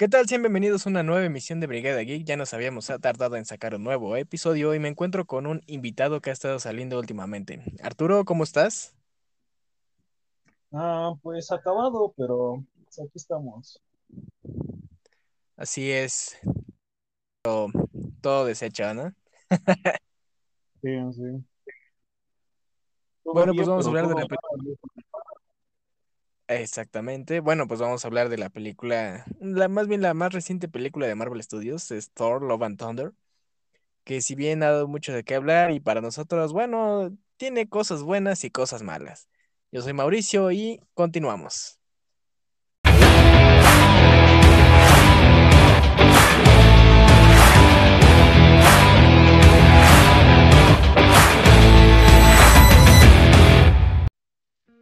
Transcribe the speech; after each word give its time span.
¿Qué 0.00 0.08
tal? 0.08 0.26
Sean 0.26 0.40
bienvenidos 0.40 0.86
a 0.86 0.88
una 0.88 1.02
nueva 1.02 1.26
emisión 1.26 1.60
de 1.60 1.66
Brigada 1.66 2.00
Geek. 2.00 2.24
Ya 2.24 2.38
nos 2.38 2.54
habíamos 2.54 2.86
tardado 3.02 3.36
en 3.36 3.44
sacar 3.44 3.74
un 3.74 3.84
nuevo 3.84 4.16
episodio 4.16 4.74
y 4.74 4.78
me 4.78 4.88
encuentro 4.88 5.26
con 5.26 5.46
un 5.46 5.60
invitado 5.66 6.22
que 6.22 6.30
ha 6.30 6.32
estado 6.32 6.58
saliendo 6.58 6.98
últimamente. 6.98 7.62
Arturo, 7.82 8.24
¿cómo 8.24 8.44
estás? 8.44 8.96
Ah, 10.72 11.12
pues 11.20 11.52
acabado, 11.52 12.14
pero 12.16 12.64
pues, 12.82 12.98
aquí 12.98 13.12
estamos. 13.16 13.78
Así 15.58 15.90
es. 15.92 16.34
Todo, 17.42 17.68
todo 18.22 18.46
deshecho, 18.46 18.94
¿no? 18.94 19.12
Sí, 20.80 20.96
sí. 21.12 21.44
Bueno, 23.22 23.52
pues 23.52 23.68
vamos 23.68 23.84
a 23.84 23.88
hablar 23.90 24.08
de 24.08 24.14
la 24.14 24.26
película. 24.26 24.99
Exactamente. 26.50 27.38
Bueno, 27.40 27.68
pues 27.68 27.78
vamos 27.80 28.04
a 28.04 28.08
hablar 28.08 28.28
de 28.28 28.36
la 28.36 28.48
película, 28.50 29.24
la 29.40 29.68
más 29.68 29.86
bien 29.86 30.02
la 30.02 30.14
más 30.14 30.32
reciente 30.32 30.68
película 30.68 31.06
de 31.06 31.14
Marvel 31.14 31.40
Studios, 31.42 31.90
es 31.92 32.10
Thor, 32.12 32.42
Love 32.42 32.62
and 32.64 32.76
Thunder, 32.78 33.12
que 34.04 34.22
si 34.22 34.36
bien 34.36 34.62
ha 34.62 34.70
dado 34.72 34.88
mucho 34.88 35.12
de 35.14 35.24
qué 35.24 35.36
hablar 35.36 35.72
y 35.72 35.80
para 35.80 36.02
nosotros, 36.02 36.52
bueno, 36.54 37.16
tiene 37.38 37.68
cosas 37.68 38.02
buenas 38.04 38.44
y 38.44 38.50
cosas 38.52 38.82
malas. 38.84 39.28
Yo 39.72 39.82
soy 39.82 39.94
Mauricio 39.94 40.52
y 40.52 40.80
continuamos. 40.94 41.79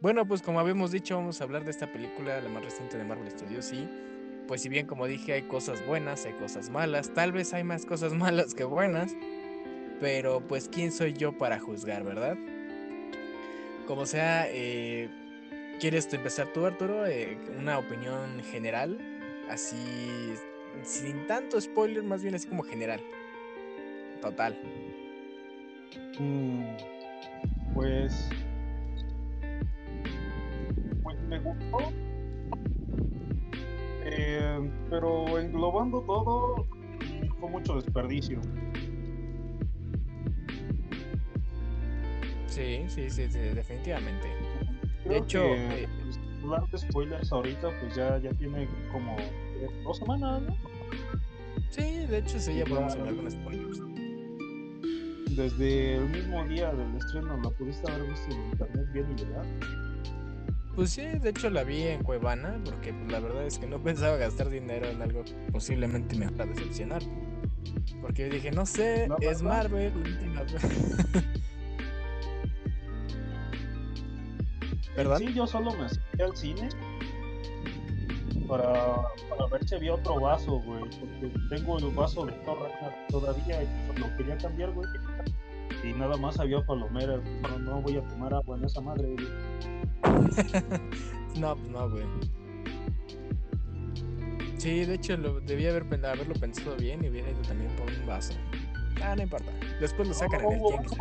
Bueno, 0.01 0.29
pues 0.29 0.43
como 0.43 0.61
habíamos 0.61 0.93
dicho, 0.93 1.17
vamos 1.17 1.41
a 1.41 1.45
hablar 1.45 1.65
de 1.65 1.73
esta 1.73 1.93
película, 1.93 2.41
la 2.41 2.49
más 2.49 2.65
reciente 2.65 2.97
de 2.97 3.03
Marvel 3.03 3.29
Studios, 3.33 3.73
y 3.73 3.89
pues 4.47 4.63
si 4.63 4.69
bien 4.69 4.87
como 4.87 5.09
dije 5.09 5.33
hay 5.33 5.43
cosas 5.43 5.85
buenas, 5.87 6.25
hay 6.25 6.35
cosas 6.35 6.71
malas, 6.71 7.13
tal 7.15 7.33
vez 7.33 7.53
hay 7.53 7.65
más 7.65 7.85
cosas 7.85 8.13
malas 8.15 8.55
que 8.55 8.63
buenas, 8.63 9.17
pero 10.01 10.41
pues 10.41 10.69
quién 10.69 10.93
soy 10.93 11.15
yo 11.15 11.37
para 11.37 11.59
juzgar, 11.59 12.05
¿verdad? 12.05 12.37
Como 13.89 14.07
sea, 14.07 14.47
eh, 14.49 15.09
¿quieres 15.81 16.13
empezar 16.13 16.47
tú, 16.53 16.65
Arturo? 16.65 17.05
Eh, 17.05 17.37
una 17.59 17.79
opinión 17.79 18.41
general, 18.53 18.99
así, 19.51 20.33
sin 20.85 21.27
tanto 21.27 21.61
spoiler, 21.61 22.05
más 22.05 22.23
bien 22.23 22.37
así 22.37 22.47
como 22.47 22.63
general, 22.63 23.01
total. 24.21 24.57
Mm, 26.21 26.77
pues 27.75 28.31
me 31.29 31.39
gustó, 31.41 31.79
eh, 34.05 34.73
pero 34.89 35.39
englobando 35.39 36.03
todo, 36.03 36.67
fue 37.39 37.51
mucho 37.51 37.75
desperdicio. 37.75 38.41
Sí, 42.47 42.85
sí, 42.89 43.11
sí, 43.11 43.29
sí, 43.31 43.39
definitivamente. 43.39 44.29
De 45.05 45.19
hecho, 45.19 45.43
que 45.43 45.83
eh, 45.85 45.89
pues, 46.03 46.19
hablar 46.43 46.69
de 46.71 46.79
spoilers 46.79 47.33
ahorita, 47.33 47.71
pues 47.81 47.95
ya, 47.95 48.19
ya 48.19 48.31
tiene 48.33 48.69
como 48.93 49.17
dos 49.85 49.99
semanas, 49.99 50.43
¿no? 50.43 50.57
sí, 51.71 52.07
de 52.07 52.19
hecho 52.19 52.41
sí, 52.41 52.57
ya 52.57 52.65
podemos 52.65 52.95
hablar 52.95 53.17
con 53.17 53.31
spoilers. 53.31 53.81
desde 55.37 55.97
el 55.97 56.09
mismo 56.11 56.45
día 56.47 56.73
del 56.73 56.97
estreno 56.97 57.37
la 57.37 57.51
pudiste 57.51 57.91
haber 57.91 58.09
visto 58.09 58.35
en 58.35 58.45
internet 58.51 58.93
bien 58.93 59.07
y 59.13 59.25
legal. 59.25 59.88
Pues 60.79 60.91
sí, 60.91 61.03
de 61.03 61.31
hecho 61.31 61.51
la 61.51 61.65
vi 61.65 61.83
en 61.89 62.05
Cuevana, 62.05 62.57
porque 62.65 62.93
pues, 62.93 63.11
la 63.11 63.19
verdad 63.19 63.45
es 63.45 63.59
que 63.59 63.67
no 63.67 63.79
pensaba 63.83 64.17
gastar 64.17 64.49
dinero 64.49 64.87
en 64.87 65.03
algo 65.03 65.25
que 65.25 65.33
posiblemente 65.51 66.15
me 66.15 66.31
va 66.31 66.45
a 66.45 66.47
decepcionar. 66.47 67.03
Porque 68.01 68.29
yo 68.29 68.35
dije, 68.35 68.53
no 68.53 68.65
sé, 68.65 69.09
¿No 69.09 69.17
es 69.19 69.43
pasa? 69.43 69.45
Marvel. 69.45 69.93
última 69.97 70.43
vez". 70.45 70.55
En 74.87 74.95
¿Perdón? 74.95 75.19
sí, 75.19 75.35
yo 75.35 75.49
solo 75.49 75.73
me 75.75 75.87
acerqué 75.87 76.23
al 76.23 76.37
cine 76.37 76.69
para, 78.47 78.73
para 79.29 79.47
ver 79.51 79.69
si 79.69 79.75
había 79.75 79.95
otro 79.95 80.21
vaso, 80.21 80.61
güey. 80.61 80.83
Porque 81.01 81.33
tengo 81.57 81.79
el 81.79 81.87
vaso 81.93 82.25
de 82.25 82.33
Thor 82.45 82.59
todavía 83.09 83.65
y 83.65 83.99
lo 83.99 84.17
quería 84.17 84.39
cambiar, 84.39 84.71
güey. 84.71 84.89
Y 85.83 85.93
nada 85.93 86.17
más 86.17 86.39
había 86.39 86.65
palomeras. 86.65 87.21
No, 87.43 87.59
no 87.59 87.83
voy 87.83 87.97
a 87.97 88.03
tomar 88.09 88.33
agua 88.33 88.57
en 88.57 88.65
esa 88.65 88.81
madre, 88.81 89.09
güey. 89.09 89.78
No, 91.39 91.55
pues 91.55 91.69
no, 91.69 91.89
güey. 91.91 92.05
Sí, 94.59 94.85
de 94.85 94.95
hecho 94.95 95.17
lo, 95.17 95.41
debía 95.41 95.71
haber, 95.71 95.85
haberlo 96.05 96.35
pensado 96.35 96.75
bien 96.77 97.05
y 97.05 97.09
hubiera 97.09 97.31
ido 97.31 97.41
también 97.43 97.71
por 97.77 97.87
un 97.89 98.07
vaso. 98.07 98.35
Ah, 99.01 99.15
no 99.15 99.23
importa. 99.23 99.53
Después 99.81 100.09
lo 100.09 100.15
sacan 100.15 100.41
en 100.45 100.53
el 100.53 100.59
tianguis. 100.67 100.93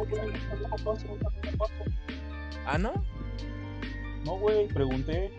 Ah, 2.67 2.77
¿no? 2.77 2.93
No, 4.25 4.37
güey, 4.37 4.67
pregunté. 4.67 5.31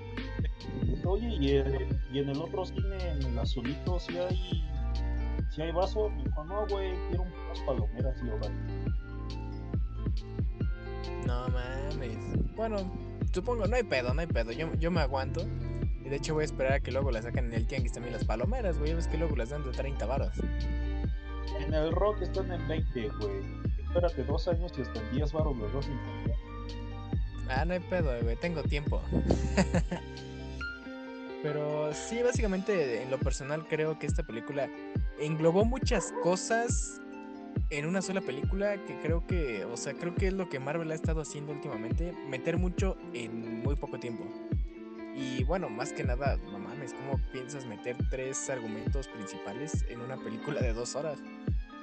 Oye, 1.05 1.29
¿y, 1.41 1.51
el- 1.57 1.87
y 2.13 2.19
en 2.19 2.31
el 2.31 2.41
otro 2.41 2.65
cine, 2.65 2.97
en 3.13 3.23
el 3.23 3.39
azulito, 3.39 4.01
si 4.01 4.19
hay, 4.19 4.65
si 5.51 5.63
hay 5.63 5.71
vaso? 5.71 6.11
Me 6.11 6.25
dijo, 6.25 6.45
no, 6.45 6.67
güey, 6.67 6.91
quiero 7.09 7.23
unas 7.23 7.61
palomeras 7.61 8.17
y 8.25 8.31
ahora. 8.31 8.51
No 11.27 11.49
mames. 11.49 12.19
Bueno, 12.57 12.77
supongo, 13.33 13.67
no 13.67 13.77
hay 13.77 13.83
pedo, 13.83 14.15
no 14.15 14.21
hay 14.21 14.27
pedo. 14.27 14.53
Yo, 14.53 14.73
yo 14.75 14.91
me 14.91 15.01
aguanto. 15.01 15.47
Y 16.05 16.09
de 16.09 16.17
hecho 16.17 16.35
voy 16.35 16.43
a 16.43 16.47
esperar 16.47 16.73
a 16.75 16.81
que 16.81 16.91
luego 16.91 17.11
la 17.11 17.23
saquen 17.23 17.47
en 17.47 17.55
el 17.55 17.67
tianguis 17.67 17.93
también 17.93 18.15
las 18.15 18.25
palomeras, 18.25 18.79
güey. 18.79 18.91
Ya 18.91 18.97
ves 18.97 19.09
que 19.09 19.19
luego 19.19 19.37
las 19.37 19.51
dan 19.51 19.65
de 19.65 19.73
30 19.73 20.07
varos. 20.07 20.33
En 21.61 21.75
el 21.75 21.93
rock 21.93 22.23
están 22.23 22.51
en 22.53 22.67
20, 22.69 23.09
güey. 23.21 23.41
Espérate 23.79 24.25
dos 24.25 24.49
años 24.49 24.73
y 24.79 24.83
hasta 24.83 25.01
en 25.01 25.11
10 25.13 25.33
baros 25.33 25.57
los 25.57 25.73
dos. 25.73 25.87
Ah, 27.49 27.65
no 27.65 27.75
hay 27.75 27.81
pedo, 27.81 28.13
güey. 28.23 28.37
Tengo 28.37 28.63
tiempo. 28.63 29.03
Pero 31.43 31.93
sí, 31.95 32.23
básicamente 32.23 33.03
en 33.03 33.11
lo 33.11 33.19
personal 33.19 33.67
creo 33.69 33.99
que 33.99 34.07
esta 34.07 34.23
película 34.25 34.69
englobó 35.21 35.65
muchas 35.65 36.13
cosas 36.23 37.01
en 37.71 37.87
una 37.87 38.03
sola 38.03 38.21
película 38.21 38.85
que 38.85 38.99
creo 39.01 39.27
que, 39.27 39.65
o 39.65 39.77
sea, 39.77 39.95
creo 39.95 40.15
que 40.15 40.29
es 40.29 40.33
lo 40.33 40.49
que 40.49 40.59
Marvel 40.59 40.91
ha 40.91 40.95
estado 40.95 41.21
haciendo 41.23 41.53
últimamente, 41.53 42.13
meter 42.29 42.57
mucho 42.57 42.97
en 43.13 43.63
muy 43.63 43.77
poco 43.77 43.99
tiempo. 43.99 44.25
Y 45.15 45.43
bueno, 45.45 45.69
más 45.69 45.93
que 45.93 46.05
nada, 46.05 46.37
no 46.53 46.59
mames, 46.59 46.95
¿cómo 46.95 47.21
piensas 47.33 47.67
meter 47.67 47.97
tres 48.11 48.49
argumentos 48.51 49.09
principales 49.09 49.85
en 49.89 50.01
una 50.01 50.17
película 50.17 50.61
de 50.61 50.73
dos 50.73 50.95
horas? 50.95 51.19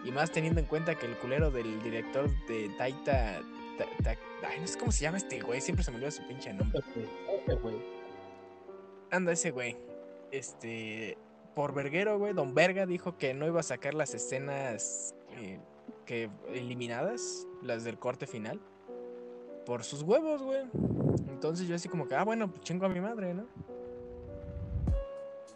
Y 0.05 0.11
más 0.11 0.31
teniendo 0.31 0.59
en 0.59 0.67
cuenta 0.67 0.95
que 0.95 1.05
el 1.07 1.15
culero 1.17 1.51
del 1.51 1.81
director 1.83 2.29
de 2.47 2.69
Taita... 2.77 3.41
Ta- 3.77 3.85
Ta- 4.03 4.17
ay, 4.47 4.61
no 4.61 4.67
sé 4.67 4.79
cómo 4.79 4.91
se 4.93 5.01
llama 5.01 5.17
este 5.17 5.41
güey, 5.41 5.59
siempre 5.59 5.83
se 5.83 5.91
me 5.91 5.97
olvida 5.97 6.11
su 6.11 6.25
pinche 6.27 6.53
nombre. 6.53 6.79
Güey. 7.61 7.75
Anda 9.11 9.33
ese 9.33 9.51
güey. 9.51 9.75
Este, 10.31 11.17
por 11.55 11.73
verguero, 11.73 12.17
güey, 12.17 12.33
Don 12.33 12.53
Verga 12.53 12.85
dijo 12.85 13.17
que 13.17 13.33
no 13.33 13.45
iba 13.47 13.59
a 13.59 13.63
sacar 13.63 13.93
las 13.93 14.13
escenas 14.13 15.13
eh, 15.37 15.59
que 16.05 16.29
eliminadas, 16.53 17.47
las 17.61 17.83
del 17.83 17.97
corte 17.97 18.27
final, 18.27 18.59
por 19.65 19.83
sus 19.83 20.03
huevos, 20.03 20.41
güey. 20.41 20.63
Entonces 21.29 21.67
yo 21.67 21.75
así 21.75 21.89
como 21.89 22.07
que, 22.07 22.15
ah, 22.15 22.23
bueno, 22.23 22.49
pues 22.49 22.61
chingo 22.61 22.85
a 22.85 22.89
mi 22.89 23.01
madre, 23.01 23.33
¿no? 23.33 23.45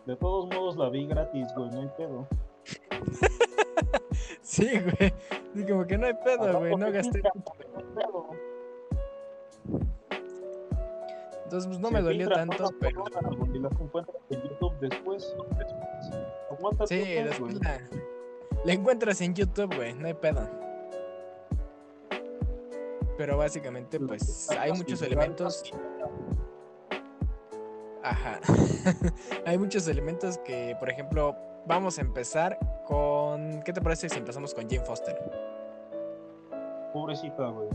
De 0.05 0.15
todos 0.15 0.47
modos 0.47 0.75
la 0.75 0.89
vi 0.89 1.05
gratis, 1.05 1.47
güey, 1.55 1.69
no 1.71 1.81
hay 1.81 1.89
pedo. 1.97 2.27
Sí, 4.41 4.67
güey. 4.67 5.13
Y 5.55 5.63
como 5.63 5.85
que 5.85 5.97
no 5.97 6.07
hay 6.07 6.13
pedo, 6.13 6.59
güey, 6.59 6.75
no 6.75 6.91
gasté. 6.91 7.21
pedo. 7.21 8.29
Entonces, 11.43 11.67
pues 11.67 11.79
no 11.79 11.89
me 11.91 12.01
dolió 12.01 12.29
tanto, 12.29 12.69
pero 12.79 13.05
Y 13.53 13.59
las 13.59 13.71
encuentras 13.79 14.17
en 14.29 14.41
YouTube 14.43 14.73
después. 14.79 15.35
Aguanta 16.51 16.87
sí, 16.87 16.99
después 16.99 17.55
la, 17.55 17.79
la 18.65 18.73
encuentras 18.73 19.21
en 19.21 19.33
YouTube, 19.33 19.75
güey, 19.75 19.93
no 19.93 20.07
hay 20.07 20.13
pedo. 20.13 20.47
Pero 23.17 23.37
básicamente, 23.37 23.99
pues 23.99 24.49
hay 24.51 24.71
muchos 24.71 25.01
elementos. 25.01 25.63
Ajá. 28.01 28.39
Hay 29.45 29.57
muchos 29.57 29.85
elementos 29.89 30.37
que, 30.37 30.73
por 30.79 30.89
ejemplo, 30.89 31.35
vamos 31.67 31.97
a 31.97 32.01
empezar 32.01 32.57
con. 32.87 33.61
¿Qué 33.63 33.73
te 33.73 33.81
parece 33.81 34.07
si 34.07 34.17
empezamos 34.17 34.53
con 34.53 34.69
Jane 34.69 34.85
Foster? 34.85 35.17
Pobrecita, 36.93 37.49
güey. 37.49 37.67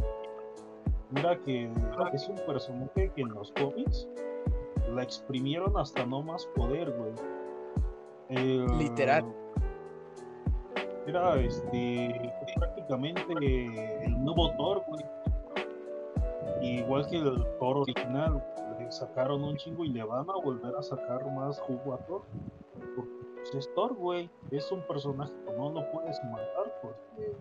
Mira 1.10 1.38
que 1.40 1.70
es 2.14 2.28
un 2.28 2.36
personaje 2.46 3.12
que 3.14 3.20
en 3.20 3.28
los 3.28 3.52
cómics 3.52 4.08
la 4.94 5.02
exprimieron 5.02 5.76
hasta 5.76 6.06
no 6.06 6.22
más 6.22 6.46
poder, 6.56 6.90
güey. 6.90 7.12
Literal. 8.78 9.24
Era 11.06 11.36
este 11.36 12.32
prácticamente 12.56 13.24
el 14.04 14.24
nuevo 14.24 14.50
Thor, 14.56 14.82
güey. 14.86 15.04
Igual 16.62 17.06
que 17.08 17.16
el 17.16 17.44
Thor 17.58 17.78
original, 17.78 18.42
le 18.78 18.90
sacaron 18.90 19.44
un 19.44 19.56
chingo 19.56 19.84
y 19.84 19.88
le 19.88 20.02
van 20.02 20.28
a 20.30 20.34
volver 20.34 20.74
a 20.74 20.82
sacar 20.82 21.30
más 21.32 21.60
jugo 21.60 21.94
a 21.94 21.98
Thor. 22.06 22.22
Porque 22.96 23.10
pues, 23.36 23.54
es 23.54 23.74
Thor, 23.74 23.94
güey. 23.94 24.30
Es 24.50 24.72
un 24.72 24.80
personaje 24.82 25.32
que 25.46 25.52
no 25.52 25.70
lo 25.70 25.90
puedes 25.92 26.22
matar 26.24 26.80
porque. 26.80 27.36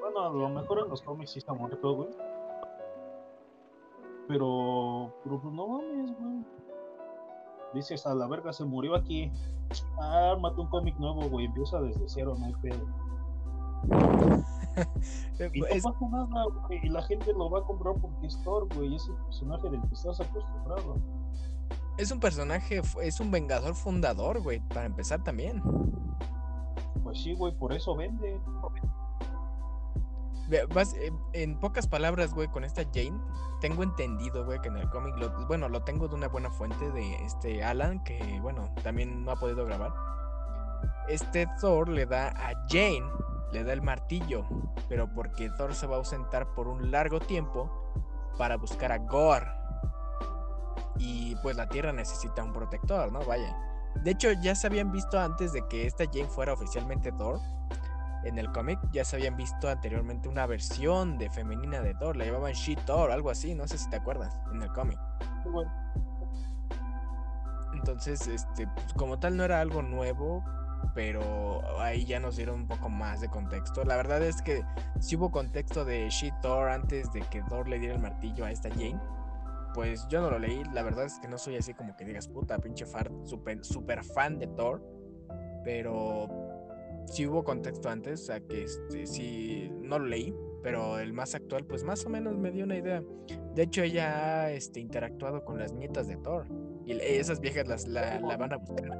Bueno, 0.00 0.20
a 0.20 0.30
lo 0.30 0.48
mejor 0.48 0.80
en 0.80 0.88
los 0.88 1.02
cómics 1.02 1.30
sí 1.30 1.38
está 1.38 1.52
muerto, 1.52 1.94
güey. 1.94 2.08
Pero. 4.26 5.12
Pero 5.22 5.40
pues 5.40 5.54
no 5.54 5.66
mames, 5.68 6.18
güey. 6.18 6.65
Dices, 7.76 8.06
a 8.06 8.14
la 8.14 8.26
verga 8.26 8.52
se 8.52 8.64
murió 8.64 8.94
aquí. 8.94 9.30
Ah, 10.00 10.34
mata 10.40 10.60
un 10.60 10.68
cómic 10.68 10.96
nuevo, 10.98 11.28
güey. 11.28 11.44
Empieza 11.44 11.80
desde 11.80 12.08
cero, 12.08 12.34
no 12.38 12.46
hay 12.46 12.54
pedo. 12.54 12.86
y 15.54 15.60
no 15.60 15.66
pasa 15.66 16.08
nada, 16.10 16.44
güey. 16.66 16.80
Y 16.82 16.88
la 16.88 17.02
gente 17.02 17.32
lo 17.34 17.50
va 17.50 17.58
a 17.60 17.62
comprar 17.62 17.94
porque 18.00 18.26
es 18.26 18.42
Thor, 18.42 18.66
güey. 18.74 18.94
Es 18.94 19.06
el 19.08 19.14
personaje 19.16 19.68
del 19.70 19.80
que 19.82 19.94
estás 19.94 20.20
acostumbrado. 20.20 20.96
Es 21.98 22.10
un 22.10 22.20
personaje, 22.20 22.80
es 23.02 23.20
un 23.20 23.30
vengador 23.30 23.74
fundador, 23.74 24.42
güey. 24.42 24.60
Para 24.68 24.86
empezar 24.86 25.22
también. 25.22 25.62
Pues 27.02 27.22
sí, 27.22 27.34
güey, 27.34 27.54
por 27.54 27.72
eso 27.72 27.94
vende. 27.94 28.40
Eh, 30.50 31.12
en 31.32 31.58
pocas 31.58 31.88
palabras, 31.88 32.32
güey, 32.32 32.48
con 32.48 32.64
esta 32.64 32.82
Jane, 32.84 33.18
tengo 33.60 33.82
entendido, 33.82 34.44
güey, 34.44 34.60
que 34.60 34.68
en 34.68 34.76
el 34.76 34.88
cómic, 34.90 35.14
bueno, 35.48 35.68
lo 35.68 35.82
tengo 35.82 36.08
de 36.08 36.14
una 36.14 36.28
buena 36.28 36.50
fuente 36.50 36.90
de 36.92 37.24
este 37.24 37.64
Alan, 37.64 38.02
que, 38.04 38.38
bueno, 38.40 38.72
también 38.82 39.24
no 39.24 39.32
ha 39.32 39.36
podido 39.36 39.64
grabar. 39.64 39.92
Este 41.08 41.48
Thor 41.60 41.88
le 41.88 42.06
da 42.06 42.28
a 42.28 42.52
Jane, 42.68 43.06
le 43.52 43.64
da 43.64 43.72
el 43.72 43.82
martillo, 43.82 44.44
pero 44.88 45.12
porque 45.12 45.50
Thor 45.50 45.74
se 45.74 45.86
va 45.86 45.96
a 45.96 45.98
ausentar 45.98 46.54
por 46.54 46.68
un 46.68 46.90
largo 46.90 47.18
tiempo 47.18 47.70
para 48.38 48.56
buscar 48.56 48.92
a 48.92 48.98
Gore. 48.98 49.46
Y 50.98 51.36
pues 51.36 51.56
la 51.56 51.68
Tierra 51.68 51.92
necesita 51.92 52.42
un 52.42 52.52
protector, 52.52 53.10
¿no? 53.12 53.24
Vaya. 53.24 53.56
De 54.02 54.12
hecho, 54.12 54.30
ya 54.42 54.54
se 54.54 54.66
habían 54.66 54.92
visto 54.92 55.18
antes 55.18 55.52
de 55.52 55.66
que 55.68 55.86
esta 55.86 56.04
Jane 56.04 56.28
fuera 56.28 56.52
oficialmente 56.52 57.12
Thor 57.12 57.40
en 58.26 58.38
el 58.38 58.50
cómic 58.52 58.78
ya 58.92 59.04
se 59.04 59.16
habían 59.16 59.36
visto 59.36 59.68
anteriormente 59.68 60.28
una 60.28 60.46
versión 60.46 61.18
de 61.18 61.30
femenina 61.30 61.80
de 61.80 61.94
Thor, 61.94 62.16
la 62.16 62.24
llamaban 62.24 62.52
She 62.52 62.76
Thor, 62.76 63.10
algo 63.10 63.30
así, 63.30 63.54
no 63.54 63.66
sé 63.66 63.78
si 63.78 63.88
te 63.88 63.96
acuerdas, 63.96 64.38
en 64.52 64.62
el 64.62 64.72
cómic. 64.72 64.98
Entonces, 67.74 68.26
este, 68.26 68.66
pues, 68.66 68.92
como 68.94 69.18
tal 69.18 69.36
no 69.36 69.44
era 69.44 69.60
algo 69.60 69.82
nuevo, 69.82 70.44
pero 70.94 71.62
ahí 71.78 72.04
ya 72.04 72.20
nos 72.20 72.36
dieron 72.36 72.60
un 72.60 72.68
poco 72.68 72.88
más 72.88 73.20
de 73.20 73.28
contexto. 73.28 73.84
La 73.84 73.96
verdad 73.96 74.22
es 74.22 74.42
que 74.42 74.64
si 74.98 75.16
hubo 75.16 75.30
contexto 75.30 75.84
de 75.84 76.08
She 76.08 76.32
Thor 76.42 76.68
antes 76.68 77.12
de 77.12 77.20
que 77.20 77.42
Thor 77.42 77.68
le 77.68 77.78
diera 77.78 77.94
el 77.94 78.00
martillo 78.00 78.44
a 78.44 78.50
esta 78.50 78.70
Jane, 78.70 79.00
pues 79.74 80.08
yo 80.08 80.20
no 80.20 80.30
lo 80.30 80.38
leí. 80.38 80.64
La 80.72 80.82
verdad 80.82 81.04
es 81.04 81.18
que 81.18 81.28
no 81.28 81.38
soy 81.38 81.56
así 81.56 81.74
como 81.74 81.96
que 81.96 82.04
digas 82.04 82.28
puta, 82.28 82.58
pinche 82.58 82.86
fan, 82.86 83.26
super, 83.26 83.62
super 83.64 84.02
fan 84.02 84.38
de 84.38 84.46
Thor, 84.48 84.82
pero 85.62 86.45
si 87.06 87.26
hubo 87.26 87.44
contexto 87.44 87.88
antes, 87.88 88.22
o 88.22 88.24
sea 88.26 88.40
que 88.40 88.64
este, 88.64 89.06
sí, 89.06 89.70
no 89.80 89.98
lo 89.98 90.06
leí, 90.06 90.34
pero 90.62 90.98
el 90.98 91.12
más 91.12 91.34
actual, 91.34 91.64
pues 91.64 91.84
más 91.84 92.04
o 92.06 92.10
menos 92.10 92.36
me 92.36 92.50
dio 92.50 92.64
una 92.64 92.76
idea. 92.76 93.02
De 93.54 93.62
hecho, 93.62 93.82
ella 93.82 94.42
ha 94.42 94.50
este, 94.50 94.80
interactuado 94.80 95.44
con 95.44 95.58
las 95.58 95.72
nietas 95.72 96.08
de 96.08 96.16
Thor 96.16 96.46
y 96.84 96.92
esas 96.92 97.40
viejas 97.40 97.66
las, 97.66 97.86
la, 97.86 98.36
van 98.36 98.52
a 98.52 98.56
buscar. 98.56 98.90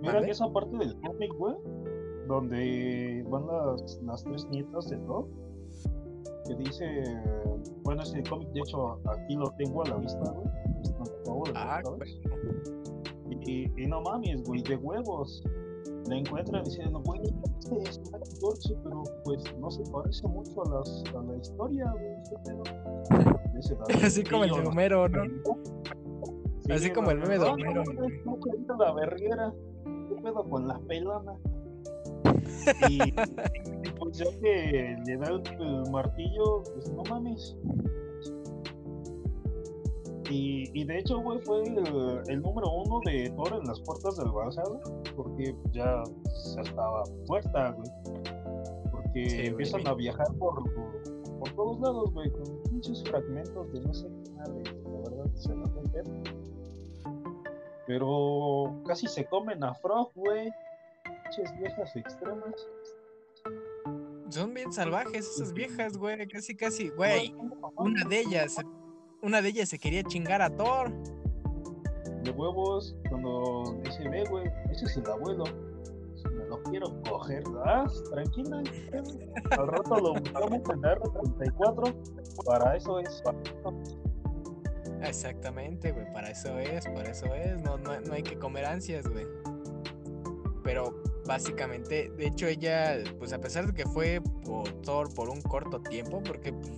Mira 0.00 0.20
que 0.22 0.30
esa 0.32 0.52
parte 0.52 0.76
del 0.76 0.96
cómic, 1.00 1.32
güey, 1.34 1.54
donde 2.26 3.24
van 3.28 3.46
las, 3.46 4.00
las 4.02 4.24
tres 4.24 4.46
nietas 4.48 4.90
de 4.90 4.96
Thor, 4.98 5.28
que 6.44 6.54
dice, 6.56 7.04
bueno, 7.84 8.02
ese 8.02 8.22
cómic, 8.24 8.48
de 8.48 8.60
hecho, 8.60 8.98
aquí 9.08 9.36
lo 9.36 9.50
tengo 9.52 9.84
a 9.84 9.88
la 9.90 9.96
vista, 9.96 10.30
güey. 10.30 10.62
Ah, 11.54 11.80
y, 13.46 13.86
no 13.86 14.00
mames, 14.02 14.42
güey, 14.44 14.62
de 14.62 14.76
huevos. 14.76 15.42
La 16.08 16.16
encuentran 16.16 16.64
diciendo, 16.64 17.00
güey, 17.04 17.20
este 17.22 17.78
es 17.88 17.98
un 17.98 18.40
Torche, 18.40 18.74
pero 18.82 19.02
pues 19.24 19.44
no 19.58 19.70
se 19.70 19.82
parece 19.90 20.26
mucho 20.26 20.62
a, 20.62 20.78
las, 20.78 21.04
a 21.14 21.22
la 21.22 21.36
historia, 21.36 21.92
güey. 21.92 22.12
Así 24.04 24.24
como 24.24 24.44
el 24.44 24.50
de 24.50 24.66
Homero, 24.66 25.08
¿no? 25.08 25.22
Así 26.70 26.90
como 26.90 27.10
el 27.10 27.18
meme 27.18 27.38
de 27.38 27.44
Homero. 27.44 27.84
la 28.78 28.92
verguera. 28.92 29.52
¿Qué 29.84 30.22
pedo 30.22 30.44
con 30.48 30.68
la 30.68 30.78
pelona? 30.80 31.34
y, 32.88 33.12
pues 33.98 34.18
ya 34.18 34.26
que 34.40 34.96
le 35.04 35.16
da 35.16 35.28
el 35.28 35.90
martillo, 35.90 36.62
pues 36.74 36.90
no 36.92 37.02
mames. 37.10 37.56
Y, 40.34 40.84
de 40.84 40.98
hecho, 40.98 41.20
güey, 41.20 41.38
fue 41.40 41.62
el, 41.62 42.42
número 42.42 42.70
uno 42.70 43.00
de 43.04 43.30
Thor 43.36 43.60
en 43.60 43.68
las 43.68 43.78
puertas 43.80 44.16
del 44.16 44.30
Valhalla, 44.30 44.80
porque 45.14 45.54
ya 45.72 46.02
se 46.24 46.60
estaba 46.62 47.04
muerta, 47.28 47.72
güey. 47.72 47.90
Porque 48.90 49.46
empiezan 49.48 49.86
a 49.86 49.92
viajar 49.92 50.26
por, 50.38 50.62
por 51.38 51.50
todos 51.54 51.80
lados, 51.80 52.12
güey, 52.14 52.30
con 52.30 52.62
pinches 52.70 53.04
fragmentos 53.04 53.72
de 53.74 53.80
no 53.82 53.92
sé 53.92 54.08
qué 54.24 54.30
nada, 54.30 54.54
la 54.84 55.10
verdad 55.10 55.34
se 55.34 55.54
la 55.54 55.66
ver. 55.92 56.04
Pero 57.86 58.74
casi 58.86 59.06
se 59.08 59.26
comen 59.26 59.62
a 59.62 59.74
Frog, 59.74 60.12
güey. 60.14 60.50
Pinches 61.24 61.58
viejas 61.58 61.94
extremas. 61.94 62.68
Son 64.30 64.54
bien 64.54 64.72
salvajes 64.72 65.28
esas 65.28 65.52
viejas, 65.52 65.98
güey. 65.98 66.26
Casi, 66.26 66.56
casi, 66.56 66.88
güey. 66.88 67.34
Una 67.76 68.02
de 68.08 68.20
ellas 68.20 68.56
una 69.22 69.40
de 69.40 69.48
ellas 69.48 69.68
se 69.68 69.78
quería 69.78 70.02
chingar 70.02 70.42
a 70.42 70.50
Thor. 70.50 70.90
De 72.22 72.30
huevos, 72.30 72.94
cuando 73.08 73.80
dice, 73.84 74.08
ve, 74.08 74.24
güey, 74.28 74.50
ese 74.70 74.84
es 74.84 74.96
el 74.96 75.06
abuelo. 75.06 75.44
Me 76.32 76.44
lo 76.46 76.62
quiero 76.64 77.02
coger, 77.08 77.42
¿ah? 77.64 77.84
Tranquila. 78.10 78.62
Al 79.50 79.66
rato 79.66 79.98
lo 79.98 80.14
buscamos 80.14 80.52
en 80.52 80.82
R34. 80.82 81.94
Para 82.46 82.76
eso 82.76 83.00
es. 83.00 83.22
Exactamente, 85.02 85.92
güey. 85.92 86.12
Para 86.12 86.30
eso 86.30 86.58
es, 86.58 86.84
para 86.86 87.10
eso 87.10 87.26
es. 87.34 87.60
No, 87.60 87.76
no, 87.78 88.00
no 88.00 88.14
hay 88.14 88.22
que 88.22 88.38
comer 88.38 88.64
ansias, 88.64 89.06
güey. 89.08 89.26
Pero 90.62 91.02
básicamente, 91.26 92.10
de 92.16 92.26
hecho, 92.26 92.46
ella, 92.46 92.98
pues 93.18 93.32
a 93.32 93.40
pesar 93.40 93.66
de 93.66 93.72
que 93.72 93.84
fue 93.84 94.20
por 94.44 94.68
Thor 94.82 95.12
por 95.12 95.28
un 95.28 95.40
corto 95.42 95.80
tiempo, 95.80 96.22
porque 96.24 96.52
pues, 96.52 96.70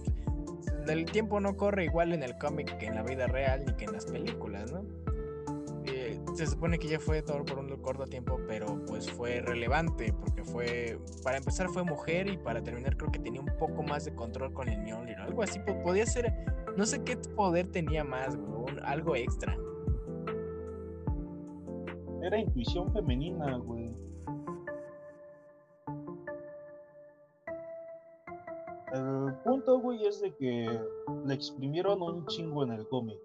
el 0.92 1.04
tiempo 1.06 1.40
no 1.40 1.56
corre 1.56 1.84
igual 1.84 2.12
en 2.12 2.22
el 2.22 2.36
cómic 2.38 2.76
que 2.78 2.86
en 2.86 2.94
la 2.94 3.02
vida 3.02 3.26
real 3.26 3.64
ni 3.66 3.72
que 3.74 3.84
en 3.84 3.92
las 3.92 4.06
películas, 4.06 4.72
¿no? 4.72 4.84
Eh, 5.86 6.18
se 6.34 6.46
supone 6.46 6.78
que 6.78 6.88
ya 6.88 6.98
fue 6.98 7.20
Thor 7.22 7.44
por 7.44 7.58
un 7.58 7.68
corto 7.82 8.06
tiempo, 8.06 8.40
pero 8.48 8.82
pues 8.86 9.10
fue 9.10 9.40
relevante 9.40 10.14
porque 10.18 10.42
fue, 10.42 10.98
para 11.22 11.36
empezar 11.36 11.68
fue 11.68 11.84
mujer 11.84 12.26
y 12.26 12.38
para 12.38 12.62
terminar 12.62 12.96
creo 12.96 13.12
que 13.12 13.18
tenía 13.18 13.40
un 13.40 13.52
poco 13.58 13.82
más 13.82 14.06
de 14.06 14.14
control 14.14 14.52
con 14.54 14.68
el 14.68 14.80
Mjolnir, 14.80 15.18
algo 15.18 15.42
así, 15.42 15.60
podía 15.82 16.06
ser, 16.06 16.32
no 16.76 16.86
sé 16.86 17.02
qué 17.04 17.16
poder 17.16 17.66
tenía 17.70 18.02
más, 18.02 18.36
güey, 18.36 18.76
algo 18.82 19.14
extra. 19.14 19.56
Era 22.22 22.38
intuición 22.38 22.90
femenina, 22.90 23.58
güey. 23.58 23.83
El 28.94 29.34
punto, 29.42 29.80
güey, 29.80 30.06
es 30.06 30.20
de 30.20 30.32
que 30.36 30.80
le 31.26 31.34
exprimieron 31.34 32.00
un 32.00 32.24
chingo 32.26 32.62
en 32.62 32.72
el 32.72 32.86
cómic. 32.88 33.18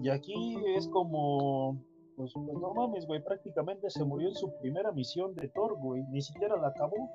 Y 0.00 0.08
aquí 0.08 0.56
es 0.76 0.86
como, 0.88 1.76
pues, 2.16 2.32
pues 2.32 2.58
no 2.58 2.72
mames, 2.72 3.04
güey, 3.06 3.22
prácticamente 3.24 3.90
se 3.90 4.04
murió 4.04 4.28
en 4.28 4.34
su 4.36 4.52
primera 4.60 4.92
misión 4.92 5.34
de 5.34 5.48
Thor, 5.48 5.76
güey, 5.78 6.04
ni 6.10 6.22
siquiera 6.22 6.56
la 6.56 6.68
acabó. 6.68 7.10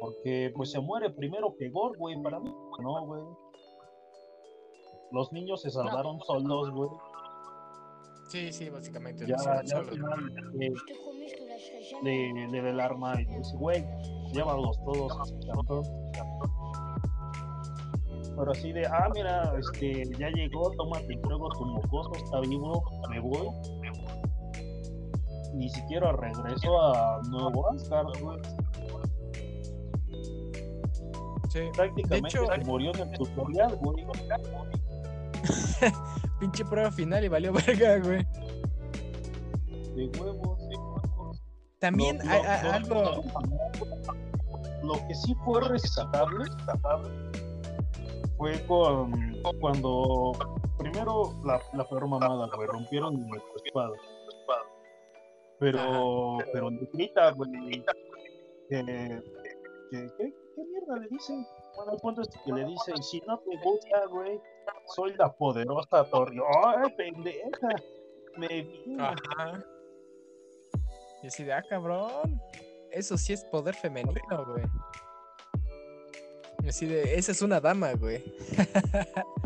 Porque, 0.00 0.52
pues, 0.56 0.72
se 0.72 0.80
muere 0.80 1.10
primero 1.10 1.54
que 1.56 1.70
Gore, 1.70 1.96
güey, 1.96 2.20
para 2.20 2.40
mí, 2.40 2.52
no, 2.82 3.06
güey. 3.06 3.22
Los 5.12 5.32
niños 5.32 5.62
se 5.62 5.70
salvaron 5.70 6.18
solos, 6.20 6.70
güey. 6.72 6.90
Sí, 8.28 8.52
sí, 8.52 8.70
básicamente. 8.70 9.26
Ya, 9.26 9.36
ya 9.64 9.82
le, 12.02 12.48
le, 12.48 12.70
el 12.70 12.80
arma 12.80 13.20
y 13.20 13.24
dice, 13.24 13.56
güey, 13.56 13.84
llévalos 14.32 14.78
todos 14.84 15.34
Pero 18.36 18.50
así 18.50 18.72
de, 18.72 18.86
ah, 18.86 19.08
mira, 19.14 19.54
este, 19.58 20.04
ya 20.18 20.28
llegó, 20.30 20.70
tómate 20.72 21.16
prueba 21.18 21.48
tu 21.58 21.64
mocoso, 21.66 22.12
está 22.14 22.40
vivo, 22.40 22.82
me 23.10 23.20
voy. 23.20 23.48
Ni 25.54 25.68
siquiera 25.68 26.12
regreso 26.12 26.80
a 26.82 27.20
Nuevo 27.28 27.70
Asgard, 27.70 28.08
güey. 28.20 28.38
Sí. 31.50 31.60
Prácticamente 31.74 32.38
de 32.40 32.64
murió 32.64 32.94
en 32.94 33.00
el 33.00 33.18
tutorial, 33.18 33.76
güey. 33.82 34.06
Pinche 36.40 36.64
prueba 36.64 36.90
final 36.90 37.24
y 37.24 37.28
valió 37.28 37.52
verga, 37.52 37.98
güey. 37.98 38.26
De 39.94 40.06
huevos. 40.18 40.61
También 41.82 42.20
hay, 42.28 42.40
algo. 42.70 43.24
Lo 44.84 44.94
que 45.08 45.14
sí 45.16 45.34
fue 45.44 45.60
rescatable 45.68 46.44
fue 48.36 48.64
con 48.66 49.12
cuando 49.60 50.30
primero 50.78 51.34
la, 51.44 51.60
la 51.74 51.84
peor 51.88 52.06
mamada, 52.06 52.48
güey, 52.54 52.68
rompieron 52.68 53.26
nuestra 53.26 53.52
espada. 53.64 53.90
Pero, 55.58 56.38
pero 56.52 56.70
grita, 56.92 57.32
güey, 57.32 57.50
que, 57.50 57.82
que, 58.70 59.20
¿qué, 59.90 60.34
¿qué 60.54 60.64
mierda 60.64 60.96
le 61.00 61.08
dicen? 61.08 61.44
Bueno, 61.74 61.94
el 61.94 61.98
punto 61.98 62.22
es 62.22 62.28
que 62.44 62.52
le 62.52 62.64
dicen, 62.64 63.02
si 63.02 63.20
no 63.26 63.38
te 63.40 63.56
gusta, 63.56 64.06
güey, 64.06 64.40
soy 64.86 65.14
la 65.14 65.32
poderosa 65.32 66.04
Torre. 66.04 66.36
¡Ay, 66.64 66.92
pendeja! 66.96 67.68
Me 68.36 68.62
vino. 68.62 69.04
Ajá. 69.04 69.64
Y 71.22 71.28
así 71.28 71.44
de, 71.44 71.52
ah, 71.52 71.62
cabrón. 71.62 72.40
Eso 72.90 73.16
sí 73.16 73.32
es 73.32 73.44
poder 73.44 73.74
femenino, 73.74 74.44
güey. 74.46 74.64
Así 76.68 76.86
de, 76.86 77.14
esa 77.16 77.32
es 77.32 77.42
una 77.42 77.60
dama, 77.60 77.92
güey. 77.94 78.22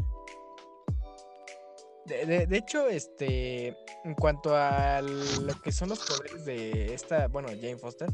de, 2.07 2.57
hecho, 2.57 2.89
este, 2.89 3.69
en 4.05 4.15
cuanto 4.15 4.55
a 4.55 5.01
lo 5.01 5.61
que 5.63 5.73
son 5.73 5.91
los 5.91 6.01
poderes 6.01 6.45
de 6.45 6.93
esta, 6.95 7.29
bueno, 7.29 7.49
Jane 7.49 7.77
Foster, 7.77 8.09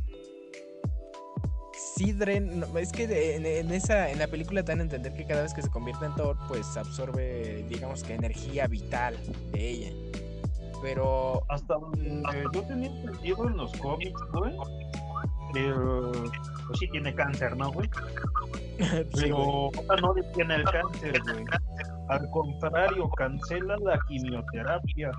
sí, 1.96 2.12
Dren, 2.12 2.64
es 2.76 2.92
que 2.92 3.36
en, 3.36 3.72
esa, 3.72 4.10
en 4.10 4.18
la 4.18 4.28
película 4.28 4.62
te 4.64 4.72
dan 4.72 4.80
a 4.80 4.82
entender 4.84 5.14
que 5.14 5.26
cada 5.26 5.42
vez 5.42 5.54
que 5.54 5.62
se 5.62 5.70
convierte 5.70 6.04
en 6.04 6.14
Thor, 6.14 6.36
pues 6.48 6.76
absorbe, 6.76 7.64
digamos 7.68 8.02
que 8.04 8.14
energía 8.14 8.66
vital 8.66 9.16
de 9.52 9.68
ella. 9.68 10.01
Pero. 10.82 11.42
Hasta 11.48 11.74
donde 11.74 12.22
yo 12.52 12.62
tenía 12.62 12.90
entendido 12.90 13.46
en 13.48 13.56
los 13.56 13.72
cómics, 13.78 14.20
güey. 14.32 14.56
pues 16.66 16.78
sí 16.78 16.88
tiene 16.88 17.14
cáncer, 17.14 17.56
¿no, 17.56 17.72
güey? 17.72 17.88
Pero 19.14 19.70
no 20.00 20.14
tiene 20.34 20.56
el 20.56 20.64
cáncer, 20.64 21.20
güey. 21.22 21.44
Al 22.08 22.28
contrario, 22.30 23.08
cancela 23.10 23.76
la 23.78 23.98
quimioterapia. 24.08 25.12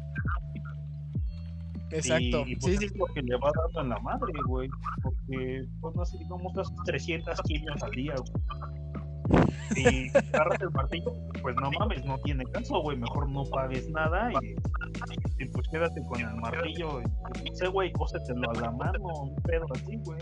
Exacto. 1.92 2.44
Y, 2.48 2.56
pues 2.56 2.80
sí, 2.80 2.86
es 2.86 2.96
lo 2.98 3.06
que 3.06 3.22
le 3.22 3.36
va 3.38 3.52
dando 3.56 3.82
en 3.82 3.90
la 3.90 4.00
madre, 4.00 4.34
güey. 4.48 4.70
Porque, 5.02 5.66
pues 5.80 5.96
no 5.96 6.06
sé, 6.06 6.18
digamos, 6.18 6.54
unas 6.54 6.68
300 6.86 7.42
quimios 7.44 7.82
al 7.82 7.92
día, 7.92 8.16
güey. 8.16 8.83
Y 9.76 10.10
agarras 10.34 10.62
el 10.62 10.72
martillo, 10.72 11.14
pues 11.42 11.56
no 11.56 11.72
mames, 11.80 12.06
no 12.06 12.18
tiene 12.20 12.46
caso, 12.46 12.82
güey. 12.82 12.98
Mejor 12.98 13.30
no 13.30 13.44
pagues 13.46 13.90
nada 13.90 14.32
y, 14.42 14.56
y 15.40 15.46
pues 15.46 15.68
quédate 15.70 16.02
con 16.04 16.22
el 16.22 16.36
martillo. 16.36 17.02
Y, 17.02 17.50
ese 17.52 17.68
güey, 17.68 17.92
cósetelo 17.94 18.50
a 18.52 18.54
la 18.54 18.72
mano, 18.72 19.00
un 19.22 19.36
pedo 19.44 19.66
así, 19.74 19.98
güey. 20.06 20.20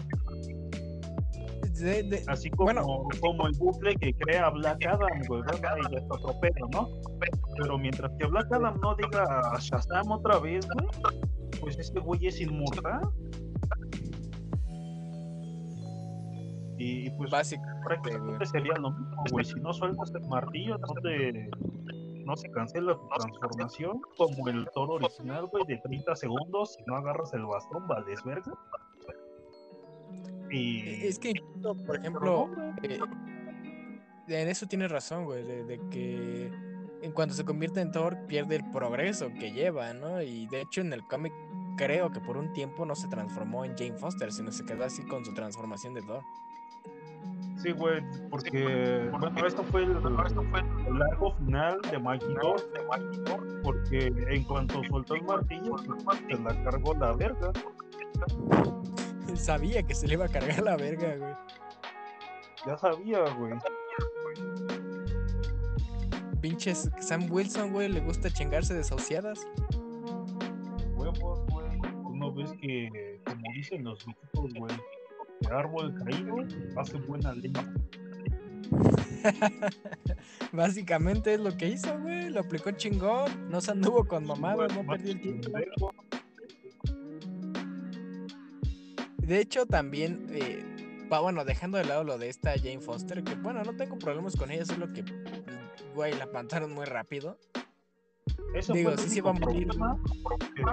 Así 2.27 2.50
como, 2.51 3.08
como 3.20 3.48
el 3.48 3.58
bucle 3.58 3.96
que 3.96 4.13
crea 4.13 4.50
Black 4.50 4.86
Adam, 4.86 5.10
güey, 5.27 5.41
y 5.41 5.96
es 5.96 6.03
otro 6.10 6.39
pedo, 6.39 6.67
¿no? 6.74 6.88
Pero 7.58 7.77
mientras 7.79 8.12
que 8.20 8.27
Black 8.27 8.51
Adam 8.51 8.79
no 8.81 8.96
diga 8.96 9.25
Shazam 9.60 10.12
otra 10.12 10.39
vez, 10.39 10.67
güey, 10.67 11.20
pues 11.60 11.79
este 11.79 12.00
güey 12.00 12.27
es 12.27 12.39
inmortal. 12.39 13.01
Y 16.84 17.10
pues 17.12 17.30
prácticamente 17.84 18.46
sería 18.48 18.74
lo 18.74 18.90
mismo, 18.92 19.24
güey. 19.32 19.46
Si 19.46 19.60
no 19.60 19.72
sueltas 19.72 20.12
el 20.16 20.28
martillo, 20.28 20.80
no 20.80 20.94
te 21.04 21.50
no 22.26 22.36
se 22.36 22.50
cancela 22.50 22.96
tu 22.96 23.08
transformación 23.08 24.02
como 24.18 24.48
el 24.48 24.68
toro 24.74 24.94
original, 24.94 25.46
güey, 25.46 25.64
de 25.68 25.78
30 25.78 26.16
segundos. 26.16 26.74
Si 26.74 26.84
no 26.88 26.96
agarras 26.96 27.34
el 27.34 27.46
bastón, 27.46 27.88
vales 27.88 28.24
verga. 28.24 28.52
E, 30.50 31.08
es 31.08 31.20
que, 31.20 31.34
por 31.86 31.98
ejemplo, 31.98 32.50
eh, 32.82 33.00
en 34.28 34.48
eso 34.48 34.66
tienes 34.66 34.92
razón, 34.92 35.26
güey, 35.26 35.44
de, 35.44 35.80
que 35.92 36.52
en 37.04 37.12
cuanto 37.12 37.36
se 37.36 37.46
convierte 37.46 37.82
en 37.82 37.92
Thor 37.92 38.18
pierde 38.28 38.56
el 38.56 38.70
progreso 38.72 39.30
que 39.40 39.52
lleva, 39.52 39.94
¿no? 39.94 40.20
Y 40.22 40.48
de 40.48 40.62
hecho 40.62 40.82
en 40.82 40.94
el 40.94 41.04
cómic 41.04 41.34
creo 41.78 42.12
que 42.12 42.22
por 42.22 42.38
un 42.38 42.54
tiempo 42.54 42.86
no 42.86 42.96
se 42.96 43.08
transformó 43.08 43.66
en 43.66 43.78
Jane 43.78 43.98
Foster, 43.98 44.32
sino 44.32 44.52
se 44.52 44.66
quedó 44.66 44.84
así 44.84 45.04
con 45.06 45.24
su 45.24 45.34
transformación 45.34 45.94
de 45.94 46.02
Thor. 46.02 46.24
Sí, 47.62 47.72
güey, 47.74 48.01
porque 48.30 49.08
bueno, 49.20 49.46
esto 49.46 49.63
fue 49.65 49.84
el, 49.84 49.91
el 49.91 50.20
arco 51.01 51.36
final 51.36 51.80
de 51.82 52.00
Thor, 53.25 53.62
porque 53.62 54.12
en 54.30 54.44
cuanto 54.46 54.82
soltó 54.89 55.13
el 55.13 55.24
martillo, 55.24 55.77
se 55.77 56.39
la 56.39 56.63
cargó 56.63 56.96
la 56.96 57.13
verga. 57.13 57.51
Sabía 59.36 59.84
que 59.84 59.94
se 59.94 60.08
le 60.08 60.15
iba 60.15 60.25
a 60.25 60.27
cargar 60.27 60.63
la 60.63 60.75
verga, 60.75 61.15
güey. 61.18 61.34
Ya 62.65 62.77
sabía, 62.77 63.20
güey. 63.38 63.53
Pinches 66.41 66.89
Sam 67.00 67.27
Wilson, 67.30 67.74
güey, 67.74 67.89
le 67.89 68.00
gusta 68.00 68.32
chingarse 68.32 68.74
desahuciadas. 68.74 69.48
Huevos, 70.96 71.46
güey. 71.48 71.68
Uno 72.06 72.34
ves 72.34 72.53
que, 72.60 73.20
como 73.25 73.41
dicen 73.53 73.84
los 73.84 74.03
viejitos, 74.03 74.53
güey, 74.56 74.75
el 75.41 75.51
árbol 75.53 75.93
caído 75.95 76.36
hace 76.77 76.98
buena 76.98 77.33
leña. 77.33 77.74
Básicamente 80.51 81.33
es 81.33 81.39
lo 81.39 81.55
que 81.55 81.67
hizo, 81.67 81.98
güey. 82.00 82.29
Lo 82.29 82.41
aplicó 82.41 82.71
chingón. 82.71 83.50
No 83.50 83.62
se 83.62 83.71
anduvo 83.71 84.05
con 84.05 84.25
mamadas, 84.25 84.75
no 84.75 84.86
perdió 84.86 85.13
el 85.13 85.21
tiempo. 85.21 85.50
De 89.17 89.39
hecho, 89.39 89.65
también, 89.65 90.27
eh, 90.31 90.63
bueno, 91.07 91.45
dejando 91.45 91.77
de 91.77 91.86
lado 91.86 92.03
lo 92.03 92.17
de 92.17 92.29
esta 92.29 92.51
Jane 92.57 92.81
Foster, 92.81 93.24
que 93.24 93.36
bueno, 93.36 93.63
no 93.63 93.75
tengo 93.75 93.98
problemas 93.98 94.36
con 94.36 94.51
ella, 94.51 94.65
solo 94.65 94.91
que, 94.91 95.03
güey, 95.95 96.13
la 96.17 96.29
plantaron 96.29 96.74
muy 96.74 96.86
rápido. 96.86 97.38
Eso 98.53 98.74
Digo, 98.74 98.98
sí 98.98 99.10
se 99.10 99.21
va 99.21 99.31
a 99.31 99.33
morir. 99.33 99.67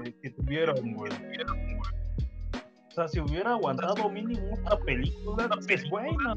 Que, 0.03 0.15
que 0.15 0.31
tuvieron, 0.31 0.95
güey. 0.95 1.13
O 2.99 3.01
sea, 3.01 3.07
si 3.07 3.21
hubiera 3.21 3.53
aguantado 3.53 4.11
mínimo 4.11 4.55
una 4.61 4.77
película, 4.81 5.49
pues 5.49 5.89
bueno. 5.89 6.35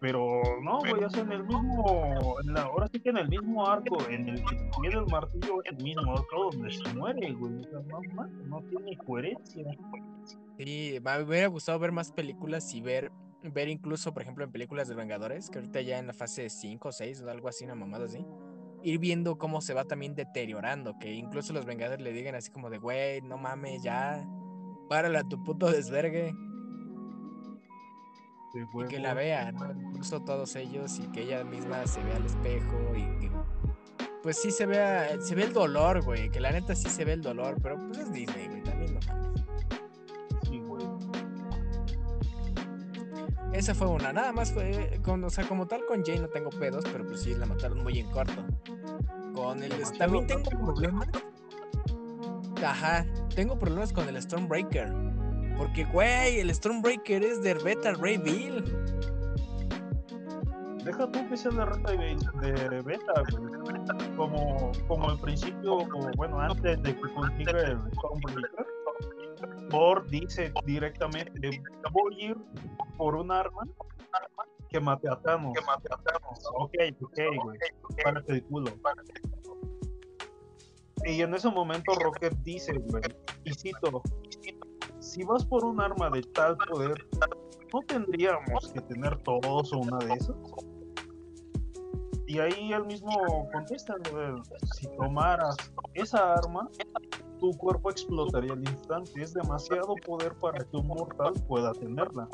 Pero 0.00 0.42
no, 0.60 0.80
güey, 0.80 1.02
o 1.02 1.08
sea, 1.08 1.22
en 1.22 1.32
el 1.32 1.44
mismo, 1.44 2.36
en 2.42 2.52
la, 2.52 2.60
ahora 2.64 2.86
sí 2.92 3.00
que 3.00 3.08
en 3.08 3.16
el 3.16 3.28
mismo 3.30 3.66
arco, 3.66 3.96
en 4.10 4.28
el 4.28 4.44
que 4.44 4.70
tiene 4.82 4.96
el 4.96 5.06
martillo, 5.06 5.62
es 5.64 5.72
el 5.72 5.82
mismo 5.82 6.12
arco 6.12 6.50
donde 6.52 6.70
se 6.74 6.92
muere, 6.92 7.32
güey. 7.32 7.54
O 7.54 7.62
sea, 7.62 7.80
no, 8.12 8.26
no, 8.26 8.60
tiene 8.68 8.98
coherencia. 8.98 9.64
Sí, 10.58 10.98
me 11.02 11.22
hubiera 11.22 11.46
gustado 11.46 11.78
ver 11.78 11.92
más 11.92 12.12
películas 12.12 12.74
y 12.74 12.82
ver, 12.82 13.10
ver 13.44 13.70
incluso, 13.70 14.12
por 14.12 14.24
ejemplo, 14.24 14.44
en 14.44 14.52
películas 14.52 14.88
de 14.88 14.94
Vengadores, 14.94 15.48
que 15.48 15.56
ahorita 15.56 15.80
ya 15.80 15.98
en 15.98 16.06
la 16.06 16.12
fase 16.12 16.50
5 16.50 16.86
o 16.86 16.92
6 16.92 17.22
o 17.22 17.30
algo 17.30 17.48
así, 17.48 17.64
una 17.64 17.76
mamada 17.76 18.04
así, 18.04 18.26
ir 18.84 18.98
viendo 18.98 19.38
cómo 19.38 19.60
se 19.60 19.74
va 19.74 19.84
también 19.84 20.14
deteriorando, 20.14 20.98
que 20.98 21.12
incluso 21.12 21.52
los 21.52 21.64
Vengadores 21.64 22.04
le 22.04 22.12
digan 22.12 22.34
así 22.34 22.50
como 22.50 22.70
de, 22.70 22.78
güey, 22.78 23.22
no 23.22 23.38
mames, 23.38 23.82
ya, 23.82 24.24
párala 24.88 25.24
tu 25.24 25.42
puto 25.42 25.70
desvergue 25.70 26.34
y 28.54 28.88
que 28.88 28.98
la 29.00 29.14
vea, 29.14 29.50
¿no? 29.50 29.72
Incluso 29.72 30.20
todos 30.20 30.54
ellos 30.54 30.98
y 30.98 31.08
que 31.08 31.22
ella 31.22 31.42
misma 31.44 31.86
se 31.86 32.02
vea 32.04 32.16
al 32.16 32.26
espejo 32.26 32.94
y 32.96 33.30
pues 34.22 34.40
sí 34.40 34.50
se 34.50 34.64
vea, 34.64 35.20
se 35.20 35.34
ve 35.34 35.44
el 35.44 35.52
dolor, 35.52 36.02
güey, 36.02 36.30
que 36.30 36.40
la 36.40 36.50
neta 36.50 36.74
sí 36.74 36.88
se 36.88 37.04
ve 37.04 37.12
el 37.12 37.20
dolor, 37.20 37.56
pero 37.62 37.76
pues 37.76 37.98
es 37.98 38.12
Disney, 38.12 38.48
Esa 43.54 43.72
fue 43.72 43.86
una, 43.86 44.12
nada 44.12 44.32
más 44.32 44.52
fue, 44.52 45.00
con, 45.04 45.22
o 45.22 45.30
sea, 45.30 45.46
como 45.46 45.66
tal 45.66 45.86
con 45.86 46.04
Jane 46.04 46.22
no 46.22 46.28
tengo 46.28 46.50
pedos, 46.50 46.84
pero 46.90 47.06
pues 47.06 47.22
sí 47.22 47.36
la 47.36 47.46
mataron 47.46 47.84
muy 47.84 48.00
en 48.00 48.10
corto. 48.10 48.44
Con 49.32 49.62
el, 49.62 49.70
también 49.96 50.26
tengo 50.26 50.50
problemas. 50.50 51.08
Ajá, 52.64 53.06
tengo 53.32 53.56
problemas 53.56 53.92
con 53.92 54.08
el 54.08 54.20
Stormbreaker. 54.20 54.92
Porque, 55.56 55.84
güey, 55.84 56.40
el 56.40 56.52
Stormbreaker 56.52 57.22
es 57.22 57.42
de 57.42 57.54
Beta 57.54 57.92
Ray 57.92 58.18
Bill. 58.18 58.64
Deja 60.84 61.10
tú 61.12 61.28
que 61.28 61.36
sea 61.36 61.52
de, 61.52 62.52
de 62.52 62.82
Beta, 62.82 63.22
güey. 63.30 64.16
Como, 64.16 64.72
como 64.88 65.10
al 65.10 65.20
principio, 65.20 65.78
como, 65.90 66.10
bueno, 66.16 66.40
antes 66.40 66.82
de 66.82 66.92
que 66.92 67.14
consiga 67.14 67.52
el 67.52 67.78
Stormbreaker, 67.92 68.66
Dice 70.08 70.52
directamente: 70.64 71.62
Voy 71.92 72.22
a 72.22 72.26
ir 72.26 72.36
por 72.96 73.14
un 73.16 73.30
arma 73.30 73.62
que 74.68 74.80
mate 74.80 75.08
a 75.08 75.16
Thanos. 75.20 75.52
Que 75.54 75.64
mate 75.64 75.88
a 75.90 75.96
Thanos. 75.96 76.40
Ok, 76.54 76.74
ok, 77.00 77.18
güey. 77.42 77.58
Párate 78.02 78.32
el 78.32 78.44
culo. 78.44 78.70
Y 81.06 81.20
en 81.20 81.34
ese 81.34 81.50
momento 81.50 81.92
Rocket 81.94 82.34
dice, 82.44 82.72
güey, 82.72 83.02
y 83.44 83.52
cito, 83.52 84.02
si 85.00 85.22
vas 85.24 85.44
por 85.44 85.64
un 85.64 85.80
arma 85.80 86.08
de 86.08 86.22
tal 86.22 86.56
poder, 86.56 86.94
¿no 87.72 87.80
tendríamos 87.86 88.72
que 88.72 88.80
tener 88.80 89.18
todos 89.18 89.72
una 89.72 89.98
de 89.98 90.14
esas? 90.14 90.36
Y 92.26 92.38
ahí 92.38 92.72
él 92.72 92.86
mismo 92.86 93.48
contesta, 93.52 93.96
si 94.74 94.88
tomaras 94.96 95.56
esa 95.92 96.34
arma, 96.34 96.70
tu 97.44 97.58
cuerpo 97.58 97.90
explotaría 97.90 98.52
al 98.52 98.60
instante. 98.60 99.22
Es 99.22 99.34
demasiado 99.34 99.94
poder 100.06 100.34
para 100.34 100.64
que 100.64 100.76
un 100.76 100.86
mortal 100.86 101.34
pueda 101.46 101.72
tenerla. 101.72 102.28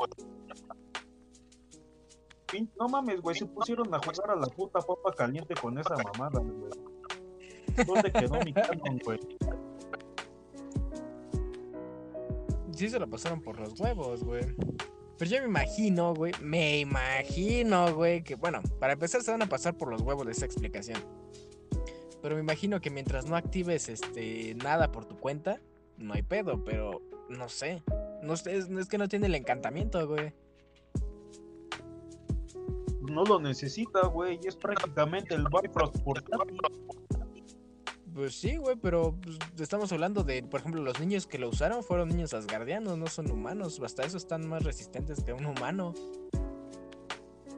No 2.79 2.87
mames, 2.89 3.21
güey, 3.21 3.35
se 3.35 3.45
pusieron 3.45 3.93
a 3.93 3.99
jugar 3.99 4.31
a 4.31 4.35
la 4.35 4.47
puta 4.47 4.79
papa 4.79 5.13
caliente 5.15 5.53
con 5.55 5.77
esa 5.77 5.95
mamada, 5.95 6.39
güey. 6.39 6.71
¿Dónde 7.87 8.11
quedó 8.11 8.39
mi 8.43 8.53
canon, 8.53 8.99
güey? 9.03 9.19
Sí 12.73 12.89
se 12.89 12.99
lo 12.99 13.09
pasaron 13.09 13.41
por 13.41 13.59
los 13.59 13.79
huevos, 13.79 14.23
güey. 14.23 14.55
Pero 15.17 15.31
yo 15.31 15.41
me 15.41 15.47
imagino, 15.47 16.13
güey, 16.13 16.33
me 16.41 16.79
imagino, 16.79 17.93
güey, 17.93 18.23
que 18.23 18.35
bueno, 18.35 18.61
para 18.79 18.93
empezar 18.93 19.21
se 19.21 19.31
van 19.31 19.43
a 19.43 19.47
pasar 19.47 19.77
por 19.77 19.89
los 19.89 20.01
huevos 20.01 20.25
de 20.25 20.31
esa 20.31 20.45
explicación. 20.45 20.99
Pero 22.21 22.35
me 22.35 22.41
imagino 22.41 22.79
que 22.79 22.89
mientras 22.89 23.25
no 23.25 23.35
actives 23.35 23.89
este 23.89 24.55
nada 24.55 24.91
por 24.91 25.05
tu 25.05 25.17
cuenta, 25.17 25.59
no 25.97 26.13
hay 26.13 26.21
pedo, 26.21 26.63
pero 26.63 27.01
no 27.29 27.49
sé. 27.49 27.83
No 28.21 28.33
es, 28.33 28.45
es 28.45 28.87
que 28.87 28.97
no 28.97 29.07
tiene 29.07 29.27
el 29.27 29.35
encantamiento, 29.35 30.07
güey. 30.07 30.33
No 33.01 33.23
lo 33.25 33.39
necesita, 33.39 34.07
güey, 34.07 34.39
y 34.43 34.47
es 34.47 34.55
prácticamente 34.55 35.33
el 35.33 35.45
Bifrost 35.45 35.97
portátil. 36.03 36.57
Pues 38.13 38.35
sí, 38.35 38.57
güey, 38.57 38.75
pero 38.75 39.15
pues, 39.21 39.37
estamos 39.59 39.91
hablando 39.91 40.23
de, 40.23 40.43
por 40.43 40.59
ejemplo, 40.59 40.81
los 40.81 40.99
niños 40.99 41.27
que 41.27 41.39
lo 41.39 41.49
usaron 41.49 41.83
fueron 41.83 42.09
niños 42.09 42.33
asgardianos, 42.33 42.97
no 42.97 43.07
son 43.07 43.31
humanos. 43.31 43.79
Hasta 43.83 44.03
eso 44.03 44.17
están 44.17 44.47
más 44.47 44.63
resistentes 44.63 45.23
que 45.23 45.33
un 45.33 45.45
humano. 45.45 45.93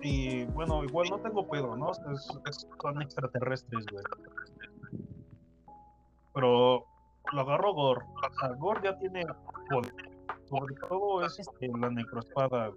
Y 0.02 0.44
bueno, 0.46 0.84
igual 0.84 1.10
no 1.10 1.20
tengo 1.20 1.48
pedo, 1.48 1.76
¿no? 1.76 1.92
son 1.94 3.02
extraterrestres, 3.02 3.86
güey. 3.92 4.04
Pero 6.34 6.86
lo 7.32 7.42
agarró 7.42 7.74
Gor. 7.74 8.04
O 8.04 8.40
sea, 8.40 8.50
Gor 8.56 8.82
ya 8.84 8.98
tiene. 8.98 9.24
Sobre 10.46 10.76
todo 10.88 11.26
es 11.26 11.40
este, 11.40 11.68
la 11.80 11.90
necroespada. 11.90 12.72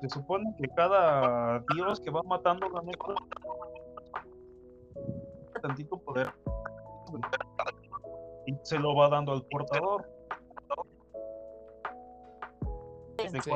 Se 0.00 0.08
supone 0.08 0.54
que 0.58 0.68
cada 0.68 1.62
dios 1.74 2.00
que 2.00 2.10
va 2.10 2.22
matando 2.22 2.68
la 2.68 2.80
necro 2.82 3.14
tantito 5.60 5.98
poder 5.98 6.32
y 8.46 8.54
se 8.62 8.78
lo 8.78 8.94
va 8.94 9.10
dando 9.10 9.32
al 9.32 9.44
portador. 9.46 10.08
Sí. 13.18 13.50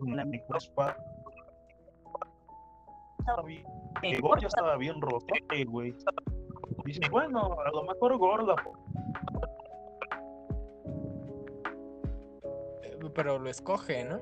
La 0.00 0.24
necroespada 0.24 0.96
Gor 4.20 4.40
ya 4.40 4.48
estaba 4.48 4.76
bien 4.76 5.00
roto, 5.00 5.26
güey. 5.68 5.94
Dice, 6.84 7.00
bueno, 7.10 7.56
a 7.64 7.70
lo 7.70 7.84
mejor 7.84 8.16
gorda. 8.16 8.56
Pero 13.14 13.38
lo 13.38 13.50
escoge, 13.50 14.04
¿no? 14.04 14.20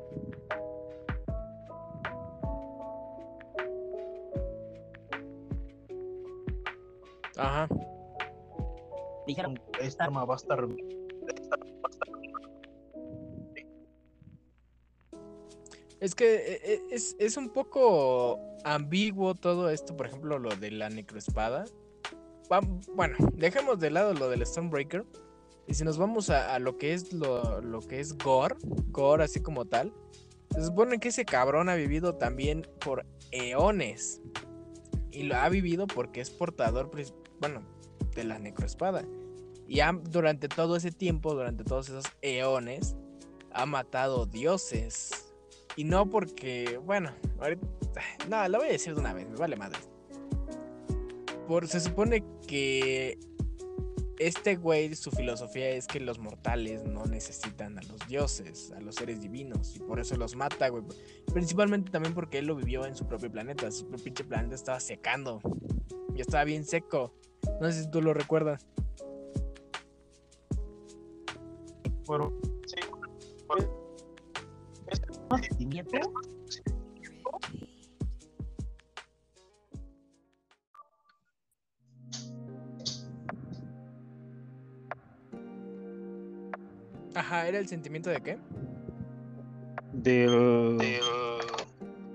Ajá. 7.36 7.68
Dijeron, 9.26 9.60
esta 9.80 10.04
arma 10.04 10.24
va 10.24 10.34
a 10.34 10.36
estar. 10.36 10.66
Es 16.00 16.14
que 16.14 16.34
e, 16.34 16.72
e, 16.74 16.82
es, 16.90 17.14
es, 17.18 17.36
un 17.36 17.50
poco 17.50 18.40
ambiguo 18.64 19.34
todo 19.34 19.70
esto, 19.70 19.96
por 19.96 20.06
ejemplo, 20.06 20.38
lo 20.38 20.50
de 20.56 20.70
la 20.70 20.88
necroespada. 20.88 21.64
Bueno, 22.94 23.16
dejemos 23.34 23.78
de 23.78 23.90
lado 23.90 24.14
lo 24.14 24.28
del 24.28 24.44
Stormbreaker. 24.44 25.04
Y 25.66 25.74
si 25.74 25.84
nos 25.84 25.98
vamos 25.98 26.30
a, 26.30 26.58
lo 26.58 26.78
que 26.78 26.94
es 26.94 27.12
lo, 27.12 27.60
lo, 27.60 27.80
que 27.80 28.00
es 28.00 28.18
Gore, 28.18 28.56
Gore 28.88 29.22
así 29.22 29.40
como 29.40 29.66
tal, 29.66 29.92
se 30.52 30.64
supone 30.64 30.98
que 30.98 31.08
ese 31.08 31.24
cabrón 31.24 31.68
ha 31.68 31.76
vivido 31.76 32.16
también 32.16 32.66
por 32.80 33.06
eones. 33.30 34.20
Y 35.12 35.24
lo 35.24 35.36
ha 35.36 35.48
vivido 35.48 35.86
porque 35.86 36.20
es 36.20 36.30
portador 36.30 36.90
bueno, 37.40 37.62
de 38.14 38.24
la 38.24 38.38
necroespada. 38.38 39.04
Y 39.68 39.80
durante 40.10 40.48
todo 40.48 40.74
ese 40.74 40.90
tiempo, 40.90 41.34
durante 41.34 41.62
todos 41.62 41.88
esos 41.88 42.04
eones, 42.22 42.96
ha 43.52 43.66
matado 43.66 44.26
dioses. 44.26 45.32
Y 45.76 45.84
no 45.84 46.10
porque, 46.10 46.80
bueno, 46.84 47.12
ahorita, 47.38 47.68
no, 48.28 48.48
lo 48.48 48.58
voy 48.58 48.68
a 48.68 48.72
decir 48.72 48.94
de 48.94 49.00
una 49.00 49.12
vez, 49.12 49.28
me 49.28 49.36
vale 49.36 49.54
madre. 49.54 49.78
Por, 51.46 51.68
se 51.68 51.78
supone 51.78 52.24
que 52.50 53.16
este 54.18 54.56
güey, 54.56 54.96
su 54.96 55.12
filosofía 55.12 55.70
es 55.70 55.86
que 55.86 56.00
los 56.00 56.18
mortales 56.18 56.84
no 56.84 57.06
necesitan 57.06 57.78
a 57.78 57.82
los 57.82 58.00
dioses, 58.08 58.72
a 58.72 58.80
los 58.80 58.96
seres 58.96 59.20
divinos, 59.20 59.76
y 59.76 59.78
por 59.78 60.00
eso 60.00 60.16
los 60.16 60.34
mata, 60.34 60.68
güey. 60.68 60.82
Principalmente 61.32 61.92
también 61.92 62.12
porque 62.12 62.38
él 62.38 62.46
lo 62.46 62.56
vivió 62.56 62.84
en 62.86 62.96
su 62.96 63.06
propio 63.06 63.30
planeta, 63.30 63.70
su 63.70 63.86
propio 63.86 64.04
pinche 64.04 64.24
planeta 64.24 64.56
estaba 64.56 64.80
secando, 64.80 65.40
y 66.12 66.20
estaba 66.20 66.42
bien 66.42 66.64
seco. 66.64 67.14
No 67.60 67.70
sé 67.70 67.84
si 67.84 67.90
tú 67.90 68.02
lo 68.02 68.12
recuerdas. 68.12 68.66
Bueno, 72.04 72.32
sí. 72.66 72.80
Ajá, 87.20 87.46
¿era 87.46 87.58
el 87.58 87.68
sentimiento 87.68 88.08
de 88.08 88.18
qué? 88.22 88.38
Del... 89.92 90.78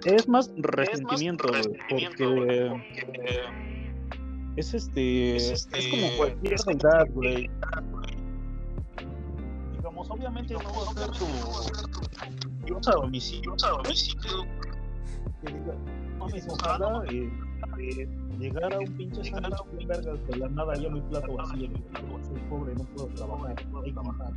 Es 0.04 0.28
más 0.28 0.52
resentimiento, 0.58 1.48
porque... 1.90 2.72
Es 4.58 4.74
este, 4.74 5.36
es 5.36 5.52
este. 5.52 5.78
Es 5.78 5.88
como 5.90 6.08
cualquier 6.18 6.54
edad, 6.54 7.06
güey. 7.12 7.50
Digamos, 9.78 10.10
obviamente 10.10 10.56
no 10.56 10.60
va 10.64 10.90
a 10.90 10.94
ser 10.96 11.12
tu. 11.12 12.66
Dios 12.66 12.88
a 12.88 12.92
domicilio. 12.94 13.56
a 13.64 13.70
domicilio. 13.70 14.48
ojalá 16.50 17.04
eh, 17.12 17.30
eh, 17.80 18.08
llegar 18.40 18.74
a 18.74 18.80
un 18.80 18.98
pinche 18.98 19.24
sándwich 19.24 19.58
con 19.58 19.88
vergas 19.88 20.28
de 20.28 20.38
la 20.38 20.50
nada 20.50 20.76
ya 20.76 20.90
mi 20.90 21.02
plato 21.02 21.34
vacío. 21.34 21.70
Soy 22.24 22.40
pobre, 22.50 22.76
no 22.76 22.84
puedo 22.84 23.08
trabajar. 23.08 23.56
Hay 23.84 23.94
que 23.94 24.02
matar. 24.02 24.34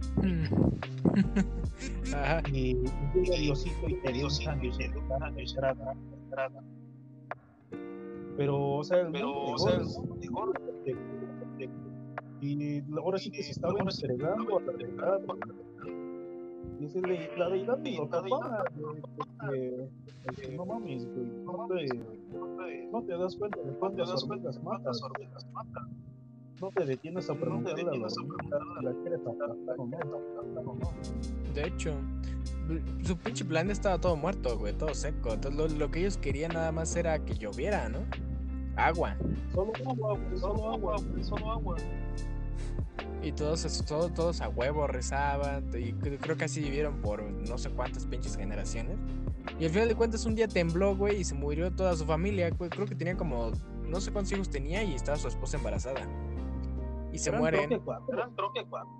Ajá. 2.15 2.43
Y 2.53 2.75
llega 3.15 3.37
Diosito 3.37 3.89
y 3.89 3.95
te 3.95 4.13
dio 4.13 4.31
sándwich 4.31 4.77
de 4.77 4.85
entrada. 4.85 5.33
Pero, 8.37 8.77
o 8.77 8.85
sea, 8.85 9.01
el 9.01 9.13
Pero, 9.13 9.33
o 9.33 9.59
sea, 9.59 9.79
de, 9.79 10.95
de, 11.59 11.71
y 12.41 12.83
ahora 12.97 13.19
sí 13.19 13.31
que 13.31 13.43
se 13.43 13.51
estaba 13.51 13.75
entregando 13.81 14.59
a 14.59 14.63
la 14.63 14.73
deidad. 14.73 15.21
Dice 16.79 17.01
la 17.01 18.09
tapa, 18.09 18.65
porque 20.25 20.49
no 20.57 20.67
mames, 20.67 21.07
güey, 21.13 21.27
no 21.45 21.69
te, 21.69 22.89
no 22.93 23.03
te 23.03 23.19
das 23.19 23.37
cuenta 23.37 23.61
de 23.63 23.73
cuántas 23.75 24.23
hormigas 24.23 24.61
matas. 24.63 25.03
No 26.61 26.71
te 26.71 26.85
detienes 26.85 27.31
a 27.31 27.35
preguntarle 27.35 27.83
a 27.83 27.97
la 27.97 28.11
si 28.11 28.21
la 28.83 28.93
quieres 29.03 29.21
aplastar 29.21 29.79
o 29.79 30.75
no. 30.75 30.93
De 31.55 31.67
hecho, 31.67 31.95
su 33.03 33.17
pinche 33.17 33.45
plan 33.45 33.71
estaba 33.71 34.01
todo 34.01 34.17
muerto, 34.17 34.59
güey, 34.59 34.73
todo 34.77 34.93
seco. 34.95 35.35
Entonces 35.35 35.73
lo, 35.73 35.79
lo 35.79 35.91
que 35.91 36.01
ellos 36.01 36.17
querían 36.17 36.53
nada 36.53 36.73
más 36.73 36.95
era 36.97 37.25
que 37.25 37.35
lloviera, 37.35 37.89
¿no? 37.89 38.01
agua. 38.79 39.17
Solo 39.53 39.73
agua, 39.87 40.19
solo 40.37 40.71
agua, 40.71 40.97
solo 41.23 41.53
agua. 41.53 41.77
Y 43.23 43.33
todos, 43.33 43.85
todos, 43.85 44.15
todos 44.15 44.41
a 44.41 44.49
huevo 44.49 44.87
rezaban. 44.87 45.71
Y 45.77 45.93
creo 45.93 46.37
que 46.37 46.45
así 46.45 46.61
vivieron 46.61 47.01
por 47.01 47.23
no 47.23 47.59
sé 47.59 47.71
cuántas 47.71 48.07
pinches 48.07 48.37
generaciones. 48.37 48.97
Y 49.59 49.65
al 49.65 49.71
final 49.71 49.89
de 49.89 49.95
cuentas 49.95 50.25
un 50.27 50.35
día 50.35 50.49
tembló, 50.49 50.97
güey, 50.97 51.21
y 51.21 51.25
se 51.25 51.35
murió 51.35 51.71
toda 51.71 51.97
su 51.97 52.05
familia. 52.05 52.51
Creo 52.51 52.87
que 52.87 52.95
tenía 52.95 53.17
como, 53.17 53.53
no 53.87 54.01
sé 54.01 54.13
cuántos 54.13 54.33
hijos 54.33 54.51
tenía 54.51 54.83
y 54.83 54.95
estaba 54.95 55.17
su 55.17 55.29
esposa 55.29 55.57
embarazada. 55.57 56.01
Y 57.13 57.19
se 57.19 57.33
mueren. 57.33 57.67
Creo 57.67 57.79
que 57.79 57.85
cuatro. 57.85 58.33
Creo 58.37 58.53
que 58.53 58.65
cuatro. 58.69 58.93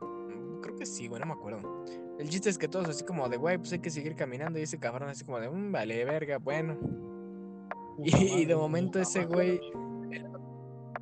Mm, 0.00 0.60
creo 0.60 0.76
que 0.76 0.86
sí, 0.86 1.08
güey, 1.08 1.20
no 1.20 1.26
me 1.26 1.32
acuerdo. 1.32 1.84
El 2.18 2.28
chiste 2.28 2.50
es 2.50 2.58
que 2.58 2.68
todos 2.68 2.88
así 2.88 3.04
como 3.04 3.28
de, 3.28 3.36
güey, 3.36 3.58
pues 3.58 3.72
hay 3.72 3.78
que 3.78 3.90
seguir 3.90 4.14
caminando. 4.14 4.58
Y 4.58 4.62
ese 4.62 4.78
cabrón 4.78 5.08
así 5.08 5.24
como 5.24 5.40
de, 5.40 5.48
mmm, 5.48 5.72
vale, 5.72 6.04
verga, 6.04 6.38
bueno. 6.38 6.76
Y, 8.00 8.44
de 8.44 8.54
momento 8.54 9.00
ese 9.00 9.24
güey, 9.24 9.60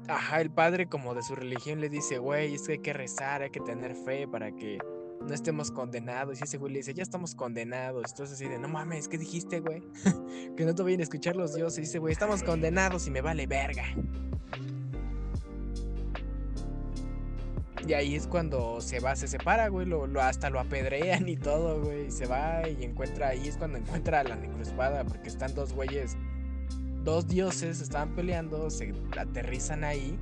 ajá, 0.08 0.40
el 0.40 0.50
padre 0.50 0.86
como 0.86 1.14
de 1.14 1.22
su 1.22 1.34
religión 1.34 1.80
le 1.80 1.88
dice, 1.88 2.18
güey, 2.18 2.54
es 2.54 2.62
que 2.62 2.72
hay 2.72 2.78
que 2.78 2.92
rezar, 2.92 3.42
hay 3.42 3.50
que 3.50 3.60
tener 3.60 3.94
fe 3.94 4.26
para 4.26 4.52
que 4.52 4.78
no 5.20 5.34
estemos 5.34 5.70
condenados. 5.70 6.40
Y 6.40 6.44
ese 6.44 6.58
güey 6.58 6.72
le 6.72 6.78
dice, 6.78 6.94
ya 6.94 7.02
estamos 7.02 7.34
condenados. 7.34 8.10
Entonces 8.10 8.34
así 8.34 8.48
de, 8.48 8.58
no 8.58 8.68
mames, 8.68 9.08
¿qué 9.08 9.18
dijiste, 9.18 9.60
güey? 9.60 9.82
que 10.56 10.64
no 10.64 10.74
te 10.74 10.82
vayan 10.82 11.00
a 11.00 11.02
escuchar 11.02 11.36
los 11.36 11.54
dioses. 11.54 11.78
Y 11.78 11.80
dice, 11.82 11.98
güey, 11.98 12.12
estamos 12.12 12.42
condenados 12.42 13.06
y 13.06 13.10
me 13.10 13.20
vale 13.20 13.46
verga. 13.46 13.84
Y 17.86 17.92
ahí 17.94 18.16
es 18.16 18.26
cuando 18.26 18.80
se 18.80 18.98
va, 18.98 19.14
se 19.14 19.28
separa, 19.28 19.68
güey, 19.68 19.86
hasta 20.20 20.50
lo 20.50 20.58
apedrean 20.58 21.28
y 21.28 21.36
todo, 21.36 21.80
güey, 21.80 22.06
y 22.06 22.10
se 22.10 22.26
va 22.26 22.68
y 22.68 22.82
encuentra, 22.82 23.28
ahí 23.28 23.46
es 23.46 23.56
cuando 23.56 23.78
encuentra 23.78 24.20
a 24.20 24.24
la 24.24 24.34
necroespada, 24.34 25.04
porque 25.04 25.28
están 25.28 25.54
dos 25.54 25.72
güeyes, 25.72 26.16
dos 27.06 27.28
dioses 27.28 27.80
estaban 27.80 28.16
peleando, 28.16 28.68
se 28.68 28.92
aterrizan 29.16 29.84
ahí 29.84 30.18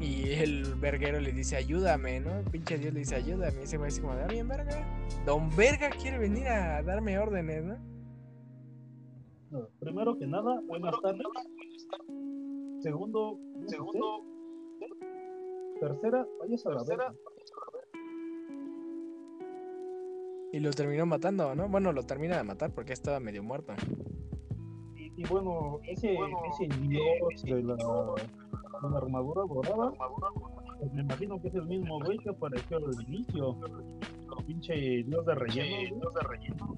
y 0.00 0.30
el 0.30 0.76
verguero 0.76 1.20
le 1.20 1.32
dice, 1.32 1.56
ayúdame, 1.56 2.20
¿no? 2.20 2.44
pinche 2.52 2.78
Dios 2.78 2.94
le 2.94 3.00
dice, 3.00 3.16
ayúdame. 3.16 3.60
Y 3.60 3.64
ese 3.64 3.76
güey 3.76 3.88
así 3.88 4.00
como, 4.00 4.12
ah, 4.12 4.26
bien, 4.28 4.46
verga. 4.46 4.86
Don 5.26 5.50
Verga 5.56 5.90
quiere 5.90 6.18
venir 6.18 6.46
a 6.46 6.80
darme 6.82 7.18
órdenes, 7.18 7.64
¿no? 7.64 7.94
primero 9.78 10.16
que 10.18 10.26
nada, 10.26 10.60
buenas 10.66 10.94
tardes. 11.00 11.22
Segundo, 12.80 13.38
segundo. 13.66 14.24
Tercera, 15.80 16.26
vayas 16.40 16.66
a 16.66 16.70
la 16.70 16.84
verga. 16.84 17.14
Y 20.52 20.60
lo 20.60 20.70
terminó 20.70 21.04
matando, 21.04 21.52
¿no? 21.56 21.68
Bueno, 21.68 21.92
lo 21.92 22.04
termina 22.04 22.36
de 22.36 22.44
matar 22.44 22.72
porque 22.72 22.92
estaba 22.92 23.18
medio 23.18 23.42
muerto. 23.42 23.74
Y, 25.16 25.26
bueno, 25.26 25.80
ese, 25.84 26.14
ese 26.14 26.66
dios 26.80 27.42
de 27.44 27.62
la 27.62 27.76
una 28.82 28.98
armadura 28.98 29.42
dorada. 29.48 29.92
Pues 30.78 30.92
me 30.92 31.02
imagino 31.02 31.40
que 31.40 31.48
es 31.48 31.54
el 31.54 31.66
mismo 31.66 32.00
güey 32.00 32.18
que 32.18 32.30
apareció 32.30 32.78
al 32.78 33.02
inicio. 33.08 33.58
Pinche 34.46 34.74
dios 35.04 35.24
de 35.24 35.34
relleno. 35.34 35.96
Dios 36.00 36.14
de 36.14 36.20
relleno. 36.20 36.76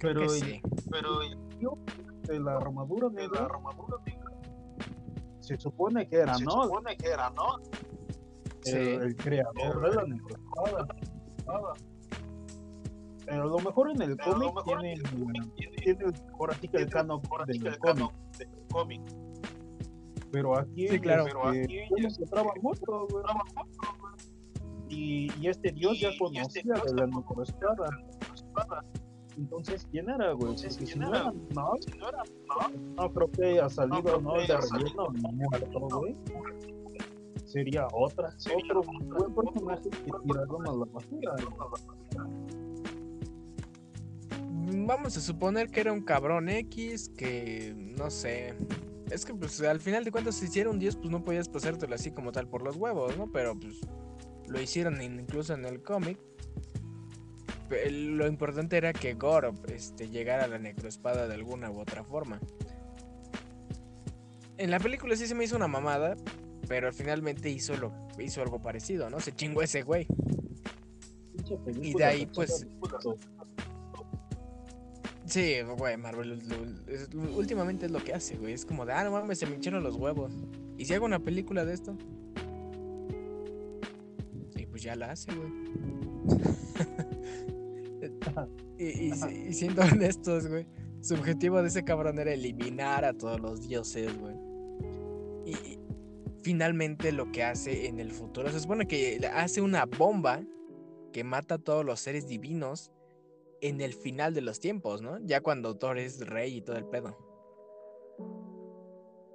Pero, 0.00 0.28
sí. 0.28 0.60
pero 0.90 1.20
de 2.26 2.40
la 2.40 2.56
armadura 2.56 3.08
de 3.08 3.28
la 3.28 3.44
armadura 3.44 3.96
se 5.40 5.58
supone 5.58 6.08
que 6.08 6.16
era, 6.16 6.32
¿no? 6.32 6.38
Se 6.38 6.44
supone 6.44 6.96
que 6.96 7.06
era, 7.06 7.30
¿no? 7.30 7.56
El, 8.64 9.14
creador 9.16 9.90
de 9.90 9.94
la 9.94 10.04
necrospada. 10.04 10.86
Pero 13.26 13.42
a 13.42 13.46
lo 13.46 13.58
mejor 13.58 13.90
en 13.90 14.02
el 14.02 14.16
cómic 14.18 14.52
tiene, 14.64 14.94
tiene, 15.82 16.04
ahora 16.38 16.54
sí 16.60 16.68
que 16.68 16.78
el 16.78 16.90
canon 16.90 17.20
del 17.48 17.78
cómic 18.68 19.02
pero 20.34 20.58
aquí, 20.58 20.88
sí, 20.88 20.98
claro. 20.98 21.26
pero 21.26 21.48
aquí 21.48 22.10
se 22.10 22.26
traba 22.26 22.52
mucho, 22.60 23.06
güey. 23.08 23.24
Y, 24.88 25.28
y, 25.40 25.46
este 25.46 25.70
dios 25.70 26.00
ya 26.00 26.08
este 26.08 26.18
conocía 26.18 26.74
de 26.84 26.94
la 26.94 27.06
necroespada. 27.06 27.88
Entonces, 29.38 29.86
¿quién 29.92 30.10
era, 30.10 30.32
güey? 30.32 30.54
Entonces, 30.54 30.74
si 30.74 30.98
no 30.98 31.14
era, 31.14 31.32
no, 31.54 31.74
no, 32.96 33.12
creo 33.12 33.30
que 33.30 33.44
haya 33.44 33.68
salido, 33.68 34.20
no, 34.20 34.32
de 34.34 34.46
relleno, 34.48 35.08
no, 35.72 35.98
güey. 36.00 36.16
Sería 37.44 37.86
otra, 37.92 38.34
otro 38.56 38.82
buen 38.82 39.34
personaje 39.36 39.88
que 39.88 40.12
tiraron 40.26 40.66
a 40.66 40.72
la 40.72 40.84
basura. 40.86 41.36
Vamos 44.66 45.16
a 45.16 45.20
suponer 45.20 45.70
que 45.70 45.80
era 45.80 45.92
un 45.92 46.02
cabrón 46.02 46.48
X 46.48 47.10
que, 47.16 47.74
no 47.76 48.10
sé, 48.10 48.54
es 49.10 49.24
que 49.24 49.34
pues 49.34 49.60
al 49.62 49.80
final 49.80 50.04
de 50.04 50.10
cuentas 50.10 50.36
si 50.36 50.46
hicieron 50.46 50.78
10 50.78 50.96
pues 50.96 51.10
no 51.10 51.24
podías 51.24 51.48
pasártelo 51.48 51.94
así 51.94 52.10
como 52.10 52.32
tal 52.32 52.48
por 52.48 52.62
los 52.62 52.76
huevos, 52.76 53.16
¿no? 53.16 53.30
Pero 53.30 53.58
pues 53.58 53.80
lo 54.48 54.60
hicieron 54.60 55.00
incluso 55.02 55.54
en 55.54 55.64
el 55.64 55.82
cómic. 55.82 56.18
Lo 57.90 58.26
importante 58.26 58.76
era 58.76 58.92
que 58.92 59.14
Gorob 59.14 59.56
este, 59.68 60.08
llegara 60.08 60.44
a 60.44 60.48
la 60.48 60.58
necroespada 60.58 61.26
de 61.26 61.34
alguna 61.34 61.70
u 61.70 61.80
otra 61.80 62.04
forma. 62.04 62.40
En 64.56 64.70
la 64.70 64.78
película 64.78 65.16
sí 65.16 65.26
se 65.26 65.34
me 65.34 65.44
hizo 65.44 65.56
una 65.56 65.66
mamada, 65.66 66.16
pero 66.68 66.92
finalmente 66.92 67.50
hizo, 67.50 67.76
lo, 67.76 67.92
hizo 68.18 68.42
algo 68.42 68.62
parecido, 68.62 69.10
¿no? 69.10 69.18
Se 69.20 69.32
chingó 69.32 69.62
ese 69.62 69.82
güey. 69.82 70.06
Y 71.82 71.94
de 71.94 72.04
ahí 72.04 72.26
pues... 72.26 72.66
Sí, 75.26 75.54
güey, 75.78 75.96
Marvel 75.96 76.38
últimamente 77.34 77.86
es 77.86 77.92
lo 77.92 78.02
que 78.04 78.12
hace, 78.12 78.36
güey. 78.36 78.52
Es 78.52 78.66
como 78.66 78.84
de, 78.84 78.92
ah, 78.92 79.04
no 79.04 79.10
mames, 79.10 79.38
se 79.38 79.46
me 79.46 79.54
hincharon 79.54 79.82
los 79.82 79.96
huevos. 79.96 80.32
¿Y 80.76 80.84
si 80.84 80.92
hago 80.92 81.06
una 81.06 81.18
película 81.18 81.64
de 81.64 81.74
esto? 81.74 81.96
Y 84.54 84.66
pues 84.66 84.82
ya 84.82 84.94
la 84.96 85.12
hace, 85.12 85.32
güey. 85.34 85.50
y, 88.78 89.12
y, 89.48 89.52
siendo 89.54 89.82
honestos, 89.82 90.46
güey, 90.46 90.66
su 91.00 91.14
objetivo 91.14 91.62
de 91.62 91.68
ese 91.68 91.84
cabrón 91.84 92.18
era 92.18 92.32
eliminar 92.32 93.04
a 93.04 93.14
todos 93.14 93.40
los 93.40 93.66
dioses, 93.66 94.10
güey. 94.18 94.36
Y 95.46 95.78
finalmente 96.42 97.12
lo 97.12 97.32
que 97.32 97.44
hace 97.44 97.86
en 97.88 97.98
el 97.98 98.12
futuro, 98.12 98.50
se 98.50 98.60
supone 98.60 98.86
que 98.86 99.26
hace 99.34 99.62
una 99.62 99.86
bomba 99.86 100.42
que 101.12 101.24
mata 101.24 101.54
a 101.54 101.58
todos 101.58 101.84
los 101.84 102.00
seres 102.00 102.28
divinos 102.28 102.92
en 103.64 103.80
el 103.80 103.94
final 103.94 104.34
de 104.34 104.42
los 104.42 104.60
tiempos, 104.60 105.00
¿no? 105.00 105.18
Ya 105.20 105.40
cuando 105.40 105.78
Thor 105.78 105.96
es 105.96 106.28
rey 106.28 106.58
y 106.58 106.60
todo 106.60 106.76
el 106.76 106.84
pedo. 106.84 107.16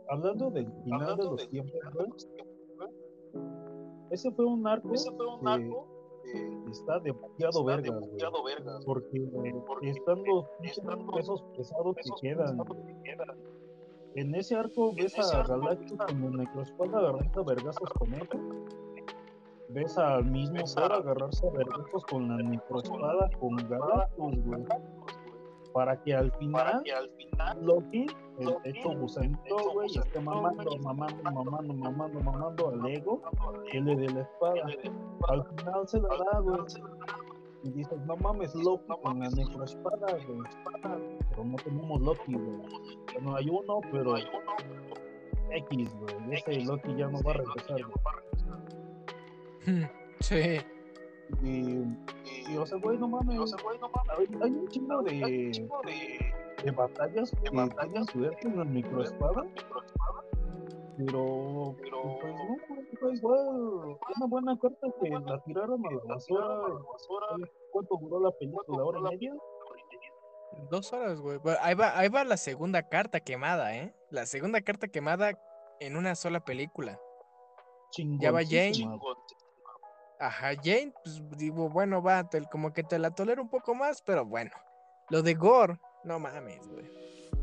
Hablando 0.08 0.52
del 0.52 0.72
final 0.84 1.18
de 1.18 1.24
los 1.24 1.50
tiempos, 1.50 2.30
ese 4.12 4.32
fue 4.32 4.46
un 4.46 4.68
arco, 4.68 4.94
ese 4.94 5.12
fue 5.14 5.26
un 5.36 5.48
arco 5.48 5.88
que 6.32 6.72
está 6.72 7.00
demasiado 7.00 7.64
verga, 7.64 8.00
porque, 8.86 9.20
porque, 9.66 9.90
están 9.90 10.24
los 10.24 10.46
pesos 11.16 11.44
pesados 11.58 11.96
que 11.96 12.10
quedan. 12.22 12.60
En 14.14 14.36
ese 14.36 14.56
arco 14.56 14.94
ves 14.94 15.18
a 15.18 15.44
Galactus 15.44 15.98
con 15.98 16.24
el 16.24 16.32
necroespada 16.34 17.00
agarrando 17.00 17.46
vergazos 17.46 17.90
con 17.98 18.14
él 18.14 18.30
ves 19.70 19.98
al 19.98 20.26
mismo 20.26 20.64
Thor 20.64 20.92
agarrarse 20.92 21.48
a 21.48 21.52
vergüenzos 21.52 22.04
con 22.06 22.28
la 22.28 22.38
necroespada 22.38 23.30
con 23.40 23.56
Galactus, 23.56 24.44
güey. 24.46 24.66
Para 25.74 26.02
que 26.02 26.16
al 26.16 26.32
final, 26.34 26.84
Loki, 27.62 28.08
el 28.40 28.56
hecho 28.64 28.90
gusanito, 28.90 29.72
güey, 29.74 29.88
esté 29.96 30.20
mamando, 30.20 30.78
mamando, 30.80 31.24
mamando, 31.24 31.74
mamando, 31.74 32.20
mamando 32.22 32.70
al 32.70 32.88
ego 32.88 33.22
que 33.72 33.80
le 33.80 33.96
dé 33.96 34.10
la 34.10 34.22
espada. 34.22 34.68
Al 35.28 35.46
final 35.46 35.88
se 35.88 36.02
la 36.02 36.10
da, 36.10 36.40
güey. 36.40 36.60
Y 37.64 37.72
dices, 37.72 38.00
no 38.08 38.16
mames, 38.18 38.56
Loki 38.56 38.92
con 39.04 39.20
la 39.20 39.30
necroespada, 39.30 40.18
güey. 40.28 40.42
Pero 41.30 41.46
no 41.46 41.56
tenemos 41.58 42.02
Loki, 42.02 42.34
güey. 42.34 43.22
No 43.22 43.36
hay 43.36 43.48
uno, 43.50 43.82
pero 43.92 44.18
X, 44.18 45.96
güey. 46.00 46.34
Ese 46.34 46.66
Loki 46.66 46.96
ya 46.96 47.08
no 47.10 47.22
va 47.22 47.32
a 47.32 47.34
regresar, 47.36 47.84
güey. 47.84 48.29
Sí. 50.20 50.60
Y, 51.44 51.84
y, 52.52 52.58
o 52.58 52.66
sea, 52.66 52.78
güey, 52.80 52.98
no 52.98 53.08
mames. 53.08 53.40
O 53.40 53.48
sea, 53.48 53.62
güey, 53.64 53.78
no 53.80 53.90
mames. 53.90 54.42
Hay, 54.42 54.52
un 54.52 54.68
chingo 54.68 55.02
de, 55.04 55.12
de, 55.12 56.34
de 56.64 56.72
batallas 56.72 57.32
que 57.32 57.50
batallas 57.56 58.06
suerte 58.08 58.48
en 58.48 58.58
la 58.58 58.66
microespada. 58.66 59.44
Pero, 60.98 61.76
pero, 61.82 62.02
pues 62.20 62.34
no, 62.36 62.58
pues 63.00 63.18
igual, 63.20 63.48
una 64.18 64.26
buena 64.28 64.60
carta 64.60 64.88
que 65.02 65.10
la 65.10 65.42
tiraron 65.44 65.86
a 65.86 65.92
la 65.92 66.04
basura. 66.04 66.48
¿Cuánto 67.72 67.98
duró 68.02 68.20
la 68.20 68.32
película? 68.32 68.84
¿Hora 68.84 69.00
y 69.00 69.04
media? 69.04 69.34
Dos 70.70 70.92
horas, 70.92 71.22
güey. 71.22 71.40
Ahí 71.62 71.74
va, 71.76 71.98
ahí 71.98 72.10
va 72.10 72.26
la 72.26 72.36
segunda 72.36 72.90
carta 72.90 73.22
quemada, 73.22 73.78
¿eh? 73.78 73.96
La 74.10 74.26
segunda 74.26 74.60
carta 74.62 74.90
quemada 74.90 75.40
en 75.80 75.96
una 75.96 76.16
sola 76.16 76.44
película. 76.44 77.00
Ya 78.20 78.32
va 78.32 78.42
Jane. 78.44 79.00
Ajá, 80.20 80.50
Jane, 80.62 80.94
pues 81.04 81.22
digo, 81.38 81.70
bueno, 81.70 82.04
va, 82.04 82.30
como 82.52 82.74
que 82.74 82.84
te 82.84 83.00
la 83.00 83.12
tolero 83.12 83.42
un 83.42 83.50
poco 83.50 83.74
más, 83.74 84.02
pero 84.02 84.26
bueno. 84.26 84.52
Lo 85.10 85.22
de 85.22 85.34
Gore, 85.34 85.80
no 86.04 86.20
mames, 86.20 86.68
güey. 86.68 86.86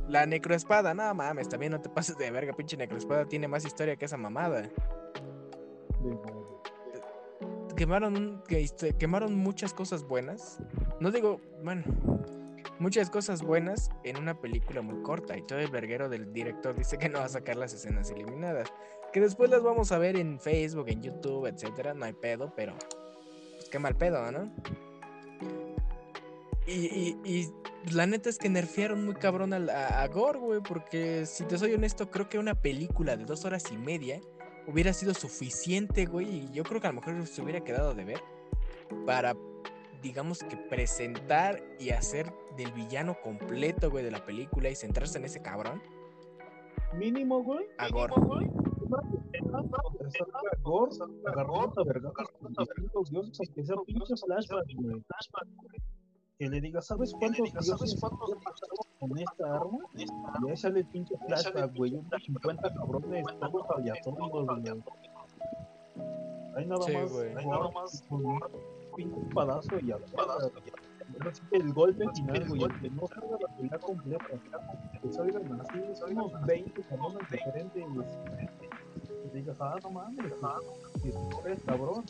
La 0.09 0.27
necroespada, 0.27 0.93
no 0.95 1.15
mames, 1.15 1.49
también 1.49 1.73
no 1.73 1.81
te 1.81 1.89
pases 1.89 2.17
de 2.19 2.31
verga, 2.31 2.53
pinche 2.53 2.77
necroespada 2.77 3.25
tiene 3.25 3.49
más 3.49 3.65
historia 3.65 3.97
que 3.97 4.05
esa 4.05 4.17
mamada. 4.17 4.71
Quemaron, 7.77 8.43
este, 8.49 8.93
quemaron 8.93 9.35
muchas 9.35 9.75
cosas 9.75 10.05
buenas. 10.05 10.59
No 11.01 11.11
digo, 11.11 11.41
bueno, 11.65 11.83
muchas 12.79 13.11
cosas 13.11 13.43
buenas 13.43 13.91
en 14.05 14.17
una 14.19 14.39
película 14.41 14.83
muy 14.83 15.03
corta. 15.03 15.37
Y 15.37 15.43
todo 15.43 15.59
el 15.59 15.71
verguero 15.71 16.09
del 16.09 16.33
director 16.33 16.75
dice 16.75 16.99
que 16.99 17.09
no 17.09 17.19
va 17.19 17.27
a 17.27 17.31
sacar 17.31 17.57
las 17.57 17.75
escenas 17.75 18.11
eliminadas. 18.11 18.73
Que 19.17 19.21
después 19.23 19.49
las 19.49 19.63
vamos 19.63 19.93
a 19.93 19.99
ver 19.99 20.15
en 20.19 20.39
Facebook, 20.39 20.91
en 20.91 21.01
YouTube, 21.01 21.47
etcétera. 21.47 21.95
No 21.95 22.05
hay 22.05 22.13
pedo, 22.13 22.53
pero. 22.55 22.75
Pues 23.55 23.71
qué 23.71 23.79
mal 23.79 23.97
pedo, 23.97 24.31
¿no? 24.31 24.53
Y, 26.67 27.17
y, 27.25 27.51
la 27.95 28.05
neta 28.05 28.29
es 28.29 28.37
que 28.37 28.51
nerfearon 28.51 29.07
muy 29.07 29.15
cabrón 29.15 29.55
a, 29.55 30.03
a, 30.03 30.07
Gore, 30.09 30.39
güey. 30.39 30.61
Porque 30.61 31.25
si 31.25 31.45
te 31.45 31.57
soy 31.57 31.73
honesto, 31.73 32.11
creo 32.11 32.29
que 32.29 32.39
una 32.39 32.57
película 32.61 33.17
de 33.17 33.25
dos 33.25 33.47
horas 33.47 33.65
y 33.73 33.79
media 33.79 34.21
hubiera 34.67 34.93
sido 34.93 35.15
suficiente, 35.15 36.05
güey. 36.05 36.29
Y 36.29 36.51
yo 36.53 36.63
creo 36.63 36.83
que 36.83 36.89
a 36.89 36.93
lo 36.93 37.01
mejor 37.01 37.27
se 37.27 37.41
hubiera 37.41 37.65
quedado 37.65 37.95
de 37.95 38.05
ver. 38.05 38.21
Para, 39.07 39.35
digamos 40.03 40.41
que 40.41 40.59
presentar 40.59 41.63
y 41.81 41.89
hacer 41.89 42.31
del 42.59 42.71
villano 42.73 43.19
completo, 43.23 43.91
güey, 43.91 44.05
de 44.05 44.11
la 44.11 44.27
película 44.27 44.69
y 44.69 44.75
centrarse 44.75 45.17
en 45.17 45.25
ese 45.25 45.41
cabrón. 45.41 45.83
Mínimo, 46.93 47.43
güey. 47.43 47.67
A 47.79 47.89
Gore 47.89 48.13
güey. 48.19 48.66
Que 56.39 56.49
le 56.49 56.61
diga, 56.61 56.83
¿sabes 56.83 57.15
cuántos 57.19 57.51
dioses 57.53 57.99
con 58.99 59.19
esta 59.19 59.55
arma? 59.57 59.79
Y 59.95 60.05
ahí 60.51 60.57
sale 60.57 60.81
el 60.81 60.87
pinche 60.87 61.17
flashback, 61.27 61.75
güey. 61.75 61.95
Unos 61.95 62.23
50 62.25 62.75
cabrones, 62.75 63.27
todos 63.41 63.71
aleatorios, 63.71 64.31
güey. 64.31 64.47
Ahí 66.57 66.67
nada 66.67 66.81
más, 66.81 67.13
ahí 67.37 67.47
nada 67.47 67.71
más, 67.71 68.05
un 68.11 68.41
pinche 68.97 69.21
palazo 69.35 69.79
y 69.81 69.93
a 69.93 69.99
el 71.53 71.73
golpe 71.73 72.05
final, 72.15 72.49
güey, 72.49 72.81
que 72.81 72.91
no 72.91 73.07
salga 73.07 73.37
la 73.41 73.57
pelea 73.57 73.79
completa, 73.79 74.27
que 75.03 75.13
salgan 75.13 75.61
así, 75.61 75.79
unos 76.11 76.47
20 76.47 76.83
cabrones 76.83 77.31
diferentes, 77.31 77.85
y 79.25 79.37
digas, 79.37 79.57
ah, 79.61 79.77
no 79.83 79.91
mames, 79.91 80.33
es 81.47 81.63
cabrón, 81.65 82.05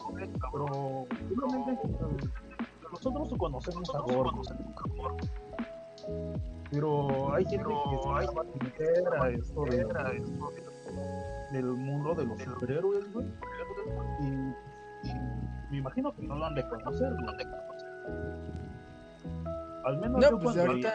pero 0.52 1.06
simplemente 1.28 1.78
nosotros 2.90 3.34
conocemos 3.38 3.94
a 3.94 4.00
Gordo, 4.00 4.42
pero 6.70 7.34
hay 7.34 7.44
gente 7.44 7.64
que 7.64 8.02
se 8.02 8.08
va 8.08 8.20
a 8.20 8.64
meter 8.64 9.08
a 9.20 9.30
esto 9.30 9.64
de, 9.64 9.86
del 11.52 11.66
mundo 11.66 12.14
de 12.14 12.24
los 12.26 12.42
superhéroes, 12.42 13.12
güey, 13.12 13.26
y, 14.20 15.08
y 15.08 15.14
me 15.70 15.76
imagino 15.78 16.14
que 16.14 16.22
no 16.22 16.36
lo 16.36 16.46
han 16.46 16.54
de 16.54 16.68
conocer, 16.68 17.12
güey. 17.14 18.65
Al 19.86 19.98
menos 19.98 20.20
no, 20.20 20.30
yo 20.30 20.38
pues 20.40 20.56
cuando, 20.56 20.72
ahorita... 20.72 20.94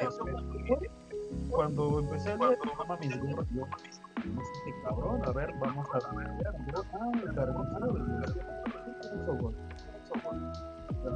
cuando 1.49 1.99
empecé 1.99 2.31
a 2.33 2.35
leer, 2.35 2.59
mamá 2.77 2.97
mis 2.97 3.15
yo 3.15 3.65
cabrón, 4.83 5.21
a 5.25 5.31
ver, 5.31 5.53
vamos 5.59 5.87
a 5.93 5.93
ver, 6.13 6.27
ah, 6.45 6.51
el 7.13 7.29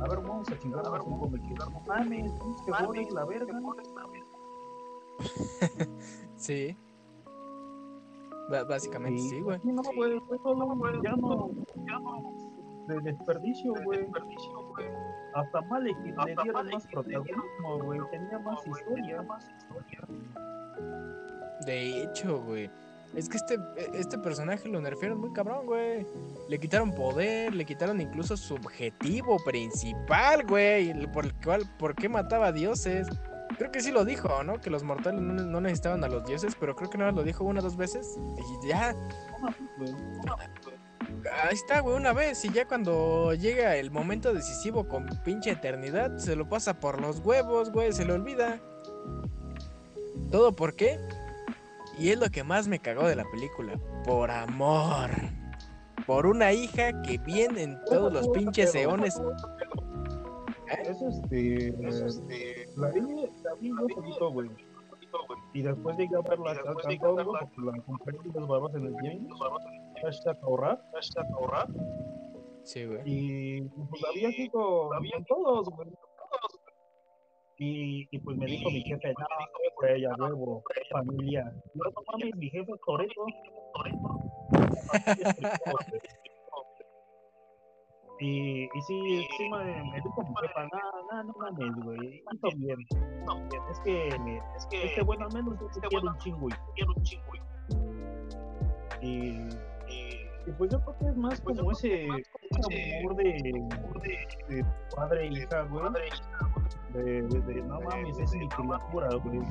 A 0.02 0.08
ver, 0.08 0.20
vamos 0.22 0.50
a 0.50 0.58
chingar 0.58 0.88
a 0.88 0.90
ver 0.90 1.02
quedo. 1.02 1.70
No 1.70 1.82
mames, 1.86 2.32
la 3.12 3.26
verga. 3.26 3.60
sí. 6.38 6.78
básicamente 8.70 9.22
sí, 9.22 9.42
güey. 9.42 9.60
No, 9.66 9.82
güey, 9.96 10.22
ya 11.04 11.16
no, 11.18 11.52
ya 11.76 12.00
no, 12.00 12.34
de 12.88 13.02
desperdicio, 13.02 13.74
güey. 13.84 14.00
Desperdicio, 14.00 14.65
hasta 15.36 15.62
Malek 15.62 15.98
le 15.98 16.36
dieron 16.44 16.70
más 16.70 16.88
protagonismo, 16.88 17.80
güey. 17.84 18.00
Tenía 18.12 18.40
más 18.40 18.66
historia. 18.66 19.22
Más 19.22 19.50
historia. 19.50 20.02
De 21.66 22.04
hecho, 22.04 22.42
güey. 22.42 22.70
Es 23.16 23.30
que 23.30 23.38
este, 23.38 23.58
este 23.94 24.18
personaje 24.18 24.68
lo 24.68 24.82
nerfearon 24.82 25.20
muy 25.20 25.32
cabrón, 25.32 25.66
güey. 25.66 26.06
Le 26.50 26.60
quitaron 26.60 26.94
poder, 26.94 27.54
le 27.54 27.66
quitaron 27.66 28.02
incluso 28.02 28.36
su 28.36 28.56
objetivo 28.56 29.38
principal, 29.46 30.46
güey. 30.46 30.94
Por 31.08 31.26
el 31.26 31.34
cual, 31.36 31.64
¿por 31.78 31.96
qué 31.96 32.10
mataba 32.10 32.48
a 32.48 32.52
dioses? 32.52 33.08
Creo 33.58 33.72
que 33.72 33.80
sí 33.80 33.92
lo 33.92 34.04
dijo, 34.04 34.44
¿no? 34.44 34.60
Que 34.60 34.70
los 34.70 34.84
mortales 34.84 35.22
no, 35.22 35.62
necesitaban 35.62 36.04
a 36.04 36.10
los 36.10 36.26
dioses, 36.26 36.56
pero 36.60 36.76
creo 36.76 36.90
que 36.90 36.98
nada 36.98 37.12
más 37.12 37.20
lo 37.20 37.24
dijo 37.24 37.46
una 37.46 37.62
o 37.62 37.64
dos 37.64 37.78
veces. 37.78 38.18
Y 38.64 38.68
ya 38.68 38.94
ahí 41.44 41.54
está, 41.54 41.80
güey, 41.82 41.96
una 41.96 42.14
vez. 42.14 42.44
Y 42.46 42.52
ya 42.52 42.68
cuando 42.68 43.34
llega 43.34 43.76
el 43.76 43.92
momento 43.92 44.34
decisivo 44.34 44.88
con 44.88 45.06
pinche 45.24 45.52
eternidad, 45.52 46.18
se 46.18 46.36
lo 46.36 46.48
pasa 46.48 46.80
por 46.80 47.02
los 47.02 47.20
huevos, 47.20 47.72
güey, 47.72 47.94
se 47.94 48.06
le 48.06 48.14
olvida. 48.14 48.60
¿Todo 50.32 50.54
por 50.54 50.76
qué? 50.76 51.00
Y 51.98 52.10
es 52.10 52.20
lo 52.20 52.30
que 52.30 52.44
más 52.44 52.68
me 52.68 52.80
cagó 52.80 53.08
de 53.08 53.16
la 53.16 53.26
película. 53.32 53.80
Por 54.04 54.32
amor. 54.32 55.10
Por 56.06 56.26
una 56.26 56.52
hija 56.52 57.02
que 57.02 57.18
viene 57.20 57.64
en 57.64 57.84
todos 57.86 58.12
los 58.12 58.28
pinches 58.30 58.76
eones. 58.76 59.20
Es 60.68 61.02
este. 61.02 61.68
este 61.68 62.70
la 62.76 62.90
vi, 62.90 63.02
la 63.44 63.54
vi 63.60 63.72
un 63.72 63.88
poquito, 63.88 64.32
güey. 64.32 64.50
Y 65.54 65.62
después 65.62 65.98
llegué 65.98 66.18
a 66.18 66.22
verla 66.22 66.54
la 66.54 67.82
compré 67.84 68.18
los 68.34 68.48
barbas 68.48 68.76
en 68.76 68.88
el 68.88 68.94
game 68.96 69.28
hashtag 70.06 70.38
ahorrar, 70.44 70.82
hashtag 70.94 71.26
ahorrar. 71.34 71.68
Sí, 72.64 72.86
güey. 72.86 73.02
Y 73.06 73.62
pues 73.62 74.04
había 74.10 74.30
aquí 74.30 74.50
con, 74.50 74.90
todos, 75.28 75.70
güey. 75.70 75.90
Y, 77.58 78.08
y 78.12 78.20
pues 78.20 78.38
me 78.38 78.46
dijo 78.48 78.70
mi 78.70 78.82
jefe, 78.82 79.14
no, 79.18 79.26
güey, 79.80 80.02
ya 80.02 80.10
huevo, 80.18 80.64
familia. 80.92 81.44
No, 81.74 81.84
no 81.86 82.02
mames, 82.12 82.36
mi 82.36 82.50
jefe 82.50 82.72
es 82.72 82.82
Toreto. 82.86 83.26
Y, 88.20 88.64
y 88.64 88.82
sí, 88.88 89.28
sí 89.38 89.50
me, 89.50 89.64
me 89.92 90.02
dijo 90.02 90.24
mi 90.24 90.36
jefa, 90.42 90.64
no, 90.64 90.80
no, 91.12 91.24
no 91.24 91.34
mames, 91.38 91.76
güey, 91.84 92.24
hizo 92.34 92.48
bien. 92.58 92.78
Es 93.72 93.80
que, 93.82 94.08
es 94.08 94.66
que, 94.68 94.86
este 94.86 95.02
bueno, 95.04 95.26
al 95.26 95.34
menos 95.34 95.60
este 95.62 95.88
quiero 95.88 96.10
un 96.10 96.18
chingo, 96.20 96.48
quiero 96.76 96.94
un 96.96 97.04
chingo. 97.04 97.32
Y 99.02 99.38
y 100.48 100.52
pues 100.52 100.72
yo 100.72 100.80
creo 100.82 100.98
que 101.00 101.06
es 101.08 101.18
más 101.18 101.42
pues 101.42 101.58
como 101.58 101.72
ese, 101.72 102.08
amor 102.08 103.16
de, 103.16 103.24
de, 104.48 104.66
padre 104.96 105.28
e 105.28 105.34
hija, 105.34 105.64
güey. 105.64 105.84
De, 106.94 107.22
de, 107.24 107.62
no 107.64 107.82
mames, 107.82 108.20
es 108.20 108.32
mi 108.34 108.48
criatura, 108.48 109.10
güey. 109.24 109.42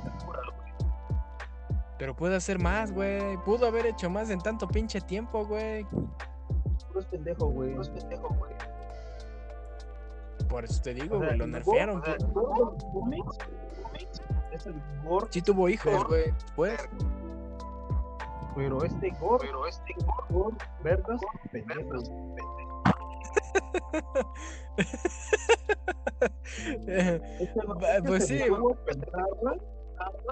Pero 1.98 2.14
puede 2.14 2.36
hacer 2.36 2.58
más, 2.58 2.92
güey. 2.92 3.36
Pudo 3.44 3.66
haber 3.66 3.86
hecho 3.86 4.08
más 4.10 4.30
en 4.30 4.40
tanto 4.40 4.68
pinche 4.68 5.00
tiempo, 5.00 5.44
güey. 5.46 5.84
No 6.92 7.00
es 7.00 7.06
pendejo, 7.06 7.46
güey. 7.46 7.74
No 7.74 7.82
es 7.82 7.88
pendejo, 7.88 8.28
güey. 8.28 8.52
Por 10.48 10.64
eso 10.64 10.80
te 10.82 10.94
digo, 10.94 11.18
güey, 11.18 11.36
lo 11.36 11.46
nerfearon. 11.46 12.02
Sí 15.30 15.42
tuvo 15.42 15.68
hijos, 15.68 16.04
güey. 16.04 16.32
Pues 16.54 16.88
pero 18.54 18.84
este 18.84 19.10
gol, 19.20 19.38
pero 19.40 19.66
este 19.66 19.94
gol, 20.30 20.54
vergas, 20.82 21.20
pendejos. 21.52 22.04
pues 28.06 28.26
sí. 28.26 28.40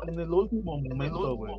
En 0.06 0.20
el 0.20 0.30
último 0.30 0.78
momento, 0.78 1.36
güey. 1.36 1.54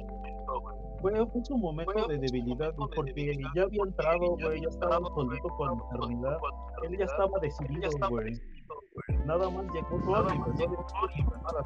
Fue, 1.02 1.12
un 1.21 1.60
momento 1.60 2.08
de 2.08 2.17
debilidad, 2.17 2.73
porque 2.76 3.36
ya 3.56 3.63
había 3.63 3.84
entrado, 3.84 4.38
güey, 4.38 4.62
ya 4.62 4.69
estaba 4.69 5.06
solito 5.13 5.49
con 5.58 5.67
la 5.67 5.73
eternidad. 5.91 6.38
Él 6.84 6.97
ya 6.97 7.06
estaba 7.06 7.39
decidido, 7.41 7.89
güey. 8.10 8.39
Nada 9.26 9.49
más 9.49 9.65
llegó 9.73 9.99
todo 10.06 10.28
y 10.30 10.38
empezó 11.19 11.58
a 11.58 11.63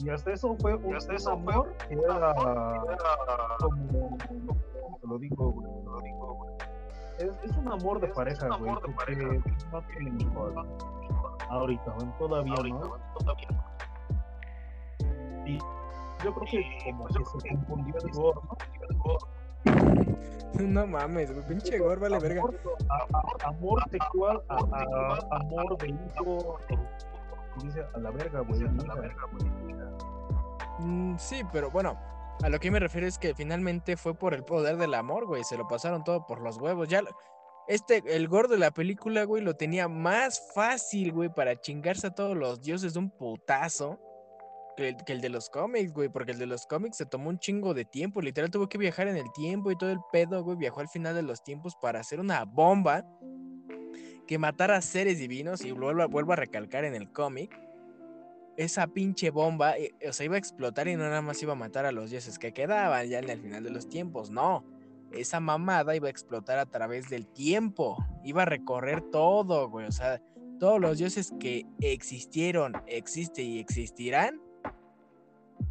y 0.00 0.10
hasta 0.10 0.32
eso 0.32 0.56
fue 0.60 0.74
un, 0.74 0.96
hasta 0.96 1.14
eso 1.14 1.32
amor 1.32 1.72
que 1.88 1.94
era 1.94 2.34
como, 3.60 4.18
te 5.00 5.06
lo 5.06 5.18
digo, 5.18 5.50
güey, 5.52 5.72
te 5.72 5.84
lo 5.84 6.00
digo, 6.00 6.34
güey. 6.34 6.54
Es, 7.18 7.50
es, 7.50 7.56
un 7.56 7.68
amor 7.68 8.00
de 8.00 8.08
pareja, 8.08 8.48
güey, 8.56 8.74
porque 8.74 9.40
no 9.70 9.82
tienen 9.82 10.20
hijos 10.20 10.52
ahorita, 11.48 11.92
güey, 11.92 12.08
todavía 12.18 12.54
no. 12.70 12.98
Y 15.46 15.58
yo 16.24 16.34
creo 16.34 16.46
que 16.50 16.78
como 16.84 17.06
que 17.06 17.24
se 17.24 17.48
confundió 17.50 17.94
el 17.98 18.10
gordo, 18.12 18.42
¿no? 19.64 20.62
No 20.62 20.86
mames, 20.86 21.32
güey, 21.32 21.46
pinche 21.48 21.78
gordo 21.78 22.00
vale 22.00 22.18
verga. 22.18 22.42
Amor 23.44 23.82
sexual 23.90 24.42
a, 24.48 24.54
a, 24.54 25.36
amor 25.36 25.76
de 25.78 25.88
hijo 25.88 26.58
dice 27.62 27.86
a 27.94 27.98
la 27.98 28.10
verga, 28.10 28.40
güey. 28.40 28.62
Mm, 30.80 31.16
sí, 31.18 31.42
pero 31.52 31.70
bueno, 31.70 31.98
a 32.42 32.48
lo 32.48 32.58
que 32.58 32.70
me 32.70 32.80
refiero 32.80 33.06
es 33.06 33.18
que 33.18 33.34
finalmente 33.34 33.96
fue 33.96 34.14
por 34.14 34.34
el 34.34 34.44
poder 34.44 34.76
del 34.76 34.94
amor, 34.94 35.26
güey. 35.26 35.44
Se 35.44 35.56
lo 35.56 35.66
pasaron 35.68 36.04
todo 36.04 36.26
por 36.26 36.40
los 36.40 36.58
huevos. 36.58 36.88
Ya, 36.88 37.02
este, 37.68 38.02
el 38.06 38.28
gordo 38.28 38.54
de 38.54 38.60
la 38.60 38.72
película, 38.72 39.24
güey, 39.24 39.42
lo 39.42 39.54
tenía 39.56 39.88
más 39.88 40.52
fácil, 40.54 41.12
güey, 41.12 41.28
para 41.32 41.60
chingarse 41.60 42.08
a 42.08 42.14
todos 42.14 42.36
los 42.36 42.60
dioses 42.60 42.94
de 42.94 42.98
un 42.98 43.10
putazo. 43.10 43.98
Que 44.76 44.88
el, 44.88 44.96
que 45.04 45.12
el 45.12 45.20
de 45.20 45.28
los 45.28 45.50
cómics, 45.50 45.92
güey, 45.92 46.08
porque 46.08 46.32
el 46.32 46.38
de 46.38 46.46
los 46.46 46.66
cómics 46.66 46.96
se 46.96 47.06
tomó 47.06 47.28
un 47.28 47.38
chingo 47.38 47.74
de 47.74 47.84
tiempo, 47.84 48.20
literal 48.20 48.50
tuvo 48.50 48.68
que 48.68 48.76
viajar 48.76 49.06
en 49.06 49.16
el 49.16 49.30
tiempo 49.32 49.70
y 49.70 49.78
todo 49.78 49.90
el 49.90 50.00
pedo, 50.10 50.42
güey, 50.42 50.56
viajó 50.56 50.80
al 50.80 50.88
final 50.88 51.14
de 51.14 51.22
los 51.22 51.44
tiempos 51.44 51.76
para 51.76 52.00
hacer 52.00 52.18
una 52.18 52.44
bomba 52.44 53.04
que 54.26 54.38
matara 54.38 54.76
a 54.76 54.82
seres 54.82 55.18
divinos 55.18 55.64
y 55.64 55.72
vuelvo, 55.72 56.32
a 56.32 56.36
recalcar 56.36 56.84
en 56.84 56.94
el 56.94 57.10
cómic, 57.10 57.58
esa 58.56 58.86
pinche 58.86 59.30
bomba, 59.30 59.76
eh, 59.76 59.92
o 60.08 60.12
sea, 60.12 60.26
iba 60.26 60.36
a 60.36 60.38
explotar 60.38 60.88
y 60.88 60.96
no 60.96 61.02
nada 61.02 61.22
más 61.22 61.42
iba 61.42 61.52
a 61.52 61.56
matar 61.56 61.86
a 61.86 61.92
los 61.92 62.10
dioses 62.10 62.38
que 62.38 62.52
quedaban 62.52 63.08
ya 63.08 63.18
en 63.18 63.28
el 63.28 63.40
final 63.40 63.64
de 63.64 63.70
los 63.70 63.88
tiempos, 63.88 64.30
no. 64.30 64.64
Esa 65.12 65.40
mamada 65.40 65.94
iba 65.94 66.08
a 66.08 66.10
explotar 66.10 66.58
a 66.58 66.66
través 66.66 67.08
del 67.08 67.26
tiempo, 67.26 67.96
iba 68.24 68.42
a 68.42 68.46
recorrer 68.46 69.00
todo, 69.00 69.70
o 69.70 69.92
sea, 69.92 70.20
todos 70.58 70.80
los 70.80 70.98
dioses 70.98 71.32
que 71.38 71.66
existieron, 71.80 72.74
existen 72.86 73.46
y 73.46 73.58
existirán, 73.58 74.40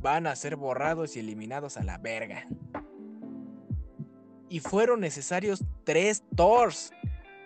van 0.01 0.27
a 0.27 0.35
ser 0.35 0.55
borrados 0.55 1.15
y 1.15 1.19
eliminados 1.19 1.77
a 1.77 1.83
la 1.83 1.97
verga. 1.97 2.47
y 4.49 4.59
fueron 4.59 4.99
necesarios 4.99 5.63
tres 5.83 6.23
Thors. 6.35 6.91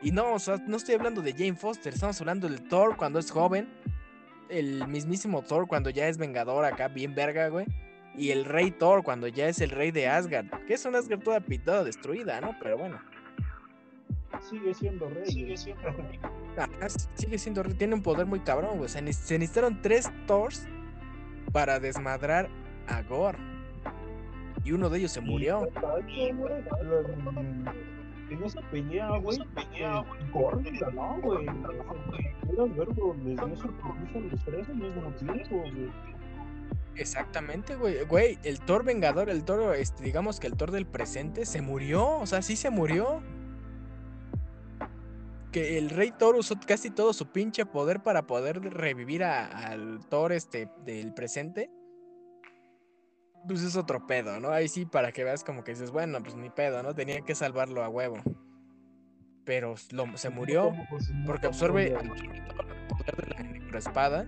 Y 0.02 0.12
no, 0.12 0.34
o 0.34 0.40
sea, 0.40 0.58
no 0.68 0.78
estoy 0.78 0.96
hablando 0.96 1.22
de 1.22 1.34
Jane 1.34 1.56
Foster, 1.56 1.94
estamos 1.94 2.20
hablando 2.22 2.48
del 2.48 2.68
Thor 2.68 2.98
cuando 2.98 3.18
es 3.18 3.32
joven, 3.32 3.68
el 4.50 4.88
mismísimo 4.88 5.42
Thor 5.42 5.68
cuando 5.68 5.90
ya 5.90 6.08
es 6.08 6.18
vengador 6.18 6.66
acá, 6.66 6.88
bien 6.88 7.16
verga, 7.16 7.50
güey. 7.50 7.66
Y 8.16 8.32
el 8.32 8.46
rey 8.46 8.72
Thor 8.72 9.04
cuando 9.04 9.28
ya 9.28 9.48
es 9.48 9.60
el 9.60 9.72
rey 9.72 9.92
de 9.92 10.08
Asgard, 10.08 10.48
que 10.66 10.74
es 10.76 10.86
una 10.86 11.00
Asgard 11.00 11.22
toda 11.22 11.40
pintada, 11.40 11.84
destruida, 11.84 12.40
¿no? 12.42 12.56
Pero 12.62 12.78
bueno. 12.78 13.00
Sigue 14.50 14.74
siendo 14.74 15.10
rey. 15.10 15.26
Sigue 15.26 15.58
siendo 15.58 15.90
rey. 15.90 16.20
sigue 17.16 17.38
siendo 17.38 17.64
rey, 17.64 17.74
tiene 17.74 17.96
un 17.96 18.04
poder 18.04 18.26
muy 18.28 18.40
cabrón, 18.40 18.78
güey. 18.78 18.86
O 18.86 18.90
sea, 18.90 19.02
se 19.14 19.40
necesitaron 19.40 19.82
tres 19.82 20.12
Thors 20.28 20.68
para 21.52 21.80
desmadrar 21.80 22.50
a 22.88 23.02
Gore. 23.02 23.38
Y 24.64 24.74
uno 24.74 24.90
de 24.90 25.00
ellos 25.00 25.12
se 25.12 25.22
murió 25.22 25.70
en 28.30 28.44
esa 28.44 28.62
pelea, 28.70 29.10
güey, 29.18 29.40
Gore 30.32 30.72
ganó, 30.80 31.20
güey. 31.22 31.46
Era 31.46 32.66
verbo, 32.66 33.16
les 33.24 33.36
dio 33.36 33.56
sorpresa 33.56 34.16
a 34.16 34.20
los 34.20 34.46
tres 34.46 34.70
al 34.70 34.76
mismo 34.76 35.12
tiempo, 35.12 35.58
güey. 35.58 35.92
Exactamente, 36.96 37.76
güey. 37.76 38.04
Güey, 38.06 38.40
el 38.44 38.60
Thor 38.60 38.84
Vengador, 38.84 39.30
el 39.30 39.44
Thor, 39.44 39.76
este, 39.76 40.04
digamos 40.04 40.40
que 40.40 40.48
el 40.48 40.56
Thor 40.56 40.72
del 40.72 40.88
presente 40.88 41.46
se 41.46 41.62
murió. 41.62 42.18
O 42.20 42.26
sea, 42.26 42.42
sí 42.42 42.56
se 42.56 42.70
murió. 42.70 43.22
Que 45.52 45.78
el 45.78 45.90
Rey 45.90 46.12
Thor 46.12 46.36
usó 46.36 46.56
casi 46.66 46.90
todo 46.90 47.14
su 47.14 47.32
pinche 47.32 47.66
poder 47.66 48.02
para 48.02 48.28
poder 48.28 48.62
revivir 48.62 49.24
al 49.24 50.00
Thor 50.10 50.32
este, 50.32 50.70
del 50.86 51.14
presente 51.14 51.70
pues 53.48 53.62
es 53.62 53.76
otro 53.76 54.06
pedo, 54.06 54.40
¿no? 54.40 54.50
Ahí 54.50 54.68
sí, 54.68 54.86
para 54.86 55.12
que 55.12 55.24
veas 55.24 55.44
como 55.44 55.64
que 55.64 55.72
dices, 55.72 55.92
bueno, 55.92 56.22
pues 56.22 56.36
ni 56.36 56.50
pedo, 56.50 56.84
¿no? 56.84 56.94
Tenía 56.94 57.22
que 57.22 57.36
salvarlo 57.36 57.84
a 57.84 57.90
huevo. 57.90 58.18
Pero 59.46 59.76
se 59.78 60.30
murió 60.30 60.74
porque 61.26 61.48
absorbe 61.48 61.88
el 61.88 62.10
poder 62.90 63.16
de 63.16 63.34
la 63.34 63.44
necroespada. 63.44 64.26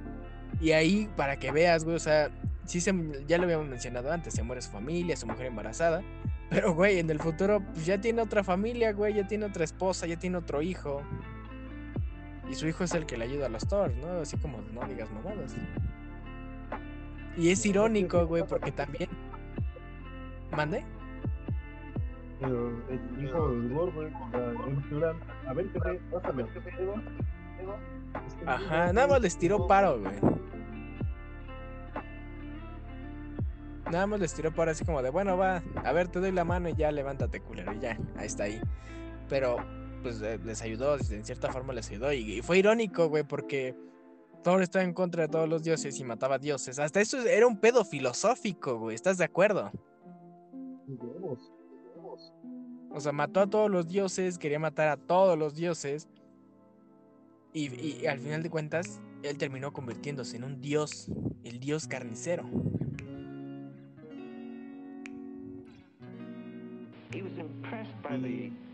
Y 0.61 0.71
ahí, 0.71 1.09
para 1.15 1.37
que 1.37 1.51
veas, 1.51 1.83
güey, 1.83 1.97
o 1.97 1.99
sea, 1.99 2.31
sí 2.65 2.81
se, 2.81 2.93
ya 3.27 3.37
lo 3.37 3.43
habíamos 3.43 3.67
mencionado 3.67 4.11
antes, 4.11 4.33
se 4.33 4.43
muere 4.43 4.61
su 4.61 4.71
familia, 4.71 5.15
su 5.17 5.27
mujer 5.27 5.47
embarazada. 5.47 6.01
Pero, 6.49 6.73
güey, 6.73 6.99
en 6.99 7.09
el 7.09 7.19
futuro, 7.19 7.63
pues 7.73 7.85
ya 7.85 7.99
tiene 7.99 8.21
otra 8.21 8.43
familia, 8.43 8.93
güey, 8.93 9.13
ya 9.13 9.27
tiene 9.27 9.45
otra 9.45 9.63
esposa, 9.63 10.07
ya 10.07 10.17
tiene 10.17 10.37
otro 10.37 10.61
hijo. 10.61 11.01
Y 12.49 12.55
su 12.55 12.67
hijo 12.67 12.83
es 12.83 12.93
el 12.93 13.05
que 13.05 13.17
le 13.17 13.25
ayuda 13.25 13.45
a 13.45 13.49
los 13.49 13.67
Thor, 13.67 13.93
¿no? 13.95 14.21
Así 14.21 14.37
como 14.37 14.59
no 14.73 14.87
digas 14.87 15.11
mamadas. 15.11 15.53
Y 17.39 17.51
es 17.51 17.65
irónico, 17.65 18.27
güey, 18.27 18.43
porque 18.45 18.71
también. 18.73 19.09
¿Mande? 20.51 20.83
Pero 22.41 22.69
el 22.89 23.23
hijo 23.23 23.49
del 23.49 24.11
plan, 24.89 25.15
a 25.47 25.53
ver, 25.53 25.67
qué 25.71 25.79
pásame, 26.11 26.45
Ajá, 28.45 28.91
nada 28.91 29.07
más 29.07 29.21
les 29.21 29.37
tiró 29.37 29.67
paro, 29.67 29.99
güey. 29.99 30.15
Nada 33.89 34.05
más 34.05 34.19
les 34.19 34.33
tiró 34.33 34.53
paro 34.53 34.71
así 34.71 34.83
como 34.83 35.01
de, 35.01 35.09
bueno, 35.09 35.37
va, 35.37 35.63
a 35.83 35.91
ver, 35.93 36.09
te 36.09 36.19
doy 36.19 36.31
la 36.31 36.43
mano 36.43 36.67
y 36.67 36.75
ya 36.75 36.91
levántate, 36.91 37.39
culero, 37.39 37.73
y 37.73 37.79
ya, 37.79 37.97
ahí 38.17 38.27
está 38.27 38.43
ahí. 38.43 38.59
Pero, 39.29 39.57
pues 40.03 40.19
les 40.19 40.61
ayudó, 40.61 40.97
en 40.97 41.23
cierta 41.23 41.51
forma 41.51 41.71
les 41.71 41.89
ayudó. 41.89 42.11
y 42.11 42.41
fue 42.41 42.57
irónico, 42.57 43.07
güey, 43.07 43.23
porque 43.23 43.75
Thor 44.43 44.61
estaba 44.61 44.85
en 44.85 44.93
contra 44.93 45.23
de 45.23 45.29
todos 45.29 45.49
los 45.49 45.63
dioses 45.63 45.99
y 45.99 46.03
mataba 46.03 46.37
dioses. 46.37 46.79
Hasta 46.79 47.01
eso 47.01 47.19
era 47.19 47.45
un 47.45 47.57
pedo 47.57 47.83
filosófico, 47.83 48.77
güey. 48.77 48.95
¿Estás 48.95 49.17
de 49.17 49.25
acuerdo? 49.25 49.71
O 52.91 52.99
sea, 52.99 53.11
mató 53.11 53.41
a 53.41 53.47
todos 53.47 53.69
los 53.69 53.87
dioses, 53.87 54.37
quería 54.37 54.59
matar 54.59 54.87
a 54.87 54.97
todos 54.97 55.37
los 55.37 55.55
dioses. 55.55 56.07
Y, 57.53 58.05
al 58.05 58.19
final 58.19 58.43
de 58.43 58.49
cuentas, 58.49 59.01
él 59.23 59.37
terminó 59.37 59.73
convirtiéndose 59.73 60.37
en 60.37 60.43
un 60.43 60.61
dios, 60.61 61.11
el 61.43 61.59
dios 61.59 61.87
carnicero. 61.87 62.43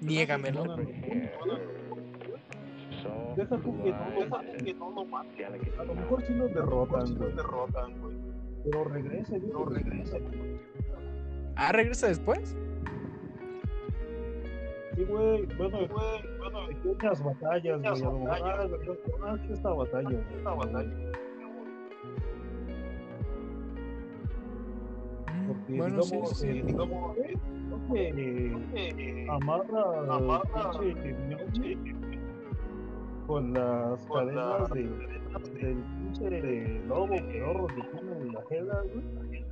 Niégamelo. 0.01 0.77
Deja 3.35 3.57
tú 3.57 3.83
que 3.83 3.91
no 3.91 4.09
lo 4.19 4.27
maten, 4.27 4.65
que 4.65 4.73
no 4.73 4.91
lo 4.91 5.05
maten. 5.05 5.45
A 5.79 5.83
lo 5.83 5.95
mejor 5.95 6.21
sí 6.23 6.33
lo 6.33 6.47
derrotan, 6.47 7.15
güey. 7.15 7.33
derrotan, 7.33 8.01
güey. 8.01 8.15
Pero 8.63 8.83
regresa, 8.85 9.37
no 9.37 9.65
regresa. 9.65 10.17
Ah, 11.55 11.71
¿regresa 11.71 12.07
después? 12.07 12.57
Sí, 14.95 15.03
güey. 15.03 15.45
Bueno, 15.57 15.77
güey. 15.77 16.37
Bueno, 16.37 16.59
muchas 16.83 17.23
batallas, 17.23 17.81
güey. 17.81 17.93
A 17.93 17.95
lo 17.95 18.11
mejor, 18.19 19.19
ah, 19.23 19.37
esta 19.51 19.69
batalla. 19.69 20.19
Esta 20.37 20.53
batalla. 20.53 21.11
Porque, 25.47 25.77
bueno, 25.77 26.01
digamos, 26.01 26.39
sí, 26.39 26.47
sí. 26.47 26.61
digamos, 26.61 27.17
eh, 27.17 27.37
eh, 28.73 29.27
amarra, 29.29 30.15
amarra, 30.15 30.71
con 33.27 33.53
las 33.53 34.05
cadenas 34.07 34.69
de, 34.71 34.83
del 34.83 35.83
pinche 35.83 36.29
de 36.29 36.83
lobo 36.87 37.15
pedorro 37.15 37.67
que 37.67 37.81
tiene 37.81 38.31
la 38.31 38.41
jeda, 38.49 38.81
güey. 38.81 39.45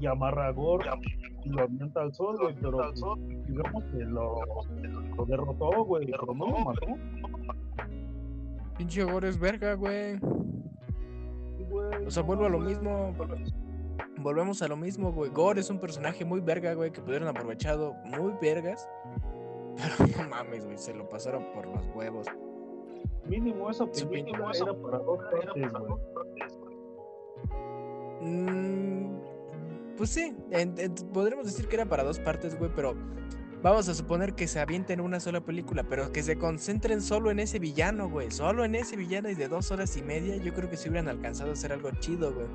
Y 0.00 0.06
amarra 0.06 0.46
a 0.46 0.50
Gore 0.52 0.88
y 1.44 1.50
lo 1.50 1.62
avienta 1.62 2.00
al 2.00 2.14
sol, 2.14 2.36
güey, 2.40 2.54
pero 2.60 2.90
digamos 3.46 3.84
que 3.84 3.98
lo, 4.04 4.40
lo 5.16 5.26
derrotó, 5.26 5.84
güey, 5.84 6.06
pero 6.06 6.34
no 6.34 6.46
lo 6.46 6.58
mató. 6.60 6.86
Pinche 8.78 9.04
Gore 9.04 9.28
es 9.28 9.38
verga, 9.38 9.74
güey. 9.74 10.18
O 12.06 12.10
sea, 12.10 12.22
vuelvo 12.22 12.46
a 12.46 12.48
lo 12.48 12.58
mismo. 12.58 13.14
Volvemos 14.18 14.62
a 14.62 14.68
lo 14.68 14.76
mismo, 14.76 15.12
güey. 15.12 15.30
Gore 15.30 15.60
es 15.60 15.70
un 15.70 15.78
personaje 15.78 16.24
muy 16.24 16.40
verga, 16.40 16.74
güey, 16.74 16.90
que 16.90 17.00
pudieron 17.00 17.28
aprovechado 17.28 17.94
muy 18.04 18.32
vergas. 18.40 18.88
Pero 19.98 20.22
no 20.22 20.28
mames, 20.30 20.64
güey, 20.64 20.78
se 20.78 20.94
lo 20.94 21.08
pasaron 21.08 21.44
por 21.54 21.66
los 21.66 21.86
huevos. 21.94 22.26
Mínimo 23.26 23.70
esa 23.70 23.86
película 23.86 24.50
era 24.54 24.74
para 24.74 24.98
dos 24.98 25.18
partes, 25.30 25.72
güey. 25.72 25.94
Mm, 28.22 29.18
pues 29.96 30.10
sí, 30.10 30.34
podremos 31.12 31.46
decir 31.46 31.68
que 31.68 31.76
era 31.76 31.86
para 31.86 32.02
dos 32.02 32.18
partes, 32.18 32.58
güey, 32.58 32.70
pero 32.74 32.94
vamos 33.62 33.88
a 33.88 33.94
suponer 33.94 34.34
que 34.34 34.46
se 34.46 34.60
avienten 34.60 35.00
una 35.00 35.20
sola 35.20 35.40
película, 35.40 35.84
pero 35.84 36.12
que 36.12 36.22
se 36.22 36.36
concentren 36.36 37.02
solo 37.02 37.30
en 37.30 37.38
ese 37.38 37.58
villano, 37.58 38.08
güey. 38.08 38.30
Solo 38.30 38.64
en 38.64 38.74
ese 38.74 38.96
villano 38.96 39.30
y 39.30 39.34
de 39.34 39.48
dos 39.48 39.70
horas 39.70 39.96
y 39.96 40.02
media, 40.02 40.36
yo 40.36 40.52
creo 40.54 40.68
que 40.70 40.76
se 40.76 40.88
hubieran 40.88 41.08
alcanzado 41.08 41.50
a 41.50 41.52
hacer 41.52 41.72
algo 41.72 41.90
chido, 42.00 42.32
güey. 42.32 42.46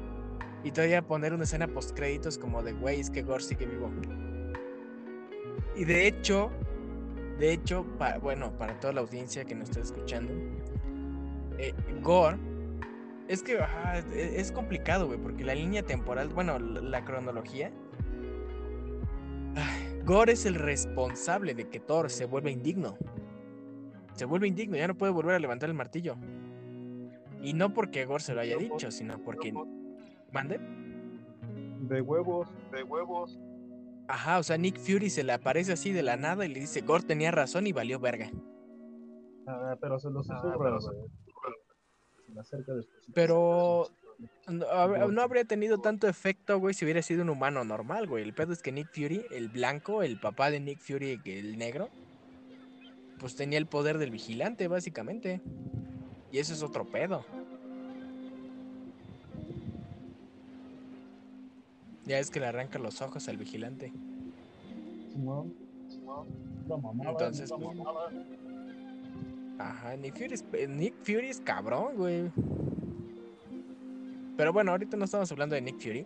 Y 0.64 0.72
todavía 0.72 1.06
poner 1.06 1.34
una 1.34 1.44
escena 1.44 1.68
post 1.68 1.96
créditos 1.96 2.38
como 2.38 2.64
de, 2.64 2.74
güey, 2.74 3.00
es 3.00 3.10
que 3.10 3.22
Gore 3.22 3.44
sigue 3.44 3.68
vivo. 3.68 3.92
Y 5.76 5.86
de 5.86 6.08
hecho, 6.08 6.52
de 7.40 7.52
hecho, 7.52 7.86
bueno, 8.22 8.52
para 8.58 8.80
toda 8.80 8.94
la 8.94 9.02
audiencia 9.02 9.44
que 9.44 9.56
nos 9.56 9.70
está 9.70 9.82
escuchando, 9.82 10.34
eh, 11.58 11.74
Gore, 12.02 12.38
es 13.28 13.44
que 13.44 13.58
e, 14.14 14.40
es 14.40 14.52
complicado, 14.52 15.08
güey, 15.08 15.20
porque 15.20 15.44
la 15.44 15.56
línea 15.56 15.84
temporal, 15.84 16.30
bueno, 16.30 16.60
la, 16.60 17.04
cronología, 17.04 17.72
Gore 20.06 20.34
es 20.34 20.46
el 20.46 20.56
responsable 20.56 21.54
de 21.54 21.68
que 21.68 21.80
Thor 21.80 22.10
se 22.10 22.26
vuelva 22.26 22.52
indigno. 22.52 22.98
Se 24.14 24.26
vuelve 24.26 24.48
indigno, 24.48 24.78
ya 24.78 24.88
no 24.88 24.96
puede 24.96 25.12
volver 25.12 25.36
a 25.36 25.40
levantar 25.40 25.70
el 25.70 25.76
martillo. 25.76 26.16
Y 27.42 27.54
no 27.54 27.74
porque 27.74 28.06
Gore 28.06 28.24
se 28.24 28.34
lo 28.34 28.42
haya 28.42 28.58
dicho, 28.58 28.92
sino 28.92 29.20
porque... 29.20 29.54
¿Mande? 30.32 30.60
De 31.82 32.02
huevos, 32.02 32.50
de 32.72 32.84
huevos. 32.84 33.40
Ajá, 34.08 34.40
o 34.40 34.44
sea, 34.44 34.58
Nick 34.58 34.78
Fury 34.78 35.10
se 35.10 35.24
le 35.24 35.34
aparece 35.34 35.74
así 35.74 35.92
de 35.92 36.04
la 36.04 36.16
nada 36.16 36.46
y 36.46 36.50
le 36.50 36.60
dice, 36.60 36.82
Gore 36.82 37.04
tenía 37.04 37.32
razón 37.32 37.66
y 37.68 37.74
valió 37.74 38.00
verga. 38.00 38.32
Ah, 39.48 39.76
pero 39.80 40.00
se 40.00 40.10
lo 40.10 40.24
susurra, 40.24 40.78
Pero 43.14 43.90
no, 44.48 45.22
habría 45.22 45.46
tenido 45.46 45.80
tanto 45.80 46.08
efecto, 46.08 46.60
güey, 46.60 46.74
si 46.74 46.86
hubiera 46.86 47.02
sido 47.02 47.24
un 47.24 47.30
humano 47.30 47.64
normal, 47.64 48.08
güey. 48.08 48.24
El 48.24 48.34
pedo 48.34 48.54
es 48.54 48.62
que 48.62 48.72
Nick 48.72 48.90
Fury, 48.94 49.26
el 49.32 49.50
blanco, 49.50 50.04
el 50.04 50.20
papá 50.20 50.52
de 50.52 50.60
Nick 50.60 50.80
Fury, 50.80 51.20
el 51.26 51.58
negro, 51.58 51.90
pues 53.20 53.36
tenía 53.36 53.58
el 53.58 53.68
poder 53.68 53.98
del 53.98 54.12
vigilante, 54.12 54.68
básicamente. 54.68 55.42
Y 56.32 56.40
eso 56.40 56.54
es 56.54 56.62
otro 56.62 56.86
pedo. 56.86 57.26
Ya 62.06 62.20
es 62.20 62.30
que 62.30 62.40
le 62.40 62.48
arranca 62.48 62.80
los 62.80 63.02
ojos 63.02 63.28
al 63.28 63.38
vigilante. 63.38 63.92
Entonces, 67.08 67.52
pues, 67.52 67.78
Ajá, 69.58 69.96
Nick 69.96 70.18
Fury, 70.18 70.34
es, 70.34 70.46
eh, 70.54 70.68
Nick 70.68 70.96
Fury 71.04 71.30
es 71.30 71.40
cabrón, 71.40 71.96
güey. 71.96 72.30
Pero 74.36 74.52
bueno, 74.52 74.72
ahorita 74.72 74.98
no 74.98 75.06
estamos 75.06 75.32
hablando 75.32 75.56
de 75.56 75.62
Nick 75.62 75.80
Fury. 75.80 76.06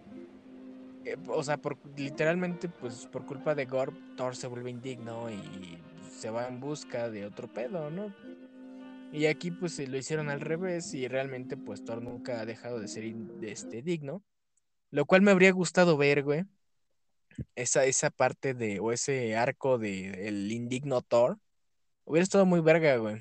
eh, 1.06 1.18
o 1.28 1.42
sea, 1.44 1.58
por, 1.58 1.78
literalmente, 1.98 2.70
pues 2.70 3.08
por 3.08 3.26
culpa 3.26 3.56
de 3.56 3.66
Gorb, 3.66 3.94
Thor 4.16 4.36
se 4.36 4.48
vuelve 4.48 4.70
indigno 4.70 5.30
y 5.32 5.80
se 6.12 6.30
va 6.30 6.48
en 6.48 6.60
busca 6.60 7.10
de 7.10 7.26
otro 7.26 7.48
pedo, 7.48 7.90
¿no? 7.90 8.14
Y 9.12 9.26
aquí 9.26 9.50
pues 9.50 9.80
lo 9.90 9.98
hicieron 9.98 10.30
al 10.30 10.42
revés 10.42 10.94
y 10.94 11.08
realmente 11.08 11.58
pues 11.58 11.84
Thor 11.84 12.04
nunca 12.04 12.40
ha 12.42 12.46
dejado 12.46 12.80
de 12.80 12.88
ser 12.88 13.06
este, 13.42 13.82
digno. 13.82 14.22
Lo 14.92 15.06
cual 15.06 15.22
me 15.22 15.32
habría 15.32 15.52
gustado 15.52 15.98
ver, 15.98 16.24
güey. 16.24 16.46
Esa, 17.56 17.86
esa 17.86 18.10
parte 18.10 18.54
de, 18.54 18.80
o 18.80 18.92
ese 18.92 19.36
arco 19.36 19.78
de 19.78 20.28
el 20.28 20.52
indigno 20.52 21.02
Thor. 21.02 21.40
Hubiera 22.06 22.24
estado 22.24 22.46
muy 22.46 22.60
verga, 22.60 22.98
güey. 22.98 23.18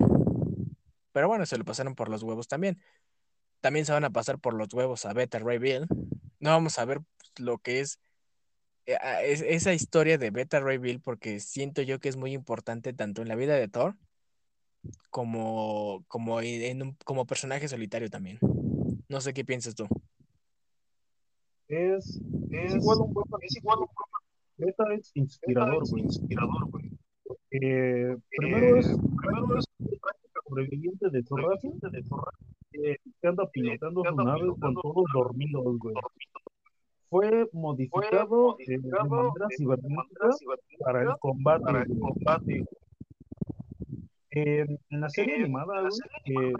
Pero 1.13 1.29
bueno, 1.29 1.47
se 1.47 1.59
lo 1.59 1.65
pasaron 1.65 1.95
por 1.95 2.09
los 2.09 2.23
huevos 2.23 2.49
también. 2.49 2.81
También 3.61 3.85
se 3.85 3.93
van 3.93 4.05
a 4.05 4.11
pasar 4.11 4.39
por 4.39 4.55
los 4.55 4.73
huevos 4.73 5.05
a 5.05 5.13
Beta 5.13 5.39
Ray 5.39 5.59
Bill. 5.59 5.87
No 6.41 6.51
vamos 6.51 6.79
a 6.79 6.85
ver 6.85 7.01
pues, 7.19 7.33
lo 7.39 7.59
que 7.59 7.81
es, 7.81 8.01
eh, 8.87 8.97
esa 9.49 9.75
historia 9.75 10.17
de 10.17 10.31
Beta 10.31 10.61
Ray 10.61 10.79
Bill 10.79 11.01
porque 11.01 11.41
siento 11.41 11.83
yo 11.83 12.01
que 12.01 12.09
es 12.09 12.17
muy 12.17 12.33
importante 12.33 12.93
tanto 12.95 13.21
en 13.21 13.29
la 13.29 13.35
vida 13.35 13.55
de 13.55 13.69
Thor 13.69 13.97
como, 15.11 16.05
como, 16.09 16.41
en 16.41 16.97
como 17.05 17.27
personaje 17.27 17.69
solitario 17.69 18.09
también. 18.11 18.39
No 19.09 19.21
sé 19.21 19.35
qué 19.35 19.45
piensas 19.45 19.75
tú. 19.75 19.89
Es, 21.69 22.21
es, 22.51 22.75
igual 22.77 22.99
un 23.01 23.15
es 23.43 23.57
igual 23.57 23.79
un 23.81 23.89
Beta 24.57 24.85
es 24.95 25.13
inspirador, 25.15 25.89
güey. 25.89 26.03
Inspirador, 26.05 26.71
güey. 26.71 26.91
Eh, 27.51 28.17
primero 28.37 28.77
es, 28.79 28.87
primero 28.89 29.59
es 29.59 29.65
sobreviviente 30.49 31.11
de 31.11 31.23
Torrazo, 31.23 31.73
de 31.81 32.03
eh, 32.73 32.97
que 33.21 33.29
anda 33.29 33.49
pilotando 33.51 34.03
su 34.03 34.17
nave 34.17 34.49
con 34.59 34.75
todos 34.75 35.05
dormidos, 35.13 35.79
güey. 35.79 35.95
Fue 37.11 37.49
modificado, 37.53 38.57
de 38.67 38.79
manera 38.79 39.49
cibernética 39.57 40.29
para 40.81 41.03
el 41.03 41.19
combate. 41.21 41.65
Para 41.65 41.83
el 41.83 41.99
combate. 41.99 42.65
en 44.31 44.79
la 44.91 45.09
serie 45.09 45.37
animada, 45.37 45.89
güey, 46.25 46.53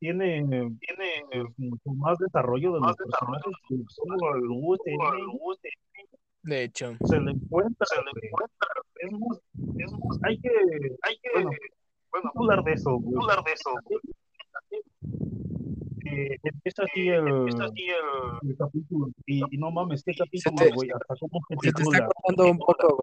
tiene, 0.00 0.42
tiene 0.42 1.24
pues, 1.30 1.58
mucho 1.58 1.90
más 1.96 2.18
desarrollo 2.18 2.72
de 2.72 2.80
los 2.80 2.96
personajes 2.96 3.52
que 3.68 3.76
solo 3.88 4.34
el 4.34 4.44
UTM. 4.48 5.56
De 6.42 6.64
hecho. 6.64 6.96
Se 7.04 7.20
le 7.20 7.32
encuentra, 7.32 7.86
se 7.86 7.96
le 7.96 8.28
encuentra. 8.28 8.68
Es 9.76 9.92
hay 10.22 10.40
que, 10.40 10.50
hay 11.02 11.16
que, 11.18 11.30
bueno, 11.34 11.50
bueno 12.10 12.32
hablar 12.34 12.64
de 12.64 12.72
eso, 12.72 12.98
hablar 13.20 13.44
de 13.44 13.52
eso. 13.52 13.70
Eh, 16.06 16.38
empieza 16.42 16.82
el, 16.94 17.08
el, 17.08 17.46
el 18.42 18.56
capítulo 18.56 19.10
y, 19.26 19.42
y, 19.54 19.58
no 19.58 19.70
mames, 19.70 20.02
qué 20.02 20.12
capítulo, 20.12 20.74
güey, 20.74 20.90
hasta 20.90 21.14
cómo 21.20 21.40
se, 21.48 21.68
se 21.68 21.72
te 21.72 21.82
está 21.82 22.06
cortando 22.06 22.50
un 22.50 22.58
poco, 22.58 22.98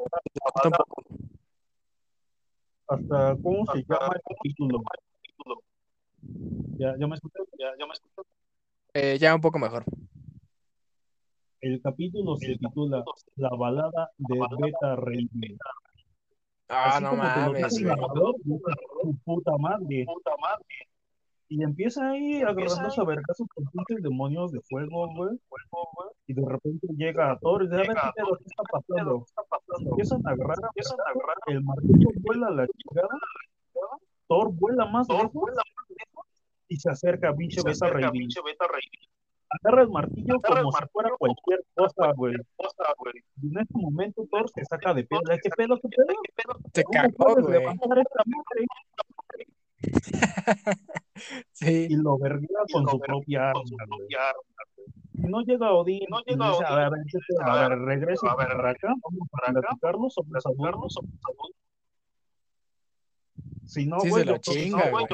hasta 2.88 3.38
cómo 3.42 3.66
se 3.72 3.84
llama 3.88 4.14
el 4.16 4.22
capítulo. 4.36 4.84
¿Ya, 6.78 6.96
ya 6.98 7.08
me 7.08 7.16
escuchó? 7.16 7.44
¿Ya, 7.58 7.68
ya 7.78 7.86
me 7.86 7.94
escuchó? 7.94 8.24
Eh, 8.94 9.18
ya 9.20 9.36
un 9.36 9.42
poco 9.42 9.60
mejor. 9.60 9.84
El 11.62 11.82
capítulo 11.82 12.36
se 12.38 12.56
titula 12.58 13.04
La 13.36 13.50
balada 13.50 14.12
de 14.18 14.40
Beta 14.60 14.96
Ray 14.96 15.28
Ah, 16.70 17.00
no 17.02 17.16
mames. 17.16 17.76
Su 17.76 19.18
puta 19.24 19.52
madre. 19.58 20.06
Y 21.50 21.64
empieza 21.64 22.10
ahí 22.10 22.42
agarrándose 22.42 23.00
a 23.00 23.06
vergazos 23.06 23.48
con 23.56 23.66
pinches 23.68 24.04
demonios 24.04 24.52
de 24.52 24.60
fuego, 24.62 25.08
güey. 25.16 25.40
Y 26.28 26.34
de 26.34 26.46
repente 26.46 26.88
llega 26.98 27.32
a 27.32 27.40
Thor 27.40 27.64
y 27.64 27.68
dice, 27.68 27.76
a 27.76 27.88
ver 27.88 27.96
qué 27.96 28.12
pedo, 28.16 28.38
¿qué 28.38 28.44
está 28.46 28.64
pasando? 28.64 29.26
Empiezan 29.80 30.28
a 30.28 30.32
agarrar, 30.32 30.58
empiezan 30.62 31.00
a 31.00 31.10
agarrar, 31.10 31.38
el 31.48 31.64
martillo 31.64 32.10
vuela 32.22 32.48
a 32.48 32.52
la 32.52 32.68
chingada, 32.68 33.18
Thor 34.28 34.52
vuela 34.52 34.86
más 34.88 35.08
lejos 35.08 35.32
y 36.68 36.78
se 36.78 36.90
acerca 36.90 37.30
a 37.30 37.36
pinche 37.36 37.62
Beta 37.64 37.88
Ray 37.90 38.10
agarra 39.50 39.84
el 39.84 39.90
martillo 39.90 40.42
como 40.42 40.72
si 40.72 40.86
fuera 40.92 41.10
cualquier 41.18 41.64
cosa, 41.74 42.14
güey. 42.16 42.36
Y 43.42 43.48
en 43.48 43.60
este 43.60 43.78
momento 43.78 44.28
Thor 44.30 44.50
se 44.50 44.66
saca 44.66 44.94
de 44.94 45.04
pedo. 45.06 45.22
¿Qué 45.42 45.50
pedo, 45.56 45.80
qué 45.80 45.90
pedo? 45.90 46.60
Se 46.74 46.84
cagó, 46.84 47.42
güey. 47.42 47.66
sí. 51.52 51.88
Y 51.90 51.96
lo 51.96 52.18
verguea 52.18 52.60
con 52.72 52.88
su 52.88 53.00
propia 53.00 53.50
arma, 53.50 53.62
No 55.14 55.42
llega 55.42 55.72
Odín, 55.72 56.06
no 56.10 56.20
llega 56.26 56.52
Odín, 56.52 56.66
a 56.66 56.76
ver, 56.76 56.94
a 57.42 57.70
ver, 57.70 57.80
regresa 57.80 58.36
para 58.36 58.72
acá, 58.72 58.88
vamos 58.88 59.30
a 59.32 59.52
platicarlo 59.52 60.10
sobre 60.10 60.42
salud. 60.42 60.90
Si 63.66 63.86
no, 63.86 64.00
sí, 64.00 64.10
güey, 64.10 64.24
se 64.24 64.32
lo 64.32 64.38
chinga, 64.38 64.90
güey. 64.90 65.06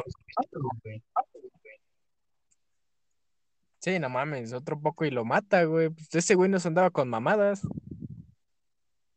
Sí, 3.83 3.99
no 3.99 4.07
mames, 4.07 4.53
otro 4.53 4.79
poco 4.79 5.03
y 5.03 5.11
lo 5.11 5.25
mata, 5.25 5.65
güey. 5.65 5.89
Pues 5.89 6.15
ese 6.15 6.35
güey 6.35 6.49
nos 6.49 6.65
andaba 6.65 6.89
con 6.89 7.09
mamadas. 7.09 7.67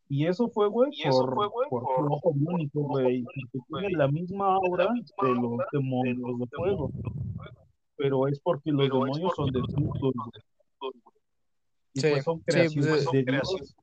Y 0.08 0.26
eso 0.26 0.48
fue, 0.48 0.66
güey, 0.66 0.90
por, 1.08 1.34
fue, 1.36 1.46
güey, 1.46 1.68
por, 1.70 1.84
por 1.84 2.12
ojo 2.12 2.30
único, 2.30 2.80
güey. 2.80 3.22
Porque 3.22 3.64
tiene 3.68 3.96
la 3.96 4.08
misma 4.08 4.56
aura 4.56 4.88
de 5.22 5.34
los 5.34 5.60
demonios 5.70 6.38
de 6.40 6.46
fuego. 6.48 6.90
Pero 7.94 8.26
es 8.26 8.40
porque 8.40 8.72
los 8.72 8.88
demonios 8.88 9.32
son 9.36 9.52
de 9.52 9.60
güey. 9.60 10.12
Y 11.94 12.00
pues 12.00 12.24
son 12.24 12.40
creaciones 12.40 13.06
de, 13.12 13.22
Dios. 13.22 13.76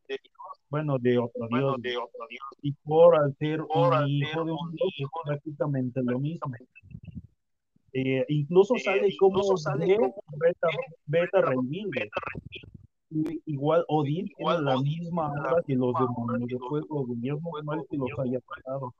Bueno, 0.67 0.99
de 0.99 1.17
otro, 1.17 1.47
Dios. 1.49 2.41
Y 2.61 2.73
por 2.73 3.15
al 3.15 3.33
ser 3.37 3.61
un 3.61 4.09
hijo 4.09 4.43
de 4.43 4.51
un 4.51 4.71
Dios, 4.73 4.93
es 4.97 5.07
prácticamente 5.23 6.01
lo 6.03 6.19
mismo. 6.19 6.51
Eh, 7.93 8.25
incluso 8.29 8.75
sale 8.83 9.07
eh, 9.07 9.15
como 9.19 9.37
incluso 9.37 9.57
sale 9.57 9.95
como 9.95 10.15
beta, 10.37 10.67
beta, 11.05 11.39
beta 11.91 12.11
Igual 13.45 13.85
Odín 13.87 14.27
tiene 14.35 14.61
la 14.61 14.81
misma 14.81 15.31
hora 15.31 15.61
que 15.67 15.75
los 15.75 15.93
demonios 15.93 16.47
de 16.47 16.57
fuego, 16.57 17.05
mal 17.63 17.85
que 17.87 17.97
los 17.97 18.09
haya 18.17 18.39
tratado. 18.39 18.91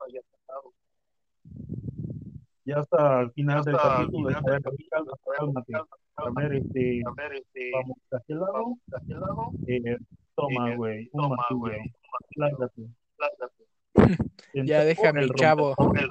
Ya 2.64 2.78
hasta 2.78 3.18
al 3.18 3.32
final 3.32 3.64
del 3.64 3.76
capítulo, 3.76 4.28
a 4.28 4.40
ver, 4.40 4.62
a 6.16 6.30
ver, 6.30 6.52
este, 6.54 7.00
vamos 7.72 7.98
a 8.12 8.16
aquel 8.16 8.38
lado, 8.38 8.76
eh, 9.66 9.98
toma, 10.36 10.74
güey, 10.76 11.10
un 11.12 11.28
martillo, 11.30 11.72
Ya 14.54 14.84
déjame 14.84 15.22
el 15.22 15.30
chavo. 15.34 15.74
El 15.94 16.08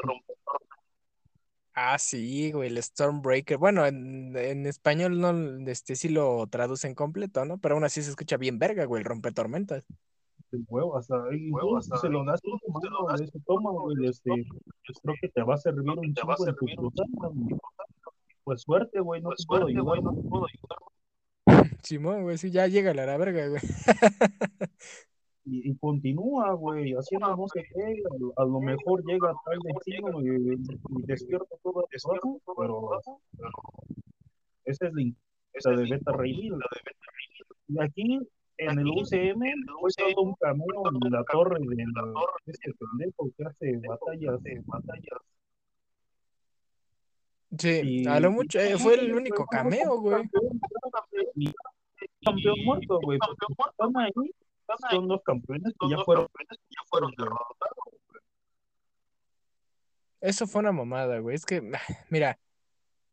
Ah, 1.76 1.98
sí, 1.98 2.52
güey, 2.52 2.70
el 2.70 2.82
Stormbreaker. 2.82 3.58
Bueno, 3.58 3.86
en, 3.86 4.36
en 4.38 4.68
español 4.68 5.20
no, 5.20 5.32
este 5.70 5.96
sí 5.96 6.08
lo 6.08 6.46
traducen 6.48 6.94
completo, 6.94 7.46
¿no? 7.46 7.58
Pero 7.58 7.76
aún 7.76 7.84
así 7.84 8.04
se 8.04 8.12
escucha 8.12 8.38
bien 8.38 8.60
verga, 8.60 8.86
güey, 8.86 9.02
el 9.02 9.06
rompetormentas. 9.06 9.86
El 10.52 10.64
huevo, 10.70 10.96
hasta 10.96 11.16
ahí, 11.32 11.50
huevo, 11.50 11.78
hasta 11.78 11.98
se 11.98 12.10
lo 12.10 12.24
das 12.26 12.40
tu 12.42 12.52
mano, 12.72 13.10
ese 13.16 13.40
toma, 13.48 13.72
güey, 13.72 14.08
este, 14.08 14.30
pues 14.86 15.00
creo 15.02 15.16
que 15.20 15.30
te 15.30 15.42
va 15.42 15.56
a 15.56 15.58
servir 15.58 15.98
un 15.98 16.14
chico 16.14 16.48
en 16.48 16.56
tu 16.56 16.68
fruta, 16.76 17.04
Pues 18.44 18.62
suerte, 18.62 19.00
güey, 19.00 19.22
no 19.22 19.32
te 19.32 19.44
puedo 19.48 19.66
ayudar. 19.66 20.04
No 20.04 20.14
te 20.14 20.22
puedo 20.30 20.46
ayudar. 20.46 20.78
Simón, 21.84 22.22
güey, 22.22 22.38
sí, 22.38 22.52
ya 22.52 22.68
llega 22.68 22.94
la 22.94 23.18
verga, 23.18 23.48
güey. 23.48 23.62
y, 25.46 25.70
y, 25.70 25.76
continúa, 25.78 26.54
güey, 26.54 26.94
haciendo 26.94 27.36
no 27.36 27.48
sé 27.48 27.64
qué, 27.74 28.02
a, 28.38 28.46
lo 28.46 28.60
mejor 28.62 29.04
llega 29.06 29.34
tal 29.46 29.60
destino 29.64 30.22
y, 30.22 30.54
y 30.54 31.02
despierta 31.06 31.56
todo 31.64 31.82
el 31.82 31.88
pero, 32.58 32.90
pero 33.38 33.52
esa 34.66 34.88
es 34.88 34.94
la 34.94 35.04
esa 35.54 35.70
de 35.72 35.90
Beta 35.90 36.12
Ray 36.14 36.52
Y 37.68 37.82
aquí 37.82 38.20
en 38.58 38.80
el 38.80 38.88
UCM 38.88 39.42
fue 39.80 39.90
todo 39.98 40.22
un 40.24 40.36
cameo 40.36 40.66
en 41.04 41.12
la 41.12 41.24
torre 41.26 41.60
de 41.60 41.84
este 42.46 42.72
pendejo 42.74 43.30
que 43.38 43.44
hace 43.46 43.88
batallas, 43.88 44.40
batallas. 44.66 45.20
Sí, 47.58 48.08
a 48.08 48.20
lo 48.20 48.32
mucho, 48.32 48.60
eh, 48.60 48.78
fue 48.78 48.96
el 48.96 49.14
único 49.14 49.46
cameo, 49.46 50.00
güey. 50.00 50.24
Campeón 52.26 52.56
muerto, 52.66 53.00
güey. 53.04 53.20
Están 53.70 53.98
ahí 53.98 54.12
son 54.90 55.08
los 55.08 55.22
campeones 55.24 55.74
que 55.80 55.90
ya 55.90 55.98
fueron, 56.04 56.28
ya 56.50 56.82
fueron 56.90 57.12
derrotados. 57.18 57.78
Eso 60.22 60.48
fue 60.48 60.62
una 60.62 60.72
mamada, 60.72 61.20
güey. 61.20 61.36
Es 61.36 61.46
que, 61.46 61.62
mira, 62.10 62.40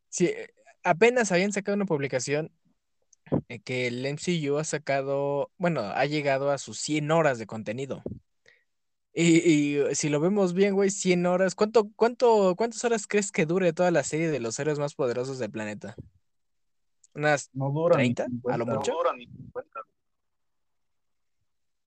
si 0.08 0.32
apenas 0.84 1.32
habían 1.32 1.52
sacado 1.52 1.74
una 1.76 1.86
publicación 1.86 2.52
que 3.64 3.86
el 3.86 4.04
MCU 4.06 4.58
ha 4.58 4.64
sacado, 4.64 5.50
bueno, 5.56 5.80
ha 5.80 6.06
llegado 6.06 6.50
a 6.50 6.58
sus 6.58 6.78
100 6.78 7.11
horas 7.11 7.38
de 7.38 7.46
contenido. 7.46 8.02
Y, 9.12 9.38
y, 9.38 9.94
si 9.94 10.08
lo 10.08 10.20
vemos 10.20 10.54
bien, 10.54 10.74
güey, 10.74 10.90
100 10.90 11.26
horas. 11.26 11.54
¿Cuánto, 11.54 11.90
cuánto, 11.96 12.54
¿Cuántas 12.56 12.84
horas 12.84 13.06
crees 13.08 13.32
que 13.32 13.44
dure 13.44 13.72
toda 13.72 13.90
la 13.90 14.04
serie 14.04 14.30
de 14.30 14.40
los 14.40 14.58
héroes 14.58 14.78
más 14.78 14.94
poderosos 14.94 15.38
del 15.38 15.50
planeta? 15.50 15.96
¿Unas 17.14 17.50
no 17.52 17.72
30? 17.90 18.26
a 18.48 18.56
lo 18.56 18.66
mucho. 18.66 18.92
No 18.92 18.98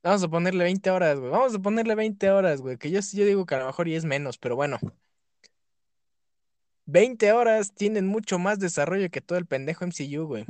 Vamos 0.03 0.21
a 0.21 0.27
ponerle 0.27 0.65
20 0.65 0.91
horas, 0.91 1.17
güey. 1.17 1.31
Vamos 1.31 1.55
a 1.55 1.59
ponerle 1.59 1.95
20 1.95 2.29
horas, 2.29 2.61
güey. 2.61 2.77
Que 2.77 2.91
yo, 2.91 2.99
yo 3.13 3.25
digo 3.25 3.45
que 3.45 3.55
a 3.55 3.59
lo 3.59 3.67
mejor 3.67 3.87
y 3.87 3.95
es 3.95 4.03
menos, 4.03 4.37
pero 4.37 4.57
bueno. 4.57 4.77
20 6.85 7.31
horas 7.31 7.73
tienen 7.73 8.07
mucho 8.07 8.37
más 8.37 8.59
desarrollo 8.59 9.09
que 9.09 9.21
todo 9.21 9.37
el 9.39 9.45
pendejo 9.45 9.85
MCU, 9.85 10.25
güey. 10.25 10.45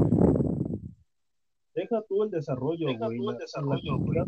Deja 1.76 2.01
tú 2.10 2.24
el 2.24 2.32
desarrollo, 2.32 2.88
Deja 2.88 3.06
güey. 3.06 3.18
Tú 3.20 3.30
el 3.30 3.38
desarrollo, 3.38 3.97
güey. 3.99 4.20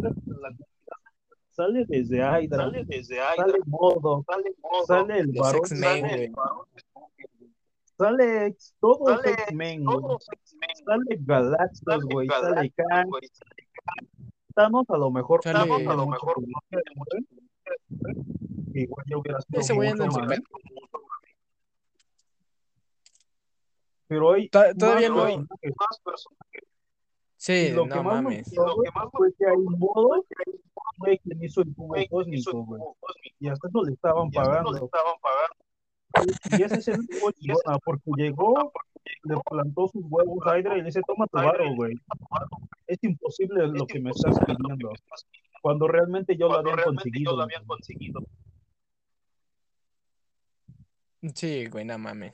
Sale 1.49 1.85
desde 1.87 2.17
Hydra. 2.17 2.65
Sale 2.65 2.85
desde 2.85 3.15
Hydra. 3.15 3.35
Sale 3.35 3.59
Modo. 3.65 4.25
Sale, 4.27 4.55
modo, 4.61 4.85
sale 4.85 5.19
el 5.19 5.31
varón. 5.31 5.65
Sale, 5.65 6.33
sale 7.97 8.55
todos 8.79 9.25
X-Men, 9.25 9.85
güey. 9.85 10.17
Sale 10.85 11.17
Galactus, 11.21 12.05
güey. 12.11 12.27
Sale 12.27 12.73
Kang. 12.75 13.09
Thanos 14.55 14.85
a 14.89 14.97
lo 14.97 15.11
mejor. 15.11 15.41
Sale, 15.43 15.59
a 15.59 15.93
lo 15.93 16.07
mejor. 16.07 16.35
Igual 18.73 19.05
ya 19.07 19.17
hubiera 19.17 19.41
sido 19.41 19.59
Ese 19.61 19.73
güey 19.73 19.89
anda 19.89 20.05
en 20.05 20.11
su 20.11 20.19
Pero 24.07 24.27
hoy 24.27 24.49
todavía 24.49 25.09
no 25.09 25.23
hay 25.25 25.37
más 25.37 25.99
personajes. 26.03 26.63
Sí, 27.37 27.71
lo 27.71 27.85
no 27.85 27.93
que 27.93 28.01
más 28.01 28.23
mames. 28.23 28.49
Me 28.49 28.55
lo 28.55 28.75
que 28.81 28.91
más 28.91 29.11
fue 29.11 29.33
que 29.37 29.45
hay 29.45 29.57
modo 29.57 30.23
güey 30.97 31.19
quien 31.19 31.43
hizo 31.43 31.61
el 31.61 31.75
cubo 31.75 31.95
cósmico, 32.09 32.65
güey. 32.65 32.81
Y 33.39 33.49
hasta 33.49 33.67
eso 33.67 33.83
le 33.83 33.93
estaban 33.93 34.31
pagando. 34.31 34.71
Le 34.71 34.83
estaban 34.83 35.15
pagando. 35.21 35.64
Y 36.57 36.63
ese 36.63 36.75
es 36.75 36.87
el 36.87 37.07
chingona, 37.07 37.79
porque 37.83 38.11
llegó, 38.17 38.71
le 39.23 39.35
plantó 39.49 39.87
sus 39.87 40.03
huevos 40.09 40.39
a 40.45 40.57
Hydra 40.57 40.75
y 40.75 40.79
le 40.79 40.85
dice, 40.85 41.01
toma 41.05 41.27
tu 41.27 41.37
barro, 41.37 41.75
güey. 41.75 41.95
Es 42.87 43.03
imposible 43.03 43.67
lo 43.67 43.85
que 43.87 43.99
me 43.99 44.11
estás 44.11 44.37
pidiendo. 44.45 44.91
Cuando 45.61 45.87
realmente 45.87 46.37
yo 46.37 46.47
lo 46.47 46.57
habían 46.57 47.65
conseguido. 47.65 48.23
Sí, 51.33 51.65
güey, 51.67 51.85
no 51.85 51.97
mames. 51.97 52.33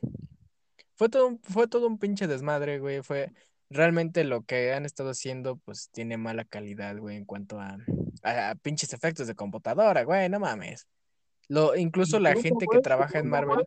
Fue 0.96 1.10
todo, 1.10 1.40
fue 1.44 1.68
todo 1.68 1.88
un 1.88 1.98
pinche 1.98 2.28
desmadre, 2.28 2.80
güey. 2.80 3.02
Fue 3.02 3.32
realmente 3.70 4.24
lo 4.24 4.44
que 4.44 4.74
han 4.74 4.86
estado 4.86 5.12
haciendo, 5.12 5.58
pues 5.58 5.90
tiene 5.92 6.18
mala 6.18 6.44
calidad, 6.46 6.98
güey, 6.98 7.18
en 7.18 7.26
cuanto 7.26 7.60
a, 7.60 7.78
a, 8.24 8.56
pinches 8.56 8.94
efectos 8.94 9.28
de 9.28 9.36
computadora, 9.36 10.04
güey, 10.04 10.30
no 10.30 10.40
mames. 10.40 10.88
Lo, 11.48 11.76
incluso 11.76 12.20
la 12.20 12.34
gente 12.34 12.66
que 12.72 12.80
trabaja 12.80 13.20
en 13.20 13.30
Marvel. 13.30 13.66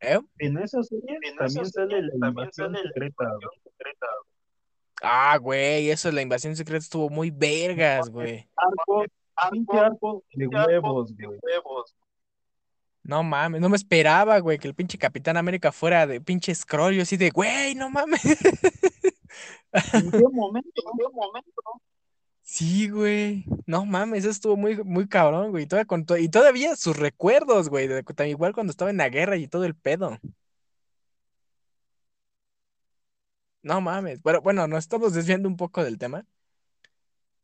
¿Eh? 0.00 0.18
En 0.38 0.58
esa 0.58 0.82
serie 0.82 1.18
también 1.38 1.66
sale 1.70 2.02
la 2.02 2.28
invasión 2.28 2.74
secreta. 2.74 4.06
Ah, 5.02 5.38
güey, 5.38 5.90
eso 5.90 6.08
de 6.08 6.14
la 6.14 6.22
invasión 6.22 6.56
secreta 6.56 6.82
estuvo 6.82 7.08
muy 7.08 7.30
vergas, 7.30 8.10
güey. 8.10 8.48
Arco, 8.56 9.04
arco 9.72 10.24
de 10.32 10.46
huevos, 10.46 11.14
güey. 11.16 11.38
No 13.02 13.22
mames, 13.22 13.60
no 13.60 13.68
me 13.68 13.76
esperaba, 13.76 14.38
güey, 14.40 14.58
que 14.58 14.68
el 14.68 14.74
pinche 14.74 14.98
Capitán 14.98 15.36
América 15.36 15.72
fuera 15.72 16.06
de 16.06 16.20
pinche 16.20 16.54
scroll. 16.54 16.94
Yo 16.94 17.02
así 17.02 17.16
de, 17.16 17.30
güey, 17.30 17.74
no 17.74 17.88
mames. 17.88 18.24
¿En 18.24 20.10
qué 20.10 20.22
momento? 20.30 20.68
¿En 20.76 20.98
qué 20.98 21.04
momento? 21.12 21.62
Sí, 22.52 22.88
güey. 22.88 23.44
No 23.66 23.86
mames, 23.86 24.20
eso 24.20 24.30
estuvo 24.30 24.56
muy, 24.56 24.76
muy 24.84 25.08
cabrón, 25.08 25.50
güey. 25.52 25.66
Y 26.18 26.28
todavía, 26.28 26.74
sus 26.76 26.96
recuerdos, 26.96 27.68
güey. 27.68 27.88
igual 28.28 28.52
cuando 28.54 28.72
estaba 28.72 28.90
en 28.90 28.96
la 28.98 29.08
guerra 29.08 29.36
y 29.36 29.46
todo 29.48 29.64
el 29.64 29.74
pedo. 29.76 30.18
No 33.62 33.80
mames. 33.80 34.20
Pero 34.22 34.40
bueno, 34.42 34.66
nos 34.66 34.80
estamos 34.80 35.14
desviando 35.14 35.48
un 35.48 35.56
poco 35.56 35.84
del 35.84 35.98
tema 35.98 36.26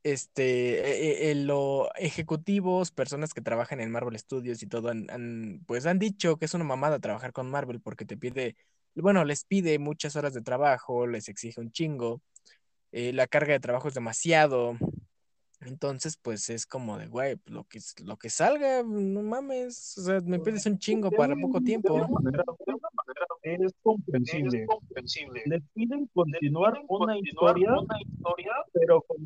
este, 0.02 1.28
e, 1.28 1.30
e, 1.32 1.34
los 1.34 1.88
ejecutivos, 1.96 2.92
personas 2.92 3.34
que 3.34 3.40
trabajan 3.40 3.80
en 3.80 3.90
Marvel 3.90 4.16
Studios 4.18 4.62
y 4.62 4.68
todo, 4.68 4.90
han, 4.90 5.64
pues 5.66 5.84
han 5.86 5.98
dicho 5.98 6.36
que 6.36 6.44
es 6.44 6.54
una 6.54 6.64
mamada 6.64 7.00
trabajar 7.00 7.32
con 7.32 7.50
Marvel 7.50 7.80
porque 7.80 8.04
te 8.04 8.16
pide, 8.16 8.56
bueno, 8.94 9.24
les 9.24 9.44
pide 9.44 9.78
muchas 9.80 10.14
horas 10.14 10.32
de 10.32 10.42
trabajo, 10.42 11.08
les 11.08 11.28
exige 11.28 11.60
un 11.60 11.72
chingo, 11.72 12.22
eh, 12.92 13.12
la 13.12 13.26
carga 13.26 13.52
de 13.52 13.60
trabajo 13.60 13.88
es 13.88 13.94
demasiado. 13.94 14.78
Entonces, 15.66 16.16
pues 16.16 16.48
es 16.48 16.64
como 16.64 16.96
de, 16.96 17.08
güey, 17.08 17.36
lo 17.46 17.64
que, 17.64 17.80
lo 18.04 18.16
que 18.16 18.30
salga, 18.30 18.84
no 18.84 19.22
mames, 19.22 19.98
o 19.98 20.02
sea, 20.02 20.20
me 20.20 20.38
pides 20.38 20.64
un 20.66 20.78
chingo 20.78 21.10
para 21.10 21.34
poco 21.34 21.60
tiempo. 21.60 22.08
es 23.42 23.74
comprensible. 23.82 24.66
Les 25.46 25.62
piden 25.74 26.06
continuar, 26.14 26.80
una, 26.88 27.18
historia, 27.18 27.72
pero 28.72 29.02
con 29.02 29.18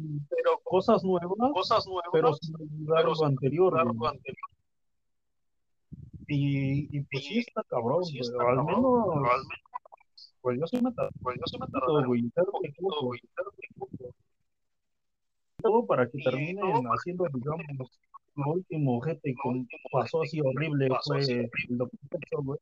cosas 0.65 1.05
nuevas, 1.05 1.31
pero 2.11 2.35
sin 2.35 2.55
olvidar 2.55 3.05
lo 3.05 3.25
anterior. 3.27 3.75
Y, 6.27 6.97
y 6.97 7.01
pues 7.03 7.25
sí 7.25 7.39
está 7.41 7.63
cabrón, 7.65 8.03
pero 8.15 8.49
al 8.49 8.65
menos, 8.65 9.47
pues 10.41 10.59
yo 10.59 10.67
soy 10.67 10.81
metado, 10.81 11.11
pues 11.23 11.37
yo 11.37 11.43
soy 11.47 11.61
metado, 11.61 12.07
güey, 12.07 12.31
todo 12.35 13.53
para 15.87 16.09
que 16.09 16.19
terminen 16.23 16.85
haciendo, 16.87 17.27
digamos, 17.33 18.01
lo 18.37 18.53
último 18.53 19.01
gente 19.01 19.35
que 19.35 19.77
pasó 19.93 20.23
así 20.23 20.41
horrible 20.41 20.89
fue 21.05 21.21
el 21.21 21.79
doctor 21.79 22.45
güey 22.45 22.59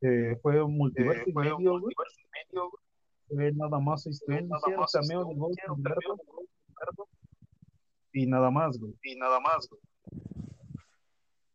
eh, 0.00 0.36
fue 0.42 0.62
un 0.62 0.76
multiverso 0.76 1.24
eh, 1.26 1.32
medio, 1.34 1.80
güey. 1.80 1.94
Fue 3.28 3.52
nada 3.52 3.78
más 3.80 4.06
existencia, 4.06 4.48
cameo 4.92 5.24
de 5.24 5.34
voz 5.34 5.56
y 8.12 8.26
nada 8.26 8.50
más, 8.50 8.78
güey. 8.78 8.94
Y 9.02 9.16
nada 9.16 9.40
más, 9.40 9.68
güey. 9.68 9.80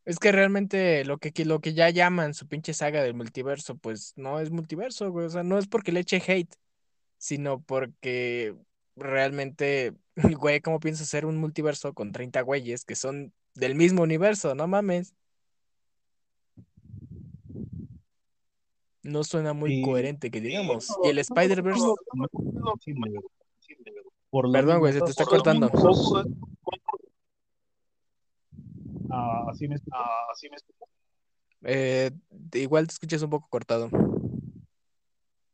Es 0.05 0.19
que 0.19 0.33
realmente 0.33 1.05
lo 1.05 1.17
que, 1.17 1.31
lo 1.45 1.61
que 1.61 1.73
ya 1.73 1.89
llaman 1.89 2.33
su 2.33 2.47
pinche 2.47 2.73
saga 2.73 3.01
del 3.01 3.13
multiverso, 3.13 3.77
pues 3.77 4.13
no 4.17 4.39
es 4.41 4.51
multiverso, 4.51 5.09
güey. 5.11 5.25
O 5.27 5.29
sea, 5.29 5.43
no 5.43 5.57
es 5.57 5.67
porque 5.67 5.93
le 5.93 6.01
eche 6.01 6.21
hate, 6.25 6.53
sino 7.17 7.61
porque 7.61 8.55
realmente, 8.95 9.93
güey, 10.39 10.61
¿cómo 10.61 10.79
piensas 10.79 11.07
hacer 11.07 11.25
un 11.25 11.37
multiverso 11.37 11.93
con 11.93 12.11
30 12.11 12.41
güeyes 12.41 12.85
que 12.85 12.95
son 12.95 13.33
del 13.55 13.75
mismo 13.75 14.03
universo? 14.03 14.55
No 14.55 14.67
mames. 14.67 15.13
no 19.03 19.23
suena 19.23 19.53
muy 19.53 19.81
coherente 19.81 20.31
que 20.31 20.41
digamos. 20.41 20.87
Y 21.03 21.09
el 21.09 21.19
Spider-Verse. 21.19 21.93
Perdón, 24.51 24.79
güey, 24.79 24.93
se 24.93 25.01
te 25.01 25.11
está 25.11 25.25
cortando. 25.25 25.69
Ah, 29.11 29.45
así 29.49 29.67
me. 29.67 29.75
Ah, 29.91 30.25
así 30.31 30.47
me 30.49 30.57
Eh, 31.65 32.11
igual 32.53 32.87
te 32.87 32.93
escuchas 32.93 33.21
un 33.21 33.29
poco 33.29 33.47
cortado. 33.49 33.89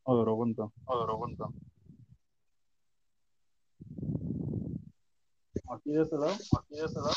Adoro, 0.06 0.32
aguanta. 0.32 0.70
Adoro, 0.86 1.12
aguanta. 1.12 1.44
Aquí 5.72 5.92
de 5.92 6.02
este 6.02 6.16
lado. 6.16 6.32
Aquí 6.32 6.74
de 6.74 6.84
este 6.84 6.98
lado. 6.98 7.12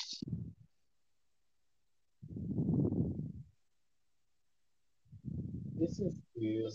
es 5.84 6.00
este, 6.00 6.72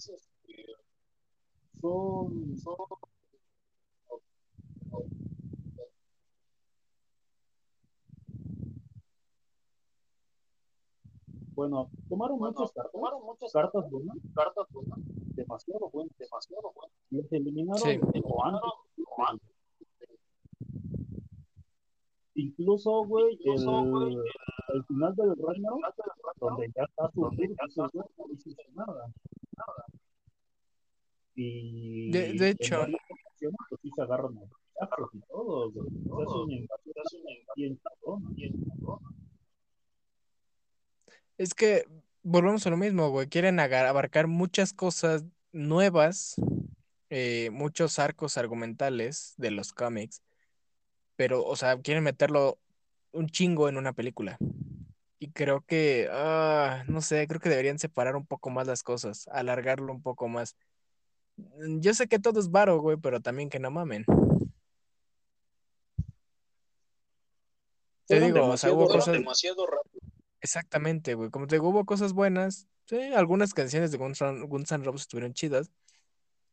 son, 1.81 2.59
son 2.59 2.76
Bueno, 11.55 11.91
tomaron 12.09 12.39
bueno, 12.39 12.55
muchas 12.55 12.72
cartas, 12.72 12.93
tomaron 12.93 13.24
muchas 13.24 13.53
cartas 13.53 13.91
buenas, 13.91 14.16
cartas 14.33 14.66
buenas, 14.70 14.99
demasiado 15.35 15.91
buenas, 15.91 16.16
demasiado 16.16 16.72
buenas. 16.72 16.97
Les 17.11 17.33
eliminaron 17.33 17.83
sí. 17.83 18.20
o 18.22 18.45
antes. 18.45 18.88
Incluso, 22.49 23.05
güey, 23.05 23.39
el, 23.45 24.23
el, 24.75 24.85
final 24.85 25.15
del 25.17 25.37
Ragnarok, 25.37 25.95
donde 26.41 26.73
ya 26.75 26.85
está 26.85 27.11
su 27.13 27.21
no 27.21 28.25
dice 28.31 28.57
nada. 28.75 29.13
Y 31.35 32.11
de, 32.11 32.33
de 32.33 32.51
hecho, 32.51 32.87
pues 33.69 33.81
sí 33.83 33.91
se 33.95 34.03
agarran 34.03 34.39
a 34.39 34.89
y 35.13 35.21
todo, 35.29 35.71
güey. 35.73 36.69
Es 41.37 41.51
Es 41.51 41.55
que 41.55 41.85
volvemos 42.23 42.67
a 42.67 42.71
lo 42.71 42.77
mismo, 42.77 43.11
güey. 43.11 43.29
Quieren 43.29 43.61
abarcar 43.61 44.27
muchas 44.27 44.73
cosas 44.73 45.25
nuevas, 45.53 46.37
eh, 47.11 47.51
muchos 47.53 47.99
arcos 47.99 48.39
argumentales 48.39 49.35
de 49.37 49.51
los 49.51 49.73
cómics 49.73 50.23
pero, 51.19 51.45
o 51.45 51.57
sea, 51.57 51.77
quieren 51.81 52.05
meterlo 52.05 52.61
un 53.11 53.27
chingo 53.27 53.69
en 53.69 53.77
una 53.77 53.93
película. 53.93 54.39
Y 55.19 55.33
creo 55.33 55.62
que, 55.62 56.09
ah, 56.12 56.85
no 56.87 57.03
sé, 57.03 57.27
creo 57.27 57.41
que 57.41 57.49
deberían 57.49 57.81
separar 57.81 58.14
un 58.14 58.25
poco 58.25 58.51
más 58.51 58.69
las 58.69 58.85
cosas, 58.85 59.27
alargarlo 59.33 59.93
un 59.93 60.01
poco 60.01 60.29
más. 60.29 60.55
Mm, 61.37 61.81
yo 61.81 61.93
sé 61.93 62.07
que 62.07 62.21
todo 62.21 62.39
es 62.39 62.53
varo, 62.53 62.79
güey, 62.79 62.99
pero 62.99 63.21
también 63.21 63.51
que 63.51 63.59
no 63.59 63.73
mamen. 63.73 64.05
te 68.07 68.21
digo, 68.21 68.47
o 68.47 68.57
sea, 68.57 68.73
hubo 68.73 68.87
cosas 68.87 69.14
demasiado 69.14 69.66
rápido. 69.66 70.01
Exactamente, 70.41 71.14
güey. 71.14 71.31
Como 71.31 71.49
te 71.49 71.57
digo, 71.57 71.69
hubo 71.69 71.85
cosas 71.85 72.12
buenas. 72.12 72.69
Sí, 72.85 72.97
algunas 73.12 73.55
canciones 73.55 73.91
de 73.91 73.99
Guns, 73.99 74.23
N' 74.23 74.85
Roses 74.85 75.01
estuvieron 75.01 75.35
chidas. 75.35 75.73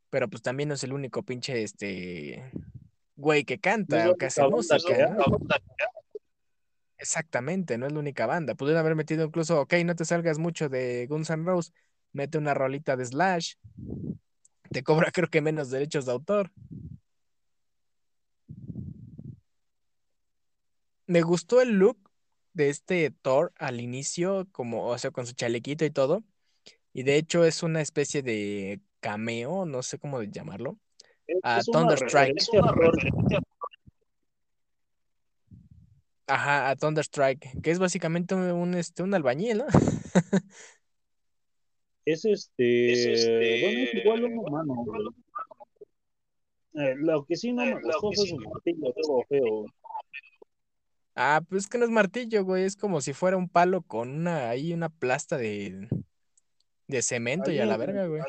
Pero 0.09 0.28
pues 0.28 0.41
también 0.41 0.70
no 0.70 0.76
es 0.76 0.84
el 0.84 0.91
único 0.91 1.22
pinche 1.22 1.61
este 1.61 2.51
güey 3.16 3.43
que 3.43 3.59
canta 3.59 4.09
o 4.11 4.16
que 4.16 4.28
hace 4.28 4.47
música. 4.47 5.18
Exactamente, 6.97 7.78
no 7.78 7.86
es 7.86 7.93
la 7.93 7.99
única 7.99 8.26
banda. 8.26 8.55
Pudieron 8.55 8.80
haber 8.80 8.95
metido 8.95 9.26
incluso, 9.26 9.61
ok, 9.61 9.74
no 9.86 9.95
te 9.95 10.05
salgas 10.05 10.39
mucho 10.39 10.70
de 10.70 11.05
Guns 11.07 11.30
N' 11.30 11.43
Roses, 11.45 11.74
mete 12.13 12.38
una 12.38 12.53
rolita 12.53 12.95
de 12.95 13.05
Slash. 13.05 13.55
Te 14.72 14.84
cobra 14.84 15.11
creo 15.13 15.30
que 15.30 15.41
menos 15.41 15.70
derechos 15.70 16.05
de 16.05 16.11
autor. 16.11 16.51
Me 21.07 21.22
gustó 21.22 21.61
el 21.61 21.74
look 21.74 21.99
de 22.53 22.70
este 22.70 23.11
Thor 23.11 23.53
al 23.57 23.80
inicio, 23.80 24.47
como, 24.51 24.88
o 24.88 24.97
sea, 24.97 25.11
con 25.11 25.28
su 25.28 25.34
chalequito 25.34 25.86
y 25.86 25.91
todo. 25.91 26.24
Y 26.93 27.03
de 27.03 27.18
hecho 27.18 27.43
es 27.45 27.61
una 27.61 27.82
especie 27.82 28.24
de 28.24 28.80
cameo, 29.01 29.66
no 29.66 29.84
sé 29.84 29.99
cómo 29.99 30.24
llamarlo, 30.24 30.80
a 31.43 31.61
Thunderstrike. 31.61 32.36
Ajá, 36.28 36.69
a 36.69 36.76
Thunderstrike, 36.76 37.61
que 37.61 37.71
es 37.71 37.80
básicamente 37.80 38.34
un, 38.34 38.73
este, 38.73 39.03
un 39.03 39.13
albañil, 39.13 39.59
¿no? 39.59 39.65
es 42.05 42.26
este, 42.26 42.91
es 42.91 43.05
este, 43.05 43.61
bueno, 43.61 43.80
es 43.80 43.93
igual 43.93 44.23
un 44.23 44.38
humano, 44.39 44.86
eh, 46.73 46.95
lo 46.97 47.26
que 47.26 47.36
sí 47.36 47.53
no 47.53 47.65
me 47.65 47.80
gustó 47.80 48.11
fue 48.11 48.28
su 48.28 48.38
martillo, 48.38 48.93
todo 49.01 49.23
feo. 49.30 49.65
Ah, 51.15 51.41
pues 51.47 51.63
es 51.63 51.69
que 51.69 51.78
no 51.78 51.86
es 51.86 51.91
martillo, 51.91 52.43
güey, 52.43 52.63
es 52.65 52.76
como 52.76 52.99
si 52.99 53.13
fuera 53.13 53.38
un 53.38 53.47
palo 53.47 53.84
con 53.84 54.09
una, 54.09 54.49
ahí 54.49 54.73
una 54.73 54.89
plasta 54.89 55.38
de, 55.38 55.88
de 56.88 57.01
cemento 57.01 57.51
y 57.51 57.59
a 57.59 57.65
la 57.65 57.78
verga, 57.78 58.07
güey. 58.07 58.21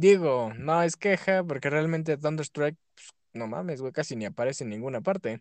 Digo, 0.00 0.54
no 0.56 0.82
es 0.82 0.96
queja, 0.96 1.44
porque 1.44 1.68
realmente 1.68 2.16
Thunderstrike, 2.16 2.78
pues, 2.94 3.08
no 3.34 3.46
mames, 3.48 3.82
güey, 3.82 3.92
casi 3.92 4.16
ni 4.16 4.24
aparece 4.24 4.64
en 4.64 4.70
ninguna 4.70 5.02
parte. 5.02 5.40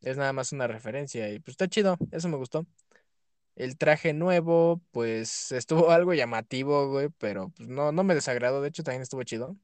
Es 0.00 0.16
nada 0.16 0.32
más 0.32 0.52
una 0.52 0.68
referencia 0.68 1.28
y 1.32 1.40
pues 1.40 1.54
está 1.54 1.66
chido, 1.68 1.96
eso 2.12 2.28
me 2.28 2.36
gustó. 2.36 2.66
El 3.56 3.78
traje 3.78 4.14
nuevo, 4.14 4.80
pues 4.92 5.52
estuvo 5.54 5.90
algo 5.90 6.14
llamativo, 6.14 6.88
güey, 6.90 7.10
pero 7.18 7.50
pues 7.50 7.68
no, 7.68 7.92
no 7.92 8.04
me 8.04 8.14
desagradó, 8.14 8.62
de 8.62 8.68
hecho 8.68 8.84
también 8.84 9.02
estuvo 9.02 9.22
chido. 9.24 9.56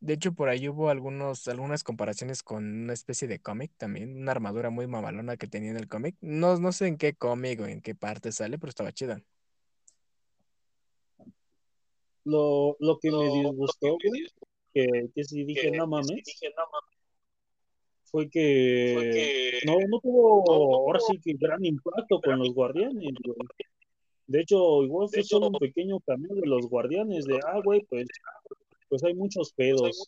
De 0.00 0.14
hecho, 0.14 0.32
por 0.32 0.48
ahí 0.48 0.68
hubo 0.68 0.90
algunos, 0.90 1.46
algunas 1.48 1.84
comparaciones 1.84 2.42
con 2.42 2.64
una 2.64 2.92
especie 2.94 3.28
de 3.28 3.38
cómic 3.40 3.72
también, 3.76 4.16
una 4.16 4.32
armadura 4.32 4.70
muy 4.70 4.86
mamalona 4.86 5.36
que 5.36 5.46
tenía 5.46 5.70
en 5.70 5.76
el 5.76 5.88
cómic. 5.88 6.16
No, 6.20 6.56
no 6.58 6.72
sé 6.72 6.86
en 6.88 6.96
qué 6.98 7.14
cómic 7.14 7.60
o 7.60 7.66
en 7.66 7.82
qué 7.82 7.94
parte 7.94 8.32
sale, 8.32 8.58
pero 8.58 8.70
estaba 8.70 8.92
chida. 8.92 9.22
Lo, 12.24 12.76
lo 12.80 12.98
que 12.98 13.10
me 13.10 13.30
disgustó, 13.30 13.96
güey, 14.04 14.26
que, 14.72 15.10
que 15.14 15.24
si 15.24 15.44
dije, 15.44 15.70
no 15.70 15.86
mames, 15.86 16.22
fue 18.04 18.28
que, 18.28 19.60
no, 19.66 19.76
no 19.88 20.00
tuvo 20.00 20.74
ahora 20.74 21.00
sí 21.00 21.18
que 21.24 21.34
gran 21.38 21.64
impacto 21.64 22.20
con 22.20 22.38
los 22.38 22.52
guardianes, 22.52 23.14
güey. 23.24 23.36
De 24.26 24.40
hecho, 24.42 24.84
igual 24.84 25.08
fue 25.08 25.24
solo 25.24 25.48
un 25.48 25.58
pequeño 25.58 25.98
cameo 26.00 26.34
de 26.34 26.46
los 26.46 26.66
guardianes, 26.68 27.24
de, 27.24 27.40
ah, 27.44 27.60
güey, 27.64 27.80
pues 27.88 28.06
pues 28.90 29.04
hay 29.04 29.14
muchos 29.14 29.52
pues 29.56 29.72
pedos. 29.72 30.06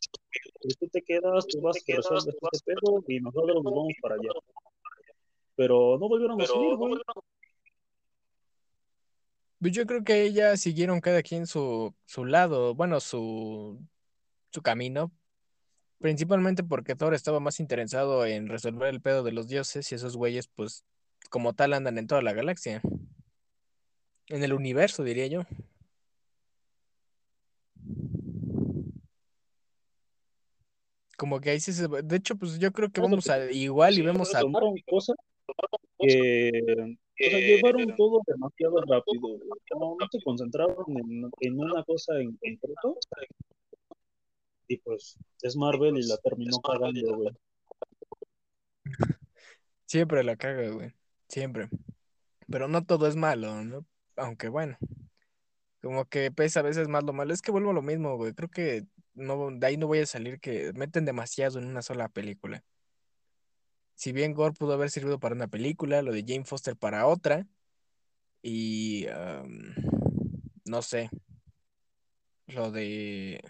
Si 0.61 0.75
tú 0.75 0.89
te 0.89 1.01
quedas, 1.03 1.47
tú 1.47 1.61
vas 1.61 1.77
a 1.77 1.97
resolver 1.97 2.35
este 2.53 2.75
pedo 2.75 3.03
y 3.07 3.21
nosotros 3.21 3.63
nos 3.63 3.73
vamos 3.73 3.93
para 4.03 4.17
allá. 4.17 4.31
Pero 5.55 5.97
no 5.99 6.09
volvieron 6.09 6.41
a 6.43 6.47
subir, 6.47 6.75
güey. 6.75 7.01
Pues 9.63 9.75
yo 9.75 9.87
creo 9.87 10.03
que 10.03 10.25
ellas 10.25 10.61
siguieron 10.61 11.01
cada 11.01 11.23
quien 11.23 11.47
su, 11.47 11.95
su 12.05 12.25
lado, 12.25 12.75
bueno, 12.75 12.99
su, 12.99 13.81
su 14.51 14.61
camino, 14.61 15.13
principalmente 15.99 16.65
porque 16.65 16.97
Thor 16.97 17.15
estaba 17.15 17.39
más 17.39 17.61
interesado 17.61 18.27
en 18.27 18.49
resolver 18.49 18.89
el 18.89 19.01
pedo 19.01 19.23
de 19.23 19.31
los 19.31 19.47
dioses 19.47 19.93
y 19.93 19.95
esos 19.95 20.17
güeyes, 20.17 20.49
pues, 20.49 20.85
como 21.31 21.53
tal, 21.55 21.75
andan 21.75 21.97
en 21.99 22.09
toda 22.09 22.23
la 22.23 22.33
galaxia. 22.33 22.83
En 24.27 24.43
el 24.43 24.53
universo, 24.53 25.05
diría 25.05 25.29
yo. 25.29 25.45
como 31.17 31.41
que 31.41 31.51
ahí 31.51 31.61
sí 31.61 31.73
se... 31.73 31.87
De 31.87 32.17
hecho, 32.17 32.35
pues 32.35 32.59
yo 32.59 32.73
creo 32.73 32.91
que 32.91 33.01
vamos 33.01 33.31
a 33.31 33.49
igual 33.53 33.97
y 33.97 34.03
vemos 34.03 34.35
a... 34.35 34.41
Tomaron 34.41 34.75
cosas 34.89 35.15
que... 36.01 36.99
O 37.25 37.31
sea, 37.31 37.39
llevaron 37.39 37.97
todo 37.97 38.21
demasiado 38.27 38.81
rápido. 38.83 39.39
No, 39.75 39.97
no 39.99 40.09
se 40.11 40.21
concentraron 40.23 40.85
en, 40.89 41.31
en 41.41 41.59
una 41.59 41.85
cosa 41.85 42.19
en 42.19 42.37
concreto. 42.37 42.99
Y 44.69 44.79
pues 44.79 45.17
es 45.43 45.57
Marvel 45.57 45.99
y 45.99 46.07
la 46.07 46.17
terminó 46.19 46.59
cagando, 46.61 47.17
güey. 47.17 47.31
Siempre 49.87 50.25
la 50.25 50.37
caga, 50.37 50.71
güey. 50.71 50.93
Siempre. 51.29 51.69
Pero 52.49 52.69
no 52.69 52.85
todo 52.85 53.07
es 53.07 53.17
malo, 53.17 53.63
¿no? 53.65 53.87
Aunque 54.17 54.49
bueno. 54.49 54.77
Como 55.81 56.05
que 56.07 56.31
pesa 56.31 56.61
a 56.61 56.63
veces 56.65 56.89
más 56.89 57.05
lo 57.05 57.13
malo. 57.13 57.33
Es 57.33 57.43
que 57.43 57.51
vuelvo 57.51 57.71
a 57.71 57.75
lo 57.75 57.83
mismo, 57.83 58.17
güey. 58.17 58.33
Creo 58.35 58.49
que 58.49 58.87
no, 59.15 59.51
de 59.51 59.67
ahí 59.67 59.77
no 59.77 59.87
voy 59.87 59.99
a 59.99 60.07
salir 60.07 60.41
que 60.41 60.73
meten 60.75 61.05
demasiado 61.05 61.59
en 61.59 61.67
una 61.67 61.83
sola 61.83 62.09
película. 62.09 62.65
Si 63.95 64.13
bien 64.13 64.35
Gore 64.35 64.55
pudo 64.55 64.73
haber 64.73 64.91
servido 64.91 65.21
para 65.21 65.35
una 65.35 65.49
película, 65.49 66.03
lo 66.03 66.13
de 66.13 66.25
Jane 66.27 66.45
Foster 66.45 66.77
para 66.77 67.07
otra, 67.07 67.47
y 68.43 69.07
no 70.65 70.83
sé, 70.83 71.11
lo 72.47 72.71
de... 72.71 73.41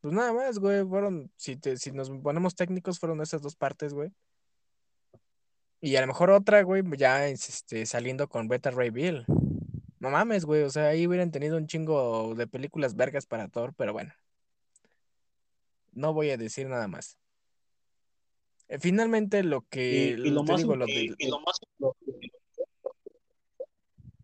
Pues 0.00 0.12
nada 0.14 0.32
más, 0.32 0.58
güey, 0.58 0.84
fueron, 0.84 1.30
si, 1.36 1.58
si 1.76 1.92
nos 1.92 2.10
ponemos 2.10 2.56
técnicos, 2.56 2.98
fueron 2.98 3.20
esas 3.20 3.40
dos 3.40 3.54
partes, 3.54 3.94
güey. 3.94 4.10
Y 5.80 5.96
a 5.96 6.00
lo 6.00 6.08
mejor 6.08 6.30
otra, 6.30 6.62
güey, 6.62 6.82
ya 6.96 7.28
este, 7.28 7.86
saliendo 7.86 8.28
con 8.28 8.48
Beta 8.48 8.70
Ray 8.70 8.90
Bill. 8.90 9.24
No 10.00 10.10
mames, 10.10 10.44
güey, 10.44 10.62
o 10.62 10.70
sea, 10.70 10.88
ahí 10.88 11.06
hubieran 11.06 11.30
tenido 11.30 11.56
un 11.56 11.68
chingo 11.68 12.34
de 12.34 12.48
películas 12.48 12.96
vergas 12.96 13.26
para 13.26 13.48
Thor, 13.48 13.74
pero 13.76 13.92
bueno. 13.92 14.12
No 15.92 16.12
voy 16.12 16.30
a 16.30 16.36
decir 16.36 16.68
nada 16.68 16.88
más. 16.88 17.18
Eh, 18.68 18.78
finalmente 18.78 19.42
lo 19.42 19.62
que 19.68 20.16
lo 20.16 20.42
más, 20.44 20.60
digo, 20.60 20.76
lo 20.76 20.86
de, 20.86 21.14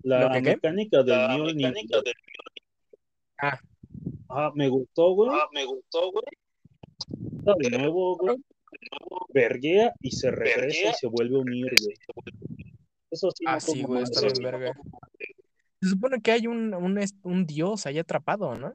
la 0.03 0.41
mecánica 0.41 1.03
del 1.03 1.39
¿Lo 1.39 1.55
mecánica 1.55 2.01
del 2.01 2.14
Ah. 3.41 3.59
Ah, 4.28 4.53
me 4.55 4.68
gustó, 4.68 5.12
güey. 5.12 5.30
Ah, 5.32 5.47
me 5.53 5.64
gustó, 5.64 6.11
güey. 6.11 6.24
De 7.59 7.70
nuevo, 7.70 8.16
güey. 8.16 8.36
Verguea 9.32 9.93
y 10.01 10.11
se 10.11 10.30
regresa 10.30 10.91
y 10.91 10.95
se 10.95 11.07
vuelve 11.07 11.36
a 11.36 11.41
unir, 11.41 11.72
güey. 11.80 11.97
Eso 13.11 13.30
sí. 13.30 13.45
Ah, 13.47 13.61
sí, 13.61 13.82
güey, 13.82 14.03
está 14.03 14.20
bien 14.22 14.34
verga. 14.43 14.74
Se 15.80 15.89
supone 15.91 16.20
que 16.20 16.32
hay 16.32 16.47
un, 16.47 16.74
un, 16.74 17.01
un 17.22 17.47
dios 17.47 17.86
ahí 17.86 17.99
atrapado, 17.99 18.55
¿no? 18.57 18.74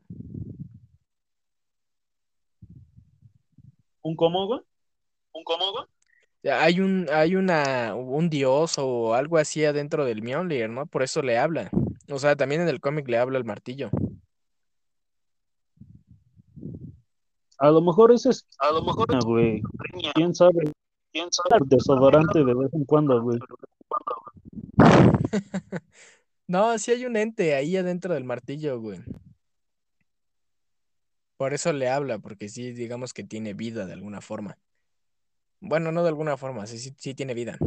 ¿Un 4.01 4.15
cómo, 4.15 4.47
güey? 4.47 4.61
¿Un 5.33 5.43
cómo, 5.43 5.71
güey? 5.71 5.85
Hay 6.51 6.81
un, 6.81 7.07
hay 7.11 7.35
una, 7.35 7.95
un 7.95 8.29
dios 8.29 8.75
o 8.77 9.13
algo 9.13 9.37
así 9.37 9.63
adentro 9.63 10.03
del 10.03 10.21
Mjolnir, 10.21 10.69
¿no? 10.69 10.85
Por 10.85 11.03
eso 11.03 11.21
le 11.21 11.37
habla. 11.37 11.69
O 12.11 12.19
sea, 12.19 12.35
también 12.35 12.61
en 12.61 12.67
el 12.67 12.81
cómic 12.81 13.07
le 13.07 13.17
habla 13.17 13.37
el 13.37 13.45
martillo. 13.45 13.89
A 17.59 17.71
lo 17.71 17.81
mejor 17.81 18.11
ese 18.11 18.31
es. 18.31 18.45
A 18.59 18.71
lo 18.71 18.83
mejor. 18.83 19.05
Ah, 19.09 19.19
güey. 19.23 19.61
¿Quién 20.15 20.35
sabe? 20.35 20.73
¿Quién 21.13 21.29
sabe? 21.31 21.63
Desodorante 21.65 22.43
de 22.43 22.53
vez 22.53 22.73
en 22.73 22.83
cuando, 22.83 23.21
güey. 23.21 23.39
no, 26.47 26.77
sí 26.77 26.91
hay 26.91 27.05
un 27.05 27.15
ente 27.15 27.55
ahí 27.55 27.77
adentro 27.77 28.13
del 28.15 28.25
martillo, 28.25 28.81
güey. 28.81 28.99
Por 31.37 31.53
eso 31.53 31.71
le 31.71 31.89
habla, 31.89 32.19
porque 32.19 32.49
sí, 32.49 32.73
digamos 32.73 33.13
que 33.13 33.23
tiene 33.23 33.53
vida 33.53 33.85
de 33.85 33.93
alguna 33.93 34.19
forma. 34.19 34.57
Bueno, 35.65 35.93
no 35.93 36.03
de 36.03 36.09
alguna 36.09 36.35
forma, 36.35 36.67
sí, 36.67 36.77
sí, 36.77 37.13
tiene 37.13 37.33
vida. 37.33 37.57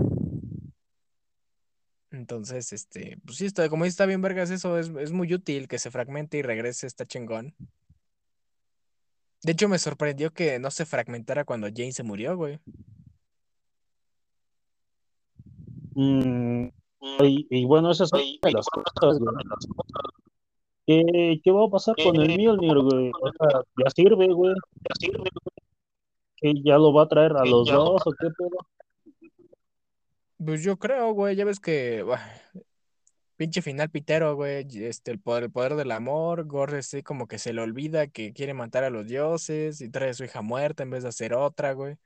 Entonces, 2.10 2.74
este, 2.74 3.18
pues 3.24 3.38
sí, 3.38 3.46
está, 3.46 3.70
como 3.70 3.86
está 3.86 4.04
bien, 4.04 4.20
vergas, 4.20 4.50
eso 4.50 4.78
es, 4.78 4.90
es 5.00 5.12
muy 5.12 5.32
útil 5.32 5.66
que 5.66 5.78
se 5.78 5.90
fragmente 5.90 6.36
y 6.36 6.42
regrese, 6.42 6.86
está 6.86 7.06
chingón. 7.06 7.54
De 9.42 9.52
hecho, 9.52 9.66
me 9.68 9.78
sorprendió 9.78 10.30
que 10.30 10.58
no 10.58 10.70
se 10.70 10.84
fragmentara 10.84 11.44
cuando 11.46 11.68
Jane 11.68 11.92
se 11.92 12.02
murió, 12.02 12.36
güey. 12.36 12.58
Mm, 15.94 16.68
y, 17.22 17.64
bueno, 17.64 17.92
esas 17.92 18.10
son 18.10 18.20
las 18.42 18.66
cosas, 19.00 19.22
¿Qué, 20.86 21.40
qué 21.42 21.50
va 21.50 21.64
a 21.64 21.70
pasar 21.70 21.96
con 21.96 22.14
el 22.16 22.38
Mjolnir, 22.38 22.78
güey? 22.78 23.10
Ya 23.82 23.90
sirve, 23.90 24.26
güey. 24.28 24.54
Ya 24.54 24.94
sirve, 25.00 25.18
güey. 25.18 25.55
¿Que 26.36 26.54
ya 26.62 26.76
lo 26.76 26.92
va 26.92 27.04
a 27.04 27.08
traer 27.08 27.32
a 27.32 27.44
los 27.44 27.66
dos 27.66 28.02
o 28.04 28.12
qué 28.12 28.28
pedo? 28.36 29.30
Pues 30.44 30.62
yo 30.62 30.76
creo, 30.76 31.12
güey, 31.12 31.34
ya 31.34 31.44
ves 31.44 31.60
que 31.60 32.04
pinche 33.36 33.62
final 33.62 33.90
pitero, 33.90 34.34
güey, 34.34 34.66
este 34.84 35.10
el 35.10 35.20
poder, 35.20 35.44
el 35.44 35.50
poder 35.50 35.76
del 35.76 35.90
amor, 35.92 36.44
Gore 36.46 36.78
así 36.78 37.02
como 37.02 37.26
que 37.26 37.38
se 37.38 37.52
le 37.52 37.62
olvida 37.62 38.06
que 38.06 38.32
quiere 38.32 38.54
matar 38.54 38.84
a 38.84 38.90
los 38.90 39.06
dioses 39.06 39.80
y 39.80 39.88
trae 39.90 40.10
a 40.10 40.14
su 40.14 40.24
hija 40.24 40.42
muerta 40.42 40.82
en 40.82 40.90
vez 40.90 41.02
de 41.02 41.10
hacer 41.10 41.34
otra, 41.34 41.72
güey, 41.72 41.96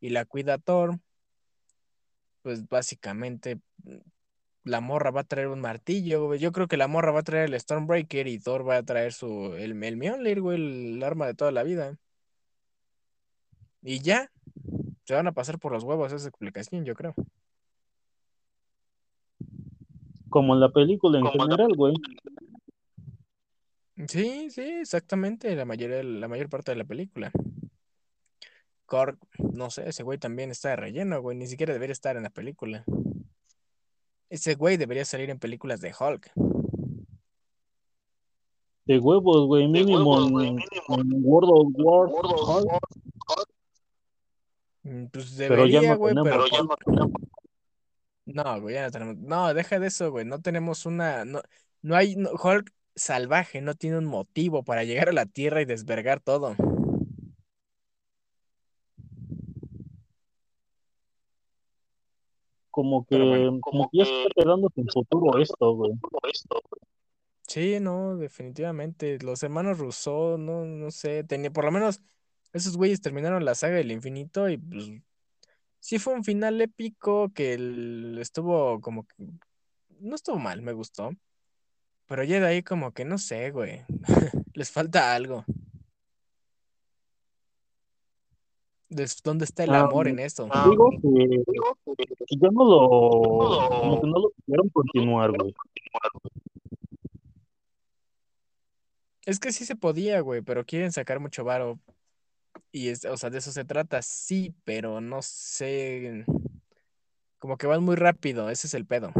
y 0.00 0.10
la 0.10 0.24
cuida 0.24 0.58
Thor. 0.58 0.98
Pues 2.42 2.68
básicamente 2.68 3.60
la 4.64 4.80
morra 4.80 5.10
va 5.10 5.22
a 5.22 5.24
traer 5.24 5.48
un 5.48 5.60
martillo, 5.60 6.26
güey. 6.26 6.38
Yo 6.38 6.52
creo 6.52 6.68
que 6.68 6.76
la 6.76 6.88
morra 6.88 7.12
va 7.12 7.20
a 7.20 7.24
traer 7.24 7.46
el 7.46 7.60
Stormbreaker 7.60 8.26
y 8.28 8.38
Thor 8.38 8.68
va 8.68 8.76
a 8.76 8.82
traer 8.82 9.12
su 9.12 9.54
el, 9.54 9.82
el 9.82 9.96
Mjolnir, 9.96 10.40
güey, 10.40 10.56
el 10.96 11.02
arma 11.02 11.26
de 11.26 11.34
toda 11.34 11.52
la 11.52 11.62
vida. 11.62 11.98
Y 13.88 14.00
ya, 14.00 14.30
se 15.06 15.14
van 15.14 15.28
a 15.28 15.32
pasar 15.32 15.58
por 15.58 15.72
los 15.72 15.82
huevos 15.82 16.12
esa 16.12 16.28
explicación, 16.28 16.84
yo 16.84 16.94
creo. 16.94 17.14
Como 20.28 20.52
en 20.52 20.60
la 20.60 20.68
película 20.68 21.18
en 21.18 21.26
general, 21.26 21.74
güey. 21.74 21.94
Sí, 24.06 24.50
sí, 24.50 24.60
exactamente, 24.60 25.56
la 25.56 25.64
mayoría, 25.64 26.02
la 26.02 26.28
mayor 26.28 26.50
parte 26.50 26.70
de 26.72 26.76
la 26.76 26.84
película. 26.84 27.32
Korg, 28.84 29.16
no 29.38 29.70
sé, 29.70 29.88
ese 29.88 30.02
güey 30.02 30.18
también 30.18 30.50
está 30.50 30.68
de 30.68 30.76
relleno, 30.76 31.22
güey, 31.22 31.38
ni 31.38 31.46
siquiera 31.46 31.72
debería 31.72 31.94
estar 31.94 32.14
en 32.18 32.24
la 32.24 32.30
película. 32.30 32.84
Ese 34.28 34.54
güey 34.54 34.76
debería 34.76 35.06
salir 35.06 35.30
en 35.30 35.38
películas 35.38 35.80
de 35.80 35.94
Hulk. 35.98 36.30
De 38.84 38.98
huevos, 38.98 39.46
güey, 39.46 39.66
mínimo, 39.66 40.42
en, 40.42 40.58
World 41.24 41.50
of 41.54 41.68
War. 41.78 42.80
Mm, 44.88 45.06
pues 45.12 45.36
debería, 45.36 45.94
güey, 45.96 46.14
pero, 46.24 46.46
ya 46.46 46.62
no 46.62 46.76
No, 48.24 48.60
güey, 48.60 48.74
ya 48.74 48.84
no 48.84 48.90
tenemos. 48.90 49.16
No, 49.18 49.52
deja 49.52 49.78
de 49.78 49.88
eso, 49.88 50.10
güey. 50.10 50.24
No 50.24 50.40
tenemos 50.40 50.86
una. 50.86 51.26
No, 51.26 51.42
no 51.82 51.94
hay. 51.94 52.16
Hulk 52.16 52.72
salvaje 52.94 53.60
no 53.60 53.74
tiene 53.74 53.98
un 53.98 54.06
motivo 54.06 54.64
para 54.64 54.84
llegar 54.84 55.10
a 55.10 55.12
la 55.12 55.26
Tierra 55.26 55.60
y 55.60 55.66
desvergar 55.66 56.20
todo. 56.20 56.56
Como 62.70 63.04
que, 63.06 63.50
como 63.60 63.90
que 63.90 63.98
ya 63.98 64.04
está 64.04 64.30
quedando 64.36 64.70
sin 64.74 64.88
futuro 64.88 65.38
esto, 65.38 65.74
güey. 65.74 65.92
Sí, 67.46 67.78
no, 67.80 68.16
definitivamente. 68.16 69.18
Los 69.20 69.42
hermanos 69.42 69.78
Rousseau, 69.78 70.38
no, 70.38 70.64
no 70.64 70.90
sé, 70.90 71.24
tenía, 71.24 71.50
por 71.50 71.64
lo 71.64 71.72
menos 71.72 72.00
esos 72.52 72.76
güeyes 72.76 73.00
terminaron 73.00 73.44
la 73.44 73.54
saga 73.54 73.76
del 73.76 73.92
infinito 73.92 74.48
y 74.48 74.56
pues 74.56 74.90
sí 75.80 75.98
fue 75.98 76.14
un 76.14 76.24
final 76.24 76.60
épico 76.60 77.30
que 77.34 77.54
estuvo 78.20 78.80
como 78.80 79.06
que 79.06 79.14
no 80.00 80.14
estuvo 80.14 80.38
mal, 80.38 80.62
me 80.62 80.72
gustó. 80.72 81.10
Pero 82.06 82.24
ya 82.24 82.40
de 82.40 82.46
ahí 82.46 82.62
como 82.62 82.92
que 82.92 83.04
no 83.04 83.18
sé, 83.18 83.50
güey. 83.50 83.82
Les 84.54 84.70
falta 84.70 85.14
algo. 85.14 85.44
¿Dónde 89.22 89.44
está 89.44 89.64
el 89.64 89.74
amor 89.74 90.08
en 90.08 90.18
esto? 90.18 90.48
Digo 90.70 90.90
que, 91.02 91.44
ya 92.40 92.48
no 92.50 92.64
lo, 92.64 93.68
como 93.68 94.00
que 94.00 94.06
no 94.06 94.18
lo 94.18 94.30
pudieron 94.30 94.68
continuar, 94.70 95.32
güey. 95.32 95.54
Es 99.26 99.38
que 99.38 99.52
sí 99.52 99.66
se 99.66 99.76
podía, 99.76 100.20
güey, 100.20 100.40
pero 100.40 100.64
quieren 100.64 100.90
sacar 100.90 101.20
mucho 101.20 101.44
varo. 101.44 101.78
Y 102.70 102.88
es, 102.88 103.04
o 103.04 103.16
sea, 103.16 103.30
de 103.30 103.38
eso 103.38 103.50
se 103.52 103.64
trata, 103.64 104.02
sí, 104.02 104.54
pero 104.64 105.00
no 105.00 105.22
sé. 105.22 106.24
Como 107.38 107.56
que 107.56 107.66
van 107.66 107.82
muy 107.82 107.96
rápido, 107.96 108.50
ese 108.50 108.66
es 108.66 108.74
el 108.74 108.86
pedo. 108.86 109.12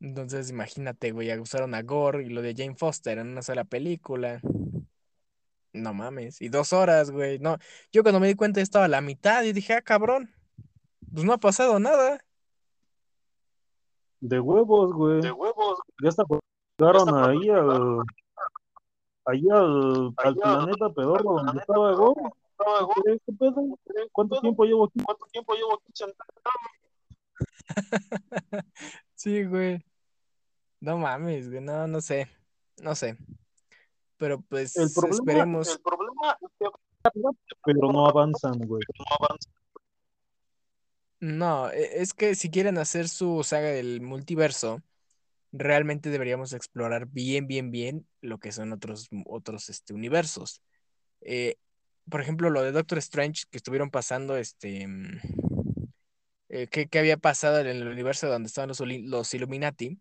Entonces, 0.00 0.50
imagínate, 0.50 1.12
güey, 1.12 1.36
usaron 1.38 1.74
a 1.74 1.82
Gore 1.82 2.24
y 2.24 2.28
lo 2.28 2.42
de 2.42 2.54
Jane 2.54 2.74
Foster 2.74 3.18
en 3.18 3.28
una 3.28 3.42
sola 3.42 3.64
película. 3.64 4.40
No 5.72 5.94
mames. 5.94 6.40
Y 6.42 6.48
dos 6.50 6.72
horas, 6.72 7.10
güey. 7.10 7.38
No, 7.38 7.56
yo 7.90 8.02
cuando 8.02 8.20
me 8.20 8.28
di 8.28 8.34
cuenta 8.34 8.60
estaba 8.60 8.84
a 8.84 8.88
la 8.88 9.00
mitad 9.00 9.42
y 9.44 9.52
dije, 9.52 9.72
ah, 9.74 9.82
cabrón. 9.82 10.30
Pues 11.12 11.24
no 11.24 11.32
ha 11.32 11.38
pasado 11.38 11.78
nada. 11.78 12.24
De 14.20 14.38
huevos, 14.40 14.92
güey. 14.92 15.20
De 15.22 15.32
huevos. 15.32 15.78
Ya 16.02 16.10
está 16.10 16.24
Llegaron 16.76 17.14
ahí 17.14 17.48
al, 17.50 18.00
ahí 19.26 19.42
al, 19.50 20.12
al 20.16 20.34
planeta 20.34 20.90
pedorro 20.90 21.34
donde 21.34 21.60
estaba 21.60 21.94
Go. 21.94 22.14
¿Qué. 23.04 23.18
¿Cuánto 24.12 24.40
tiempo 24.40 24.64
llevo 24.64 24.84
aquí? 24.86 25.00
¿Cuánto 25.04 25.26
tiempo 25.26 25.54
llevo 25.54 25.74
aquí 25.74 25.92
sentado? 25.94 26.30
sí, 29.14 29.44
güey. 29.44 29.84
No 30.80 30.98
mames, 30.98 31.48
güey. 31.48 31.60
No, 31.60 31.86
no 31.86 32.00
sé. 32.00 32.28
No 32.82 32.94
sé. 32.94 33.16
Pero 34.16 34.40
pues 34.42 34.76
el 34.76 34.90
problema, 34.92 35.16
esperemos. 35.16 35.68
El 35.68 35.80
problema 35.80 36.38
pero 37.64 37.92
no 37.92 38.06
avanzan, 38.06 38.58
güey. 38.66 38.82
No 38.98 39.04
avanzan. 39.18 39.52
No, 41.20 41.70
e, 41.70 42.02
es 42.02 42.14
que 42.14 42.34
si 42.34 42.50
quieren 42.50 42.78
hacer 42.78 43.08
su 43.08 43.42
saga 43.44 43.68
del 43.68 44.00
multiverso, 44.00 44.82
realmente 45.56 46.10
deberíamos 46.10 46.52
explorar 46.52 47.06
bien, 47.06 47.46
bien, 47.46 47.70
bien 47.70 48.06
lo 48.20 48.38
que 48.38 48.50
son 48.50 48.72
otros, 48.72 49.08
otros 49.24 49.68
este, 49.68 49.94
universos. 49.94 50.62
Eh, 51.20 51.56
por 52.10 52.20
ejemplo, 52.20 52.50
lo 52.50 52.62
de 52.62 52.72
Doctor 52.72 52.98
Strange 52.98 53.44
que 53.50 53.58
estuvieron 53.58 53.90
pasando, 53.90 54.36
este, 54.36 54.86
mm, 54.86 55.20
eh, 56.48 56.66
¿qué, 56.66 56.98
había 56.98 57.16
pasado 57.16 57.60
en 57.60 57.68
el 57.68 57.86
universo 57.86 58.28
donde 58.28 58.48
estaban 58.48 58.68
los, 58.68 58.80
los 58.80 59.32
Illuminati? 59.32 60.00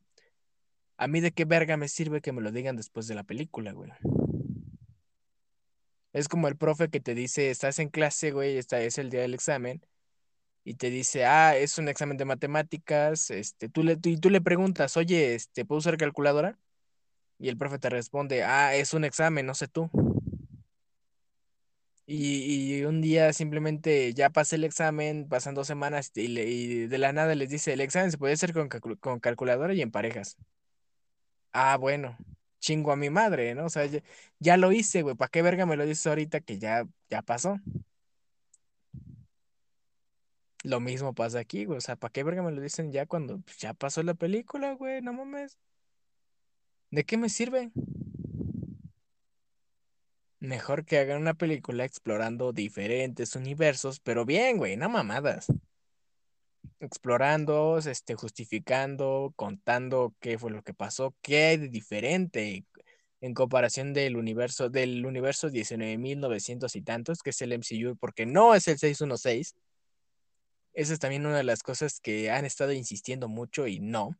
A 0.97 1.07
mí 1.07 1.21
de 1.21 1.31
qué 1.31 1.45
verga 1.45 1.77
me 1.77 1.87
sirve 1.87 2.21
que 2.21 2.31
me 2.31 2.41
lo 2.41 2.51
digan 2.51 2.75
después 2.75 3.07
de 3.07 3.15
la 3.15 3.23
película, 3.23 3.73
güey. 3.73 3.91
Es 6.13 6.27
como 6.27 6.47
el 6.47 6.57
profe 6.57 6.89
que 6.89 6.99
te 6.99 7.13
dice, 7.13 7.51
estás 7.51 7.77
en 7.77 7.89
clase, 7.89 8.31
güey, 8.31 8.57
esta 8.57 8.81
es 8.81 8.97
el 8.97 9.11
día 9.11 9.21
del 9.21 9.33
examen, 9.35 9.85
y 10.63 10.75
te 10.75 10.89
dice, 10.89 11.25
ah, 11.25 11.57
es 11.57 11.77
un 11.77 11.89
examen 11.89 12.17
de 12.17 12.25
matemáticas, 12.25 13.29
este, 13.31 13.69
tú 13.69 13.83
le, 13.83 13.97
y 14.03 14.17
tú 14.17 14.29
le 14.29 14.41
preguntas, 14.41 14.95
oye, 14.97 15.35
este, 15.35 15.65
¿puedo 15.65 15.79
usar 15.79 15.97
calculadora? 15.97 16.57
Y 17.39 17.49
el 17.49 17.57
profe 17.57 17.79
te 17.79 17.89
responde, 17.89 18.43
ah, 18.43 18.75
es 18.75 18.93
un 18.93 19.05
examen, 19.05 19.45
no 19.45 19.55
sé 19.55 19.67
tú. 19.67 19.89
Y, 22.05 22.83
un 22.83 23.01
día 23.01 23.31
simplemente 23.31 24.13
ya 24.13 24.29
pasé 24.29 24.57
el 24.57 24.65
examen, 24.65 25.27
pasan 25.29 25.55
dos 25.55 25.67
semanas 25.67 26.11
y, 26.15 26.87
de 26.87 26.97
la 26.97 27.13
nada 27.13 27.33
les 27.35 27.49
dice, 27.49 27.73
el 27.73 27.81
examen 27.81 28.11
se 28.11 28.17
puede 28.17 28.33
hacer 28.33 28.53
con, 28.53 29.19
calculadora 29.19 29.73
y 29.73 29.81
en 29.81 29.91
parejas. 29.91 30.37
Ah, 31.53 31.77
bueno, 31.77 32.17
chingo 32.59 32.91
a 32.91 32.95
mi 32.95 33.09
madre, 33.09 33.55
¿no? 33.55 33.65
O 33.65 33.69
sea, 33.69 33.87
ya, 34.39 34.57
lo 34.57 34.71
hice, 34.71 35.01
güey, 35.01 35.15
¿para 35.15 35.29
qué 35.29 35.41
verga 35.41 35.65
me 35.65 35.77
lo 35.77 35.85
dices 35.85 36.07
ahorita 36.07 36.41
que 36.41 36.57
ya, 36.57 36.85
ya 37.09 37.21
pasó? 37.21 37.59
Lo 40.63 40.79
mismo 40.79 41.13
pasa 41.13 41.39
aquí, 41.39 41.65
güey. 41.65 41.77
O 41.77 41.81
sea, 41.81 41.97
¿para 41.97 42.11
qué 42.11 42.23
verga 42.23 42.41
me 42.41 42.51
lo 42.51 42.61
dicen 42.61 42.91
ya 42.91 43.05
cuando 43.05 43.39
pues, 43.39 43.57
ya 43.57 43.73
pasó 43.73 44.01
la 44.01 44.13
película, 44.13 44.73
güey? 44.73 45.01
No 45.01 45.11
mames. 45.11 45.57
¿De 46.89 47.03
qué 47.03 47.17
me 47.17 47.27
sirve? 47.27 47.71
Mejor 50.39 50.85
que 50.85 50.99
hagan 50.99 51.21
una 51.21 51.33
película 51.33 51.85
explorando 51.85 52.53
diferentes 52.53 53.35
universos, 53.35 53.99
pero 53.99 54.25
bien, 54.25 54.57
güey, 54.57 54.77
no 54.77 54.89
mamadas. 54.89 55.47
Explorando, 56.79 57.77
este, 57.79 58.15
justificando, 58.15 59.33
contando 59.35 60.13
qué 60.19 60.37
fue 60.37 60.51
lo 60.51 60.63
que 60.63 60.73
pasó, 60.73 61.13
qué 61.21 61.45
hay 61.45 61.57
de 61.57 61.69
diferente 61.69 62.65
en 63.21 63.33
comparación 63.33 63.93
del 63.93 64.17
universo, 64.17 64.69
del 64.69 65.05
universo 65.05 65.49
19.900 65.49 66.75
y 66.75 66.81
tantos, 66.81 67.21
que 67.21 67.31
es 67.31 67.41
el 67.41 67.53
MCU, 67.53 67.97
porque 67.97 68.25
no 68.25 68.53
es 68.53 68.67
el 68.67 68.77
616 68.77 69.55
esa 70.73 70.93
es 70.93 70.99
también 70.99 71.25
una 71.25 71.37
de 71.37 71.43
las 71.43 71.63
cosas 71.63 71.99
que 71.99 72.31
han 72.31 72.45
estado 72.45 72.73
insistiendo 72.73 73.27
mucho 73.27 73.67
y 73.67 73.79
no. 73.79 74.17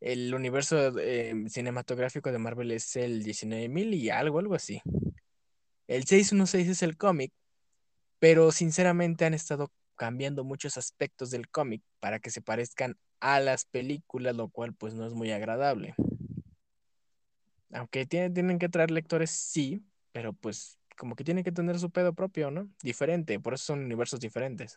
El 0.00 0.34
universo 0.34 0.98
em, 0.98 1.48
cinematográfico 1.48 2.32
de 2.32 2.38
Marvel 2.38 2.70
es 2.72 2.96
el 2.96 3.22
19.000 3.22 3.94
y 3.94 4.10
algo, 4.10 4.38
algo 4.38 4.54
así. 4.54 4.82
El 5.86 6.04
616 6.04 6.68
es 6.68 6.82
el 6.82 6.96
cómic, 6.96 7.32
pero 8.18 8.52
sinceramente 8.52 9.24
han 9.24 9.34
estado 9.34 9.70
cambiando 9.96 10.44
muchos 10.44 10.76
aspectos 10.76 11.30
del 11.30 11.48
cómic 11.48 11.82
para 12.00 12.18
que 12.18 12.30
se 12.30 12.42
parezcan 12.42 12.96
a 13.20 13.40
las 13.40 13.64
películas, 13.64 14.34
lo 14.34 14.48
cual 14.48 14.74
pues 14.74 14.94
no 14.94 15.06
es 15.06 15.14
muy 15.14 15.30
agradable. 15.30 15.94
Aunque 17.72 18.06
tienen, 18.06 18.34
tienen 18.34 18.58
que 18.58 18.68
traer 18.68 18.90
lectores, 18.90 19.30
sí, 19.30 19.84
pero 20.12 20.32
pues 20.32 20.78
como 20.96 21.16
que 21.16 21.24
tienen 21.24 21.44
que 21.44 21.52
tener 21.52 21.78
su 21.78 21.90
pedo 21.90 22.12
propio, 22.12 22.50
¿no? 22.50 22.68
Diferente, 22.82 23.38
por 23.40 23.54
eso 23.54 23.66
son 23.66 23.84
universos 23.84 24.20
diferentes. 24.20 24.76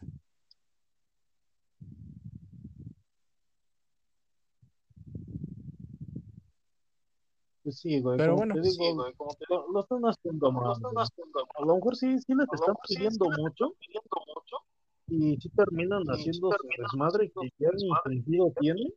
Pues 7.66 7.80
sí, 7.80 8.00
güey. 8.00 8.16
Pero 8.18 8.36
como 8.36 8.46
bueno. 8.46 8.54
te 8.54 8.62
digo, 8.62 8.74
Sí, 8.76 8.94
güey, 8.94 9.14
como 9.14 9.34
te 9.34 9.46
lo, 9.50 9.68
lo 9.72 9.80
están 9.80 10.02
haciendo 10.04 10.52
mal. 10.52 10.64
lo 10.66 10.74
están 11.02 11.26
A 11.56 11.62
lo 11.66 11.76
mejor 11.76 11.96
sí, 11.96 12.20
sí 12.20 12.36
les 12.36 12.48
están 12.54 12.76
pidiendo 12.88 13.26
mucho 13.26 13.74
pidiendo 13.80 14.18
mucho. 14.28 14.58
y 15.08 15.36
sí 15.42 15.50
terminan 15.50 16.04
Y 16.04 16.06
sí 16.06 16.12
haciendo 16.30 16.52
su 16.52 16.68
desmadre 16.84 17.32
que 17.32 17.50
ya 17.58 17.70
ni 17.74 17.90
sentido 18.04 18.54
tiene. 18.60 18.94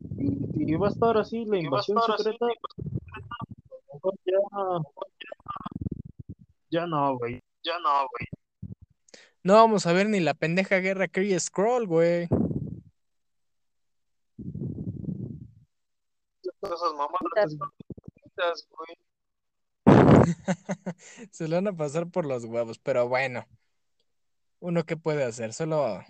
Y, 0.00 0.72
y 0.72 0.74
va 0.74 0.88
a 0.88 0.90
estar 0.90 1.16
así 1.18 1.44
la 1.44 1.58
invasión 1.58 1.98
así, 1.98 2.24
secreta. 2.24 2.46
A 2.46 2.48
lo 2.48 3.94
mejor 3.94 4.14
ya, 4.26 4.40
ya 6.70 6.86
no, 6.88 7.16
güey. 7.16 7.40
Ya 7.62 7.78
no, 7.78 8.08
güey. 8.10 8.26
No 9.44 9.54
vamos 9.54 9.86
a 9.86 9.92
ver 9.92 10.08
ni 10.08 10.18
la 10.18 10.34
pendeja 10.34 10.78
guerra 10.78 11.06
Kree 11.06 11.38
Scroll, 11.38 11.86
güey. 11.86 12.26
Esas 16.62 16.92
mamadas, 16.94 17.56
güey. 18.70 18.96
Se 21.30 21.48
lo 21.48 21.56
van 21.56 21.68
a 21.68 21.76
pasar 21.76 22.08
por 22.10 22.26
los 22.26 22.44
huevos, 22.44 22.78
pero 22.78 23.08
bueno. 23.08 23.44
Uno 24.60 24.84
qué 24.84 24.96
puede 24.96 25.22
hacer, 25.22 25.52
solo, 25.52 26.00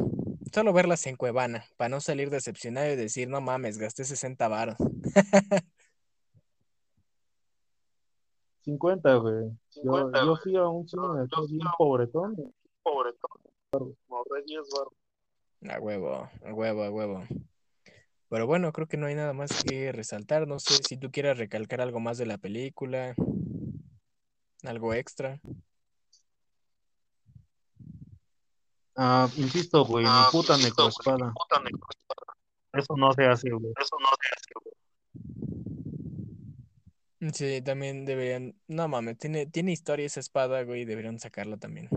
solo 0.54 0.72
verlas 0.72 1.06
en 1.06 1.16
Cuevana, 1.16 1.66
para 1.76 1.90
no 1.90 2.00
salir 2.00 2.30
decepcionado 2.30 2.90
y 2.90 2.96
decir, 2.96 3.28
no 3.28 3.42
mames, 3.42 3.76
gasté 3.76 4.04
60 4.04 4.48
varos. 4.48 4.76
50, 8.64 9.14
güey. 9.16 9.44
Yo, 9.44 9.82
50, 9.82 10.18
yo 10.20 10.26
güey. 10.26 10.36
fui 10.42 10.56
a 10.56 10.66
un 10.68 10.88
cine 10.88 11.02
Yo- 11.02 11.14
de 11.14 11.26
yo 11.30 11.36
fui 11.42 11.56
bien 11.56 11.68
pobretón. 11.76 12.54
Pobretón. 12.82 13.30
Ahorré 13.72 14.42
10 14.46 14.62
baros. 14.74 14.94
A 15.68 15.80
huevo, 15.80 16.28
a 16.44 16.54
huevo, 16.54 16.82
a 16.84 16.90
huevo. 16.90 17.24
Pero 18.30 18.46
bueno, 18.46 18.72
creo 18.72 18.86
que 18.86 18.96
no 18.98 19.06
hay 19.06 19.14
nada 19.14 19.32
más 19.32 19.50
que 19.64 19.90
resaltar. 19.92 20.46
No 20.46 20.58
sé 20.58 20.74
si 20.86 20.96
tú 20.98 21.10
quieras 21.10 21.38
recalcar 21.38 21.80
algo 21.80 21.98
más 22.00 22.18
de 22.18 22.26
la 22.26 22.36
película. 22.38 23.14
Algo 24.64 24.92
extra. 24.92 25.40
Ah, 28.96 29.28
insisto, 29.36 29.84
güey, 29.84 30.04
mi 30.04 30.10
Ah, 30.12 30.28
puta 30.32 30.56
necroespada. 30.58 31.32
puta 31.32 31.62
necroespada. 31.62 32.34
Eso 32.72 32.96
no 32.96 33.12
se 33.12 33.24
hace, 33.26 33.50
güey. 33.50 33.72
Eso 33.80 33.96
no 34.00 34.08
se 34.20 34.28
hace, 34.36 34.50
güey. 34.62 34.74
Sí, 37.32 37.62
también 37.62 38.04
deberían. 38.04 38.54
No 38.66 38.88
mames, 38.88 39.18
tiene, 39.18 39.46
tiene 39.46 39.72
historia 39.72 40.06
esa 40.06 40.20
espada, 40.20 40.62
güey. 40.64 40.84
Deberían 40.84 41.18
sacarla 41.18 41.56
también. 41.56 41.88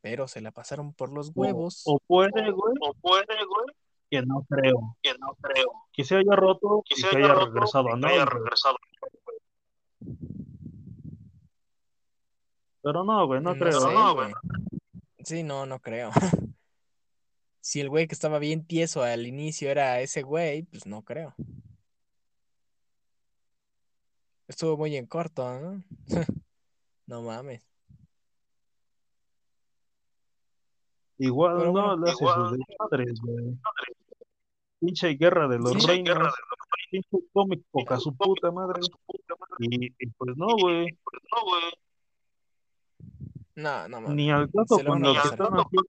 Pero 0.00 0.28
se 0.28 0.40
la 0.40 0.50
pasaron 0.50 0.92
por 0.94 1.12
los 1.12 1.28
O, 1.28 1.32
huevos. 1.34 1.82
o 1.86 1.98
puede, 2.00 2.50
güey, 2.50 2.74
O 2.80 2.94
puede, 2.94 3.24
güey, 3.26 3.66
que 4.10 4.22
no 4.22 4.44
creo. 4.48 4.96
que 5.02 5.12
no 5.18 5.36
creo. 5.40 5.72
Que 5.92 6.04
se 6.04 6.16
haya 6.16 6.34
roto 6.34 6.82
Que 6.86 6.94
y 6.96 7.00
se 7.00 7.06
haya 7.08 7.18
haya 7.18 7.34
roto 7.34 7.46
regresado 7.52 7.88
a 7.88 7.96
güey. 7.98 8.24
regresado. 8.24 8.76
Pero 12.82 13.04
no, 13.04 13.26
güey, 13.26 13.40
no 13.40 13.52
No 13.54 13.58
creo. 13.58 13.80
sé, 13.80 13.92
no, 13.94 14.14
güey. 14.14 14.32
Sí, 15.24 15.42
no, 15.42 15.66
no 15.66 15.78
creo. 15.80 16.10
Si 17.62 17.78
el 17.78 17.90
güey 17.90 18.08
que 18.08 18.14
estaba 18.14 18.38
bien 18.38 18.66
tieso 18.66 19.02
al 19.02 19.26
inicio 19.26 19.70
era 19.70 20.00
ese 20.00 20.22
güey, 20.22 20.62
pues 20.62 20.86
no 20.86 21.02
creo. 21.04 21.34
Estuvo 24.48 24.78
muy 24.78 24.96
en 24.96 25.06
corto, 25.06 25.60
¿no? 25.60 25.84
No 27.06 27.20
mames. 27.22 27.62
Igual 31.18 31.56
Pero 31.58 31.66
no 31.66 31.72
bueno, 31.72 31.96
le 31.98 32.10
hace 32.10 32.22
igual- 32.24 32.48
sus 32.48 32.58
desmadres, 32.58 33.20
güey. 33.20 33.58
Pinche 34.80 35.08
guerra 35.14 35.46
de 35.46 35.58
los 35.58 35.86
reinos. 35.86 36.14
Guerra 36.14 36.26
de 36.26 36.32
Pinche 36.90 37.18
cómic 37.32 37.62
poca 37.70 37.98
su 37.98 38.16
puta 38.16 38.50
madre. 38.50 38.82
su 38.82 38.98
puta 39.06 39.34
madre. 39.38 39.54
Y, 39.60 39.86
y 39.86 40.06
pues 40.16 40.36
no, 40.36 40.48
güey. 40.56 40.86
Pues 41.04 41.22
no, 41.30 41.44
güey. 41.44 41.62
No, 43.54 43.88
no 43.88 44.00
mames. 44.00 44.16
Ni 44.16 44.30
al 44.30 44.50
caso 44.50 44.76
Se 44.76 44.82
lo 44.82 44.94
están 44.96 45.52
haciendo. 45.54 45.84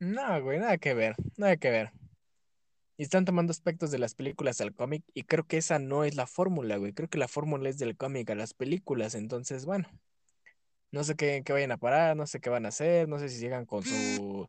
No, 0.00 0.42
güey, 0.42 0.58
nada 0.58 0.76
que 0.78 0.92
ver, 0.92 1.16
nada 1.36 1.56
que 1.56 1.70
ver. 1.70 1.92
Y 2.96 3.02
están 3.02 3.24
tomando 3.24 3.50
aspectos 3.50 3.90
de 3.90 3.98
las 3.98 4.14
películas 4.14 4.60
al 4.60 4.74
cómic 4.74 5.02
y 5.14 5.24
creo 5.24 5.46
que 5.46 5.56
esa 5.56 5.78
no 5.78 6.04
es 6.04 6.14
la 6.14 6.26
fórmula, 6.26 6.76
güey. 6.76 6.92
Creo 6.92 7.08
que 7.08 7.18
la 7.18 7.26
fórmula 7.26 7.68
es 7.68 7.78
del 7.78 7.96
cómic 7.96 8.30
a 8.30 8.34
las 8.34 8.54
películas, 8.54 9.14
entonces, 9.14 9.64
bueno. 9.64 9.88
No 10.92 11.02
sé 11.02 11.16
qué, 11.16 11.42
qué 11.44 11.52
vayan 11.52 11.72
a 11.72 11.78
parar, 11.78 12.16
no 12.16 12.26
sé 12.26 12.40
qué 12.40 12.50
van 12.50 12.66
a 12.66 12.68
hacer, 12.68 13.08
no 13.08 13.18
sé 13.18 13.28
si 13.28 13.40
llegan 13.40 13.66
con 13.66 13.82
su 13.82 14.48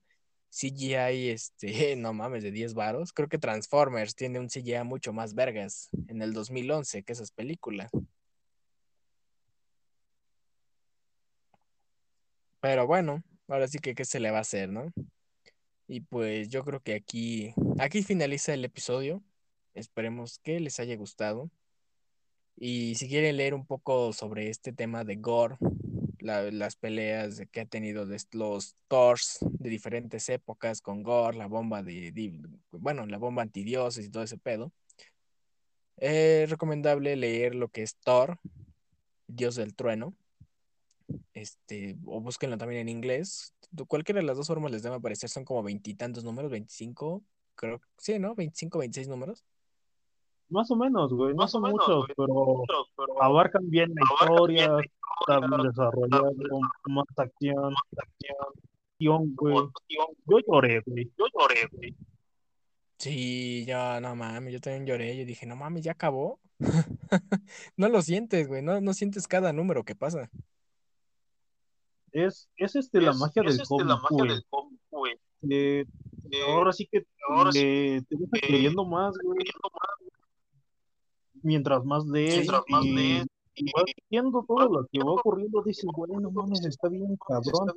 CGI, 0.56 1.30
este, 1.30 1.96
no 1.98 2.14
mames, 2.14 2.44
de 2.44 2.52
10 2.52 2.74
varos. 2.74 3.12
Creo 3.12 3.28
que 3.28 3.38
Transformers 3.38 4.16
tiene 4.16 4.40
un 4.40 4.48
CGI 4.48 4.84
mucho 4.86 5.12
más 5.12 5.34
vergas 5.36 5.90
en 6.08 6.22
el 6.22 6.34
2011 6.34 7.04
que 7.04 7.14
esas 7.14 7.32
películas. 7.32 7.92
Pero 12.62 12.88
bueno, 12.88 13.22
ahora 13.48 13.68
sí 13.68 13.80
que 13.80 13.94
qué 13.96 14.06
se 14.06 14.20
le 14.20 14.32
va 14.32 14.40
a 14.40 14.42
hacer, 14.42 14.70
¿no? 14.70 14.92
Y 15.88 16.02
pues 16.02 16.50
yo 16.50 16.64
creo 16.64 16.80
que 16.80 16.96
aquí, 16.96 17.54
aquí 17.78 18.02
finaliza 18.02 18.54
el 18.54 18.66
episodio. 18.66 19.22
Esperemos 19.74 20.40
que 20.40 20.60
les 20.60 20.80
haya 20.80 20.96
gustado. 20.96 21.52
Y 22.56 22.96
si 22.96 23.10
quieren 23.10 23.36
leer 23.36 23.54
un 23.54 23.66
poco 23.66 24.14
sobre 24.14 24.50
este 24.50 24.72
tema 24.72 25.04
de 25.04 25.18
gore, 25.18 25.58
la- 26.26 26.52
las 26.52 26.76
peleas 26.76 27.42
que 27.52 27.62
ha 27.62 27.66
tenido 27.66 28.06
de 28.06 28.20
los 28.32 28.76
Thors 28.88 29.38
de 29.42 29.70
diferentes 29.70 30.28
épocas 30.30 30.82
con 30.82 31.04
gore, 31.04 31.38
la 31.38 31.48
bomba 31.48 31.84
de, 31.84 32.12
de- 32.12 32.42
bueno, 32.72 33.06
la 33.06 33.18
bomba 33.18 33.44
antidioses 33.44 34.06
y 34.06 34.10
todo 34.10 34.24
ese 34.24 34.38
pedo, 34.38 34.72
es 35.98 36.50
recomendable 36.50 37.16
leer 37.16 37.56
lo 37.56 37.70
que 37.70 37.84
es 37.84 37.96
Thor, 37.98 38.40
Dios 39.28 39.56
del 39.56 39.76
Trueno. 39.76 40.16
Este, 41.34 41.96
o 42.06 42.20
búsquenlo 42.22 42.58
también 42.58 42.82
en 42.82 42.90
inglés. 42.90 43.54
Cualquiera 43.88 44.20
de 44.22 44.26
las 44.26 44.38
dos 44.38 44.48
formas 44.48 44.72
les 44.72 44.82
debe 44.84 44.96
aparecer, 44.96 45.30
son 45.30 45.46
como 45.46 45.62
veintitantos 45.64 46.24
números, 46.24 46.50
25, 46.50 47.24
creo, 47.56 47.82
sí, 47.98 48.18
¿no? 48.20 48.34
25, 48.36 48.80
26 48.80 49.08
números. 49.08 49.46
Más 50.50 50.70
o 50.72 50.76
menos, 50.76 51.12
güey. 51.14 51.34
No 51.34 51.48
son 51.48 51.64
menos, 51.64 51.80
muchos, 51.80 52.06
güey. 52.06 52.14
pero 52.16 52.34
Muchos, 52.34 52.92
pero 52.96 53.24
abarcan 53.24 53.70
bien 53.70 53.92
la 53.96 54.02
historia. 54.04 54.68
bien 54.68 54.72
la 54.78 54.82
Está 54.82 55.40
bien 55.40 55.52
historia, 55.52 55.70
desarrollado, 55.72 56.32
más 56.88 57.06
acción, 57.18 57.74
acción, 57.98 58.38
acción, 58.94 59.36
güey. 59.36 59.56
Yo 60.28 60.40
lloré, 60.48 60.82
güey. 60.86 61.12
Yo 61.18 61.26
lloré, 61.34 61.68
güey. 61.72 61.96
Sí, 62.98 63.66
ya, 63.66 64.00
no 64.00 64.16
mames, 64.16 64.54
yo 64.54 64.62
también 64.62 64.86
lloré, 64.86 65.18
yo 65.18 65.26
dije, 65.26 65.46
no 65.46 65.56
mames, 65.56 65.84
ya 65.84 65.92
acabó. 65.94 66.40
No 67.78 67.90
lo 67.90 68.02
sientes, 68.02 68.48
güey, 68.48 68.62
no, 68.62 68.80
no 68.82 68.94
sientes 68.94 69.28
cada 69.28 69.52
número 69.52 69.84
que 69.84 69.96
pasa. 69.96 70.30
Es, 72.12 72.48
es 72.56 72.76
este 72.76 73.02
la 73.02 73.12
Es- 73.12 73.18
magia 73.18 73.42
es 73.46 73.54
del 73.58 73.62
este, 73.62 73.84
la 73.84 74.00
cómic, 74.00 74.02
magia 74.04 74.18
güey. 74.18 74.30
del 74.30 74.46
cómic, 74.50 74.80
güey. 74.92 75.14
Eh, 75.50 75.86
Eh, 76.32 76.42
ahora 76.48 76.74
sí 76.74 76.88
que 76.92 77.06
ahora 77.30 77.52
sí 77.52 77.60
le- 77.62 78.02
te 78.04 78.16
que- 78.18 78.48
creyendo 78.48 78.84
más, 78.86 79.14
güey. 79.24 79.38
queriendo 79.38 79.70
más, 79.74 80.14
Mientras 81.46 81.86
más 81.86 82.12
mientras 82.12 82.64
más 82.70 82.84
y, 82.84 83.22
y 83.54 83.72
vas 83.72 83.86
viendo 84.10 84.44
todo 84.48 84.68
lo 84.68 84.88
que 84.92 84.98
va 84.98 85.12
ocurriendo, 85.12 85.62
dices, 85.62 85.86
güey, 85.94 86.12
no 86.14 86.32
mames, 86.32 86.66
está 86.66 86.88
bien 86.90 87.16
cabrón. 87.18 87.72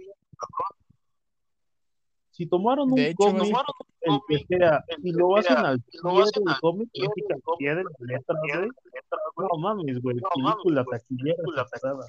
Si 2.30 2.46
tomaron 2.46 2.88
De 2.94 3.10
un 3.10 3.14
cómic, 3.14 3.54
el 4.00 4.20
que 4.26 4.46
sea, 4.46 4.82
el 4.88 5.06
y 5.06 5.12
lo 5.12 5.36
hacen 5.36 5.58
al 5.58 5.76
y 5.76 5.98
pie 5.98 6.22
hacen 6.22 6.44
del 6.44 6.60
cómic, 6.62 6.88
del 6.94 7.08
al 7.34 7.58
pie 7.58 7.74
de 7.74 7.84
pie 8.40 8.56
de 8.56 8.68
güey. 9.34 9.48
No 9.52 9.58
mames, 9.58 10.00
güey, 10.00 10.16
película 10.34 10.84
taquillera 10.84 11.42
aceptada. 11.60 12.04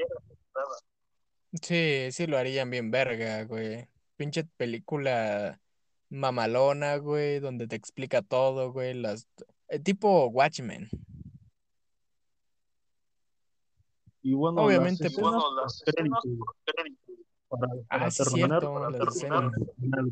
Sí, 1.62 2.07
sí 2.12 2.26
lo 2.26 2.38
harían 2.38 2.70
bien 2.70 2.89
verga, 2.89 3.43
güey. 3.43 3.86
Pinche 4.16 4.45
película 4.55 5.60
mamalona, 6.07 6.95
güey, 6.97 7.39
donde 7.39 7.68
te 7.68 7.76
explica 7.76 8.22
todo, 8.22 8.72
güey, 8.72 8.93
las... 8.93 9.28
eh, 9.68 9.80
tipo 9.80 10.28
Watchmen. 10.28 10.89
Y 14.22 14.34
bueno, 14.34 14.63
Obviamente, 14.63 15.03
las 15.05 15.11
escenas 15.13 15.32
bueno, 15.32 15.55
las 15.61 15.84
escenas 15.86 16.20
para, 17.47 17.67
Ah, 17.89 18.09
terminar, 18.09 18.59
cierto, 18.61 18.74
para 18.74 18.89
las 18.89 18.99
terminar 19.17 19.51
final, 19.82 20.11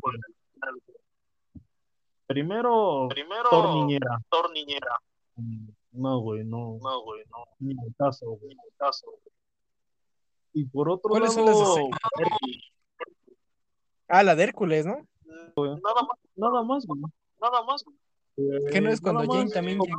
Primero, 2.26 3.06
Primero, 3.08 3.48
Thor 3.50 3.74
niñera. 3.74 4.18
Thor 4.30 4.50
niñera. 4.52 4.98
Mm, 5.36 5.68
No, 5.92 6.20
güey, 6.20 6.44
no, 6.44 6.78
No, 6.82 7.02
güey, 7.02 7.24
no, 7.30 7.44
ni 7.60 7.74
caso, 7.94 8.26
güey. 8.26 8.54
ni 8.54 8.60
el 8.62 8.74
caso. 8.76 9.06
güey. 9.06 9.20
Y 10.54 10.64
por 10.66 10.90
otro 10.90 11.10
¿Cuáles 11.10 11.32
son 11.34 11.46
las 11.46 11.56
lado? 11.56 11.76
Ah, 14.08 14.22
la 14.22 14.34
de 14.34 14.44
Hércules, 14.44 14.86
¿no? 14.86 15.06
Nada 15.56 16.02
más, 16.02 16.18
nada 16.36 16.62
más, 16.62 16.86
güey. 16.86 17.00
nada 17.40 17.62
más. 17.64 17.84
güey. 17.84 17.96
¿Qué 18.70 18.80
no 18.80 18.90
Eh, 18.90 18.92
es 18.92 19.00
cuando 19.00 19.24
nada 19.24 19.38
Jane 19.38 19.50
también 19.50 19.78
llega? 19.78 19.96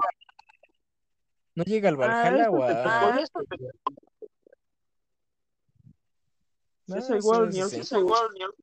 ¿No 1.60 1.66
llega 1.66 1.90
al 1.90 1.96
Ah, 1.96 1.98
Valhalla 1.98 2.44
esto 2.44 2.52
o 2.54 2.64
a- 2.64 2.70
Ah, 2.86 3.20
esto 3.20 3.40
te- 3.50 3.58
No, 6.88 6.96
es 6.96 7.10
igual, 7.10 7.50
ni. 7.50 7.60
Es 7.60 7.92
igual, 7.92 8.28
ni 8.34 8.42
al- 8.44 8.54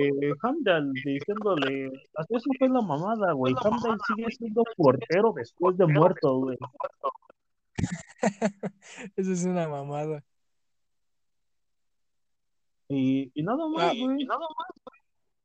eh, 0.00 0.32
Hamdall 0.40 0.92
diciéndole, 0.92 1.90
hasta 2.14 2.36
eso 2.36 2.48
fue 2.60 2.68
la 2.68 2.80
mamada, 2.80 3.32
güey. 3.32 3.54
Hamdall 3.60 3.98
sigue 4.06 4.30
siendo 4.30 4.62
portero 4.76 5.32
después 5.36 5.76
de 5.76 5.86
muerto, 5.86 6.36
güey. 6.38 6.56
Eso 9.16 9.32
es 9.32 9.44
una 9.44 9.68
mamada. 9.68 10.22
Y, 12.88 13.32
y 13.34 13.42
nada 13.42 13.66
más, 13.68 13.82
Ah, 13.82 13.92
güey. 13.98 14.22
Y 14.22 14.24
nada 14.26 14.38
más. 14.56 14.97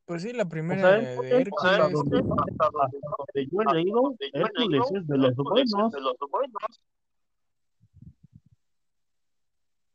Pues 0.06 0.22
sí, 0.24 0.34
la 0.34 0.44
O 0.44 0.50
primera 0.50 0.82
sea, 0.82 1.00
de 1.00 1.42
Hércules. 1.42 1.78
donde, 1.94 2.22
donde 2.22 3.48
yo 3.50 3.62
he 3.62 3.74
leído, 3.74 4.16
Hércules 4.34 4.82
es 4.94 5.08
de 5.08 5.18
los 5.18 5.36
buenos. 5.36 5.92
de 5.94 6.02
los 6.02 6.16
buenos. 6.30 6.82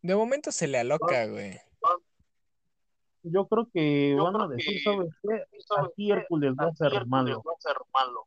De 0.01 0.17
momento 0.17 0.51
se 0.51 0.67
le 0.67 0.79
aloca, 0.79 1.27
güey. 1.27 1.61
Yo 3.25 3.47
creo 3.49 3.69
que 3.75 4.15
Yo 4.17 4.25
van 4.25 4.37
a 4.37 4.39
creo 4.47 4.49
decir, 4.57 4.73
que- 4.75 4.83
¿sabes 4.85 5.11
qué? 5.23 5.61
¿sabes 5.67 5.91
Aquí? 5.93 6.11
Hércules 6.11 6.55
va 6.59 6.69
a 6.69 6.73
ser 6.75 6.87
Hércules 6.87 7.09
malo. 7.09 7.43
va 7.47 7.53
a 7.53 7.61
ser 7.61 7.77
malo. 7.93 8.27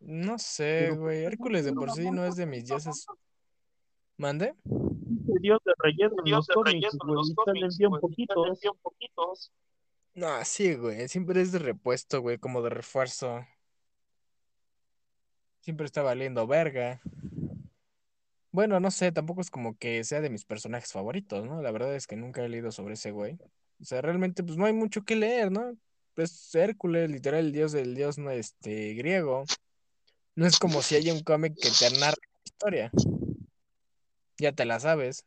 No 0.00 0.38
sé, 0.38 0.88
Pero, 0.90 1.00
güey. 1.00 1.24
Hércules 1.24 1.64
de 1.64 1.72
por 1.72 1.90
sí 1.92 2.10
no 2.10 2.24
es 2.26 2.34
de 2.36 2.44
mis 2.44 2.64
dioses. 2.66 3.06
¿Mande? 4.18 4.54
Este 5.26 5.38
Dios 5.40 5.60
de 5.64 5.72
relleno 5.78 6.14
en 6.18 6.24
Dios 6.24 6.46
los 6.46 6.46
de 6.46 6.54
cómics, 6.54 6.98
güey. 6.98 8.00
Salen 8.26 8.56
bien 8.60 8.72
poquitos. 8.82 9.52
No, 10.14 10.44
sí, 10.44 10.74
güey. 10.74 11.08
Siempre 11.08 11.40
es 11.40 11.52
de 11.52 11.58
repuesto, 11.58 12.20
güey, 12.20 12.38
como 12.38 12.62
de 12.62 12.70
refuerzo. 12.70 13.40
Siempre 15.60 15.86
está 15.86 16.02
valiendo 16.02 16.46
verga. 16.46 17.00
Bueno, 18.50 18.80
no 18.80 18.90
sé, 18.90 19.12
tampoco 19.12 19.40
es 19.40 19.50
como 19.50 19.78
que 19.78 20.02
sea 20.04 20.20
de 20.20 20.28
mis 20.28 20.44
personajes 20.44 20.92
favoritos, 20.92 21.46
¿no? 21.46 21.62
La 21.62 21.70
verdad 21.70 21.94
es 21.94 22.06
que 22.06 22.16
nunca 22.16 22.44
he 22.44 22.48
leído 22.48 22.72
sobre 22.72 22.94
ese 22.94 23.12
güey. 23.12 23.38
O 23.80 23.84
sea, 23.84 24.02
realmente, 24.02 24.42
pues 24.42 24.58
no 24.58 24.66
hay 24.66 24.72
mucho 24.72 25.04
que 25.04 25.16
leer, 25.16 25.50
¿no? 25.50 25.76
Es 26.16 26.54
Hércules, 26.54 27.10
literal, 27.10 27.46
el 27.46 27.52
dios 27.52 27.72
del 27.72 27.94
dios 27.94 28.18
no, 28.18 28.30
este, 28.30 28.94
griego. 28.94 29.44
No 30.34 30.46
es 30.46 30.58
como 30.58 30.82
si 30.82 30.96
haya 30.96 31.14
un 31.14 31.22
cómic 31.22 31.54
que 31.54 31.70
te 31.70 31.98
narra 31.98 32.16
la 32.16 32.42
historia. 32.44 32.90
Ya 34.42 34.50
te 34.50 34.64
la 34.64 34.80
sabes. 34.80 35.24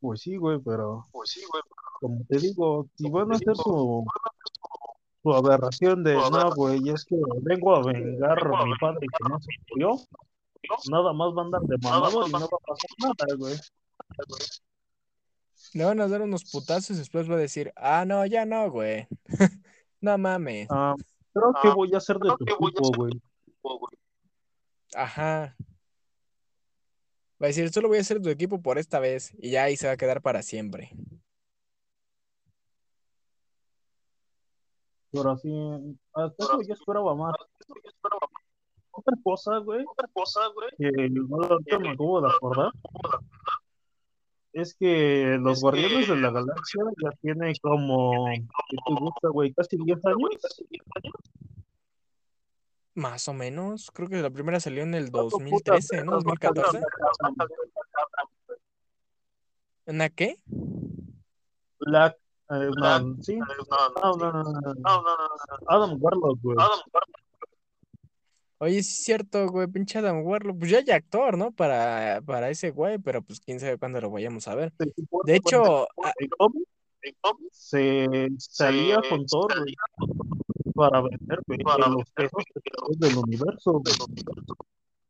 Pues 0.00 0.20
sí, 0.20 0.36
güey, 0.36 0.58
pero 0.62 1.06
Pues 1.12 1.30
sí, 1.30 1.40
güey. 1.50 1.62
como 1.98 2.22
te 2.28 2.36
digo, 2.36 2.86
si 2.94 3.08
van 3.08 3.32
a 3.32 3.36
hacer 3.36 3.56
su, 3.56 4.04
su 5.22 5.32
aberración 5.32 6.04
de, 6.04 6.12
no, 6.12 6.54
güey, 6.54 6.86
es 6.90 7.06
que 7.06 7.16
vengo 7.40 7.74
a 7.74 7.82
vengar 7.86 8.38
a 8.38 8.66
mi 8.66 8.74
padre 8.78 9.06
que 9.06 9.28
no 9.30 9.40
se 9.40 9.48
murió, 9.70 9.96
nada 10.90 11.14
más 11.14 11.28
va 11.34 11.40
a 11.40 11.44
andar 11.46 11.62
de 11.62 11.78
mamado 11.78 12.28
y 12.28 12.32
no 12.32 12.40
va 12.40 12.44
a 12.44 12.66
pasar 12.66 12.90
nada, 12.98 13.36
güey. 13.38 13.54
Le 15.72 15.84
van 15.86 16.00
a 16.02 16.08
dar 16.08 16.20
unos 16.20 16.44
putazos 16.44 16.96
y 16.96 16.98
después 16.98 17.30
va 17.30 17.36
a 17.36 17.38
decir, 17.38 17.72
ah, 17.76 18.04
no, 18.04 18.26
ya 18.26 18.44
no, 18.44 18.70
güey. 18.70 19.08
no 20.02 20.18
mames. 20.18 20.68
Ah, 20.70 20.94
creo 21.32 21.54
que 21.62 21.68
Ah, 21.68 21.74
voy 21.74 21.94
a 21.94 21.96
hacer 21.96 22.18
de 22.18 22.28
tu. 22.36 22.44
Oh, 23.62 23.78
güey. 23.78 23.98
Ajá. 24.94 25.56
Va 27.42 27.46
a 27.46 27.48
decir, 27.48 27.68
solo 27.70 27.88
voy 27.88 27.98
a 27.98 28.04
ser 28.04 28.22
tu 28.22 28.28
equipo 28.28 28.62
por 28.62 28.78
esta 28.78 29.00
vez. 29.00 29.34
Y 29.38 29.50
ya 29.50 29.64
ahí 29.64 29.76
se 29.76 29.88
va 29.88 29.94
a 29.94 29.96
quedar 29.96 30.22
para 30.22 30.42
siempre. 30.42 30.92
Pero 35.10 35.30
así, 35.30 35.50
hasta 36.14 36.44
eso 36.44 36.60
yo 36.66 36.74
esperaba 36.74 37.14
más. 37.16 37.34
Otra 38.92 39.16
cosa, 39.24 39.58
güey, 39.58 39.84
Otra 39.90 40.08
cosa, 40.12 40.40
güey. 40.54 40.70
que 40.78 41.20
ahorita 41.30 41.78
me 41.80 41.90
acabo 41.90 42.20
de 42.20 42.28
acordar, 42.28 42.72
es 44.52 44.74
que 44.74 45.38
los 45.40 45.58
Es 45.58 45.62
Guardianes 45.62 46.06
que 46.06 46.12
de 46.12 46.20
la 46.20 46.30
Galaxia 46.30 46.82
ya 47.02 47.10
tiene 47.22 47.52
como, 47.60 48.26
¿qué 48.70 48.76
te 48.86 48.94
gusta, 49.00 49.28
güey? 49.28 49.52
Casi 49.52 49.76
10 49.78 50.04
años. 50.04 50.30
Más 52.94 53.26
o 53.28 53.32
menos, 53.32 53.90
creo 53.90 54.08
que 54.08 54.16
la 54.16 54.30
primera 54.30 54.60
salió 54.60 54.82
en 54.82 54.94
el 54.94 55.10
2013, 55.10 56.04
¿no? 56.04 56.12
2014. 56.12 56.80
¿En 59.86 59.98
la 59.98 60.10
qué? 60.10 60.38
La 61.78 62.16
eh, 62.50 62.70
sí. 63.22 63.38
Adam 65.66 65.96
Warlock, 65.98 66.38
güey. 66.42 66.56
Adam 66.58 66.80
Warlock. 66.92 67.22
Oye, 68.58 68.82
sí 68.82 68.90
es 68.90 69.04
cierto, 69.04 69.48
güey, 69.48 69.66
pinche 69.66 69.98
Adam 69.98 70.22
Warlock. 70.24 70.58
Pues 70.58 70.70
ya 70.70 70.78
hay 70.78 70.90
actor, 70.90 71.36
¿no? 71.36 71.50
Para, 71.50 72.20
para 72.24 72.50
ese 72.50 72.70
güey, 72.70 72.98
pero 72.98 73.22
pues 73.22 73.40
quién 73.40 73.58
sabe 73.58 73.78
cuándo 73.78 74.00
lo 74.00 74.10
vayamos 74.10 74.46
a 74.48 74.54
ver. 74.54 74.72
De 75.24 75.34
hecho, 75.34 75.88
se 77.50 78.28
salía 78.38 79.00
con 79.08 79.26
todo 79.26 79.48
para 80.74 81.00
vender, 81.00 81.40
güey, 81.46 81.58
Para 81.60 81.88
los 81.88 82.10
pesos 82.10 82.42
del 82.98 83.16
universo, 83.16 83.82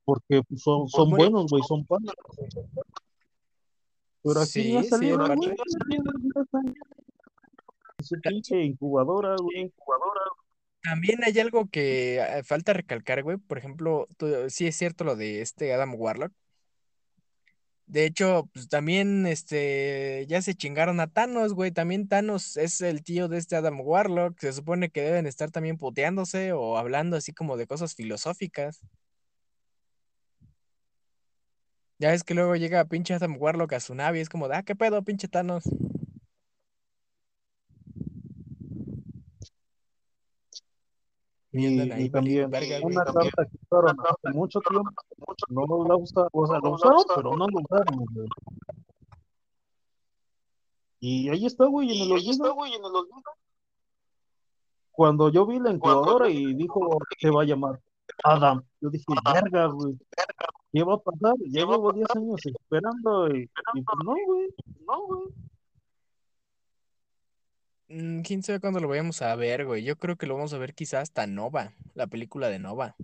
porque 0.04 0.42
pues, 0.48 0.62
son, 0.62 0.88
son 0.88 1.10
Bueno. 1.10 1.30
buenos, 1.32 1.50
güey, 1.50 1.62
son 1.66 1.84
panas. 1.86 2.14
Pero 4.24 4.40
aquí 4.40 4.50
Sí, 4.50 4.72
ya 4.72 4.82
sí, 4.84 4.88
su 8.02 8.20
pinche 8.20 8.62
incubadora, 8.62 9.36
güey. 9.40 9.60
incubadora. 9.62 10.20
También 10.82 11.22
hay 11.24 11.38
algo 11.38 11.68
que 11.70 12.18
eh, 12.18 12.42
falta 12.44 12.72
recalcar, 12.72 13.22
güey. 13.22 13.36
Por 13.36 13.58
ejemplo, 13.58 14.08
tú- 14.16 14.26
sí 14.48 14.66
es 14.66 14.76
cierto 14.76 15.04
lo 15.04 15.14
de 15.16 15.40
este 15.40 15.72
Adam 15.72 15.94
Warlock. 15.94 16.32
De 17.92 18.06
hecho, 18.06 18.48
pues 18.54 18.68
también 18.70 19.26
este 19.26 20.24
ya 20.26 20.40
se 20.40 20.54
chingaron 20.54 20.98
a 21.00 21.08
Thanos, 21.08 21.52
güey. 21.52 21.72
También 21.72 22.08
Thanos 22.08 22.56
es 22.56 22.80
el 22.80 23.02
tío 23.04 23.28
de 23.28 23.36
este 23.36 23.54
Adam 23.54 23.82
Warlock. 23.82 24.40
Se 24.40 24.54
supone 24.54 24.88
que 24.88 25.02
deben 25.02 25.26
estar 25.26 25.50
también 25.50 25.76
puteándose 25.76 26.52
o 26.54 26.78
hablando 26.78 27.18
así 27.18 27.34
como 27.34 27.58
de 27.58 27.66
cosas 27.66 27.94
filosóficas. 27.94 28.80
Ya 31.98 32.10
ves 32.12 32.24
que 32.24 32.32
luego 32.32 32.56
llega 32.56 32.82
pinche 32.86 33.12
Adam 33.12 33.36
Warlock 33.38 33.74
a 33.74 33.80
su 33.80 33.94
nave 33.94 34.18
y 34.18 34.20
es 34.22 34.30
como 34.30 34.46
ah, 34.46 34.62
¿qué 34.62 34.74
pedo, 34.74 35.02
pinche 35.02 35.28
Thanos? 35.28 35.64
Y 41.52 42.08
también 42.08 42.50
una 42.82 43.04
carta 43.04 43.44
que 43.44 43.58
usaron 43.62 43.96
hace 44.00 44.34
mucho 44.34 44.60
tiempo, 44.60 44.90
no 45.50 45.84
la 45.86 45.96
usaron, 45.96 46.30
o 46.32 46.46
sea, 46.46 46.58
la 46.60 46.70
usaron, 46.70 47.02
pero 47.14 47.36
no 47.36 47.46
la 47.46 47.60
usaron, 47.60 48.06
güey. 48.06 48.28
Y 51.00 51.28
ahí 51.28 51.44
está, 51.44 51.66
güey, 51.66 51.90
en 51.92 52.04
el 52.04 52.12
olvido. 52.12 53.22
Cuando 54.92 55.28
yo 55.28 55.44
vi 55.46 55.58
la 55.58 55.72
incubadora 55.72 56.30
y 56.30 56.54
dijo, 56.54 56.98
se 57.18 57.30
va 57.30 57.42
a 57.42 57.44
llamar 57.44 57.80
Adam, 58.24 58.62
yo 58.80 58.88
dije, 58.88 59.04
verga, 59.34 59.66
güey, 59.66 59.98
¿qué 60.72 60.82
va 60.84 60.94
a 60.94 60.98
pasar? 60.98 61.34
Ya 61.48 61.60
¿Qué 61.60 61.64
va 61.64 61.74
a 61.74 61.76
llevo 61.76 61.92
10 61.92 62.06
años 62.16 62.40
esperando 62.46 63.28
y, 63.34 63.42
y 63.74 63.82
pues 63.82 63.98
no, 64.04 64.14
güey. 64.26 64.48
No, 64.86 65.06
güey. 65.06 65.51
Mm, 67.92 68.22
quién 68.22 68.42
sabe 68.42 68.58
cuándo 68.58 68.80
lo 68.80 68.88
vayamos 68.88 69.20
a 69.20 69.36
ver, 69.36 69.66
güey. 69.66 69.84
Yo 69.84 69.96
creo 69.98 70.16
que 70.16 70.26
lo 70.26 70.34
vamos 70.34 70.54
a 70.54 70.58
ver 70.58 70.74
quizás 70.74 71.02
hasta 71.02 71.26
Nova, 71.26 71.74
la 71.94 72.06
película 72.06 72.48
de 72.48 72.58
Nova. 72.58 72.96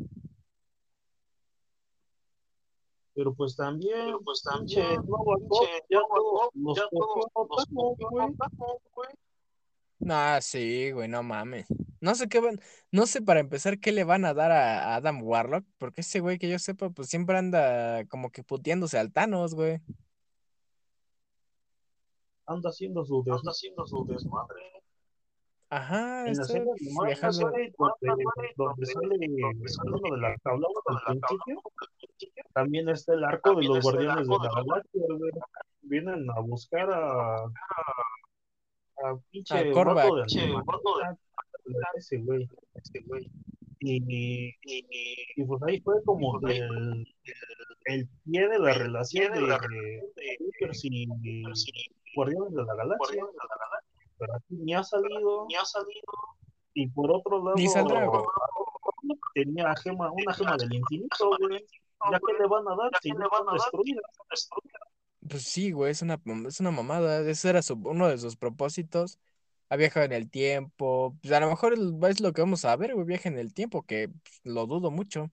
Pero 3.15 3.35
pues 3.35 3.55
también, 3.55 4.07
Pero 4.07 4.21
pues 4.23 4.43
también, 4.43 4.87
Nova 5.07 5.35
ya 5.91 5.99
Nova 5.99 6.15
todos 6.15 6.51
los 6.55 6.77
ya 6.77 6.85
todos 6.91 7.67
güey. 8.95 9.09
Ah, 10.09 10.39
sí, 10.41 10.91
güey, 10.93 11.07
no 11.09 11.23
mames. 11.23 11.67
No 12.01 12.15
sé 12.15 12.29
qué 12.29 12.41
van, 12.41 12.59
no 12.91 13.07
sé 13.07 13.21
para 13.21 13.41
empezar 13.41 13.81
qué 13.81 13.93
le 13.93 14.05
van 14.05 14.25
a 14.25 14.33
dar 14.33 14.53
a, 14.53 14.95
a 14.95 14.97
Adam 14.97 15.23
Warlock, 15.23 15.67
porque 15.77 16.01
ese 16.01 16.21
güey 16.21 16.39
que 16.39 16.49
yo 16.49 16.59
sepa, 16.59 16.89
pues 16.89 17.09
siempre 17.09 17.37
anda 17.37 18.07
como 18.07 18.31
que 18.31 18.43
puteándose 18.43 18.99
al 18.99 19.13
Thanos, 19.13 19.55
güey. 19.55 19.83
Anda 22.47 22.71
haciendo 22.71 23.05
su 23.05 23.19
Anda 23.19 23.33
desmadre. 23.35 23.51
haciendo 23.51 23.87
su 23.87 24.07
desmadre. 24.07 24.78
Ajá, 25.71 26.27
En 26.27 26.35
la 26.37 26.43
escena 26.45 26.65
de 26.65 26.91
Marvel, 26.93 27.07
viajando. 27.07 27.41
donde, 28.57 28.87
donde 29.43 29.69
sale 29.69 29.91
uno 29.93 30.15
de 30.15 30.21
las 30.23 30.41
tablas 30.43 30.71
al 30.87 31.21
principio, 31.21 31.63
también 32.55 32.89
está 32.89 33.13
el 33.15 33.25
arco 33.25 33.55
de 33.55 33.67
los 33.67 33.77
el 33.77 33.83
guardianes 33.83 34.27
de 34.27 34.31
la 34.35 34.39
de 34.43 34.49
los 34.49 34.55
galaxia. 34.67 35.03
Vienen 35.83 36.27
a 36.31 36.41
buscar 36.41 36.91
a, 36.91 37.45
a 37.45 39.17
pinche 39.31 39.55
de 39.65 39.65
de- 39.65 39.75
ese 41.97 42.19
güey. 42.19 42.49
Este 42.75 43.01
güey. 43.07 43.31
Y, 43.81 43.97
Y, 44.65 44.87
y 45.37 45.45
pues 45.45 45.63
ahí 45.65 45.81
fue 45.83 46.03
como 46.05 46.41
que 46.41 46.57
el, 46.59 47.07
el 47.85 48.09
pie 48.25 48.49
de 48.49 48.59
la 48.59 48.73
relación 48.75 49.33
de, 49.35 49.41
de 49.41 49.47
la 49.47 49.59
de 49.59 49.77
de- 50.17 50.37
Guardianes 52.17 52.53
de 52.55 52.65
la 52.65 52.75
Galaxia, 52.75 52.97
Guardianes 52.99 53.33
de 53.33 53.39
la 53.39 53.57
Galaxia. 53.65 53.88
Pero 54.19 54.35
aquí 54.37 54.55
ni 54.57 54.75
ha 54.75 54.83
salido. 54.83 55.47
Ni 55.49 55.55
ha 55.55 55.65
salido. 55.65 56.03
Y 56.75 56.89
por 56.89 57.11
otro 57.11 57.43
lado, 57.43 57.55
Ni 57.57 57.67
tenía 59.35 59.75
gema, 59.77 60.11
una 60.13 60.35
gema 60.35 60.57
del 60.57 60.75
infinito, 60.75 61.31
güey. 61.39 61.65
ya 62.13 62.19
que 62.19 62.33
le 62.41 62.49
van 62.49 62.69
a 62.69 62.77
dar 62.77 62.91
si 63.01 63.11
no 63.11 63.29
van 63.31 63.49
a 63.49 63.53
destruir. 63.53 64.01
Pues 65.29 65.43
sí, 65.43 65.73
güey, 65.73 65.91
es 65.91 66.03
una, 66.03 66.21
es 66.47 66.61
una 66.61 66.71
mamada. 66.71 67.21
Ese 67.29 67.51
era 67.51 67.61
uno 67.85 68.09
de 68.09 68.19
sus 68.19 68.37
propósitos. 68.37 69.19
Ha 69.69 69.77
viajado 69.77 70.07
en 70.07 70.13
el 70.13 70.31
tiempo. 70.31 71.17
Pues 71.21 71.33
a 71.33 71.41
lo 71.41 71.49
mejor 71.49 71.75
es 71.75 72.21
lo 72.21 72.33
que 72.33 72.43
vamos 72.43 72.65
a 72.65 72.77
ver, 72.77 72.95
güey, 72.95 73.07
viaje 73.07 73.29
en 73.29 73.39
el 73.39 73.53
tiempo, 73.55 73.83
que 73.83 74.09
pues, 74.09 74.41
lo 74.45 74.67
dudo 74.67 74.91
mucho. 74.91 75.31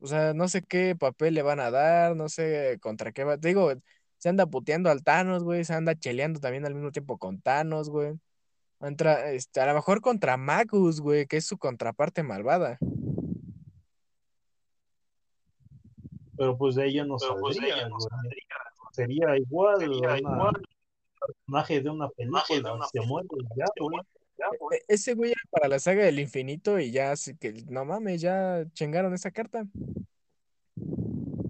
O 0.00 0.06
sea, 0.06 0.34
no 0.34 0.48
sé 0.48 0.62
qué 0.62 0.94
papel 0.94 1.34
le 1.34 1.42
van 1.42 1.60
a 1.60 1.70
dar, 1.70 2.14
no 2.16 2.28
sé 2.28 2.78
contra 2.80 3.12
qué 3.12 3.24
va. 3.24 3.38
Te 3.38 3.48
digo, 3.48 3.72
se 4.18 4.28
anda 4.28 4.46
puteando 4.46 4.90
al 4.90 5.02
Thanos, 5.02 5.44
güey, 5.44 5.64
se 5.64 5.74
anda 5.74 5.94
cheleando 5.94 6.40
también 6.40 6.64
al 6.66 6.74
mismo 6.74 6.90
tiempo 6.90 7.18
con 7.18 7.40
Thanos, 7.40 7.90
güey. 7.90 8.14
Entra, 8.80 9.30
este, 9.30 9.60
a 9.60 9.66
lo 9.66 9.74
mejor 9.74 10.00
contra 10.00 10.36
Magus, 10.36 11.00
güey, 11.00 11.26
que 11.26 11.38
es 11.38 11.46
su 11.46 11.58
contraparte 11.58 12.22
malvada. 12.22 12.78
Pero 16.36 16.58
pues 16.58 16.74
de 16.74 16.86
ella 16.86 17.04
no 17.04 17.16
pues, 17.16 17.56
saldría, 17.56 17.88
Sería 18.92 19.36
igual, 19.36 19.78
Sería 19.78 20.18
igual. 20.18 20.62
personaje 21.18 21.80
de 21.80 21.90
una 21.90 22.08
película, 22.10 22.44
se 22.92 23.00
muere 23.00 23.28
ya, 23.56 23.64
güey. 23.78 24.00
E, 24.72 24.82
ese 24.88 25.14
güey 25.14 25.30
era 25.30 25.40
para 25.50 25.68
la 25.68 25.78
saga 25.78 26.04
del 26.04 26.18
infinito 26.18 26.78
y 26.78 26.90
ya, 26.90 27.12
así 27.12 27.36
que 27.36 27.64
no 27.68 27.84
mames, 27.86 28.20
ya 28.20 28.66
chingaron 28.74 29.14
esa 29.14 29.30
carta. 29.30 29.66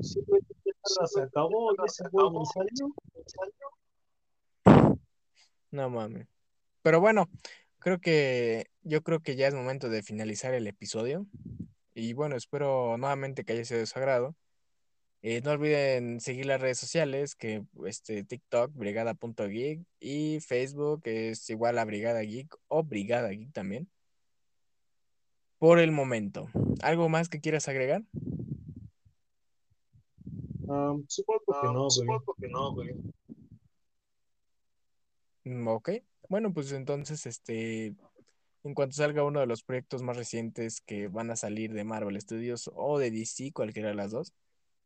Sí, 0.02 0.20
güey, 0.26 0.40
se 0.87 1.22
acabó 1.22 1.72
y 1.72 1.76
ese 1.87 2.05
güey 2.11 2.30
no 2.30 2.45
salió. 2.45 2.95
No 5.70 5.91
mames. 5.91 6.26
Pero 6.82 7.01
bueno, 7.01 7.28
creo 7.78 8.01
que 8.01 8.66
yo 8.82 9.03
creo 9.03 9.20
que 9.20 9.37
ya 9.37 9.49
es 9.49 9.55
momento 9.55 9.89
de 9.89 10.03
finalizar 10.03 10.55
el 10.55 10.66
episodio. 10.66 11.26
Y 11.95 12.12
bueno, 12.12 12.37
espero 12.37 12.97
nuevamente 12.99 13.45
que 13.45 13.55
haya 13.55 13.64
sido 13.64 13.80
de 13.80 13.87
su 13.87 13.99
agrado. 13.99 14.37
Eh, 15.22 15.41
no 15.43 15.51
olviden 15.53 16.20
seguir 16.20 16.47
las 16.47 16.61
redes 16.61 16.78
sociales, 16.78 17.34
que 17.34 17.64
este 17.84 18.22
TikTok, 18.22 18.72
brigada.geek, 18.74 19.80
y 19.99 20.41
Facebook 20.41 21.03
es 21.05 21.51
igual 21.51 21.78
a 21.78 21.84
Brigada 21.84 22.20
Geek 22.20 22.55
o 22.68 22.84
Brigada 22.84 23.30
Geek 23.30 23.53
también. 23.53 23.89
Por 25.59 25.80
el 25.80 25.91
momento. 25.91 26.49
¿Algo 26.82 27.09
más 27.09 27.28
que 27.28 27.41
quieras 27.41 27.66
agregar? 27.66 28.03
Um, 30.66 31.04
supongo 31.08 31.60
que 31.60 31.68
no, 31.68 31.90
supongo 31.90 32.34
que 32.40 32.48
no, 32.48 32.72
güey. 32.72 32.94
Mm, 35.44 35.68
ok. 35.68 35.90
Bueno, 36.28 36.52
pues 36.52 36.72
entonces, 36.72 37.24
este, 37.26 37.94
en 38.64 38.74
cuanto 38.74 38.96
salga 38.96 39.22
uno 39.22 39.40
de 39.40 39.46
los 39.46 39.62
proyectos 39.62 40.02
más 40.02 40.16
recientes 40.16 40.80
que 40.80 41.06
van 41.08 41.30
a 41.30 41.36
salir 41.36 41.72
de 41.72 41.84
Marvel 41.84 42.20
Studios 42.20 42.70
o 42.74 42.98
de 42.98 43.10
DC, 43.12 43.52
cualquiera 43.52 43.90
de 43.90 43.94
las 43.94 44.10
dos, 44.10 44.32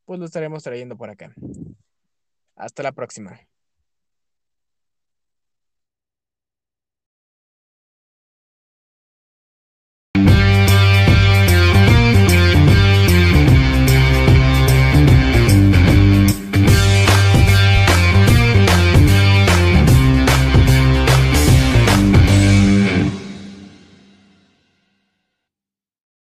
pues 0.05 0.19
lo 0.19 0.25
estaremos 0.25 0.63
trayendo 0.63 0.97
por 0.97 1.09
acá. 1.09 1.33
Hasta 2.55 2.83
la 2.83 2.91
próxima. 2.91 3.39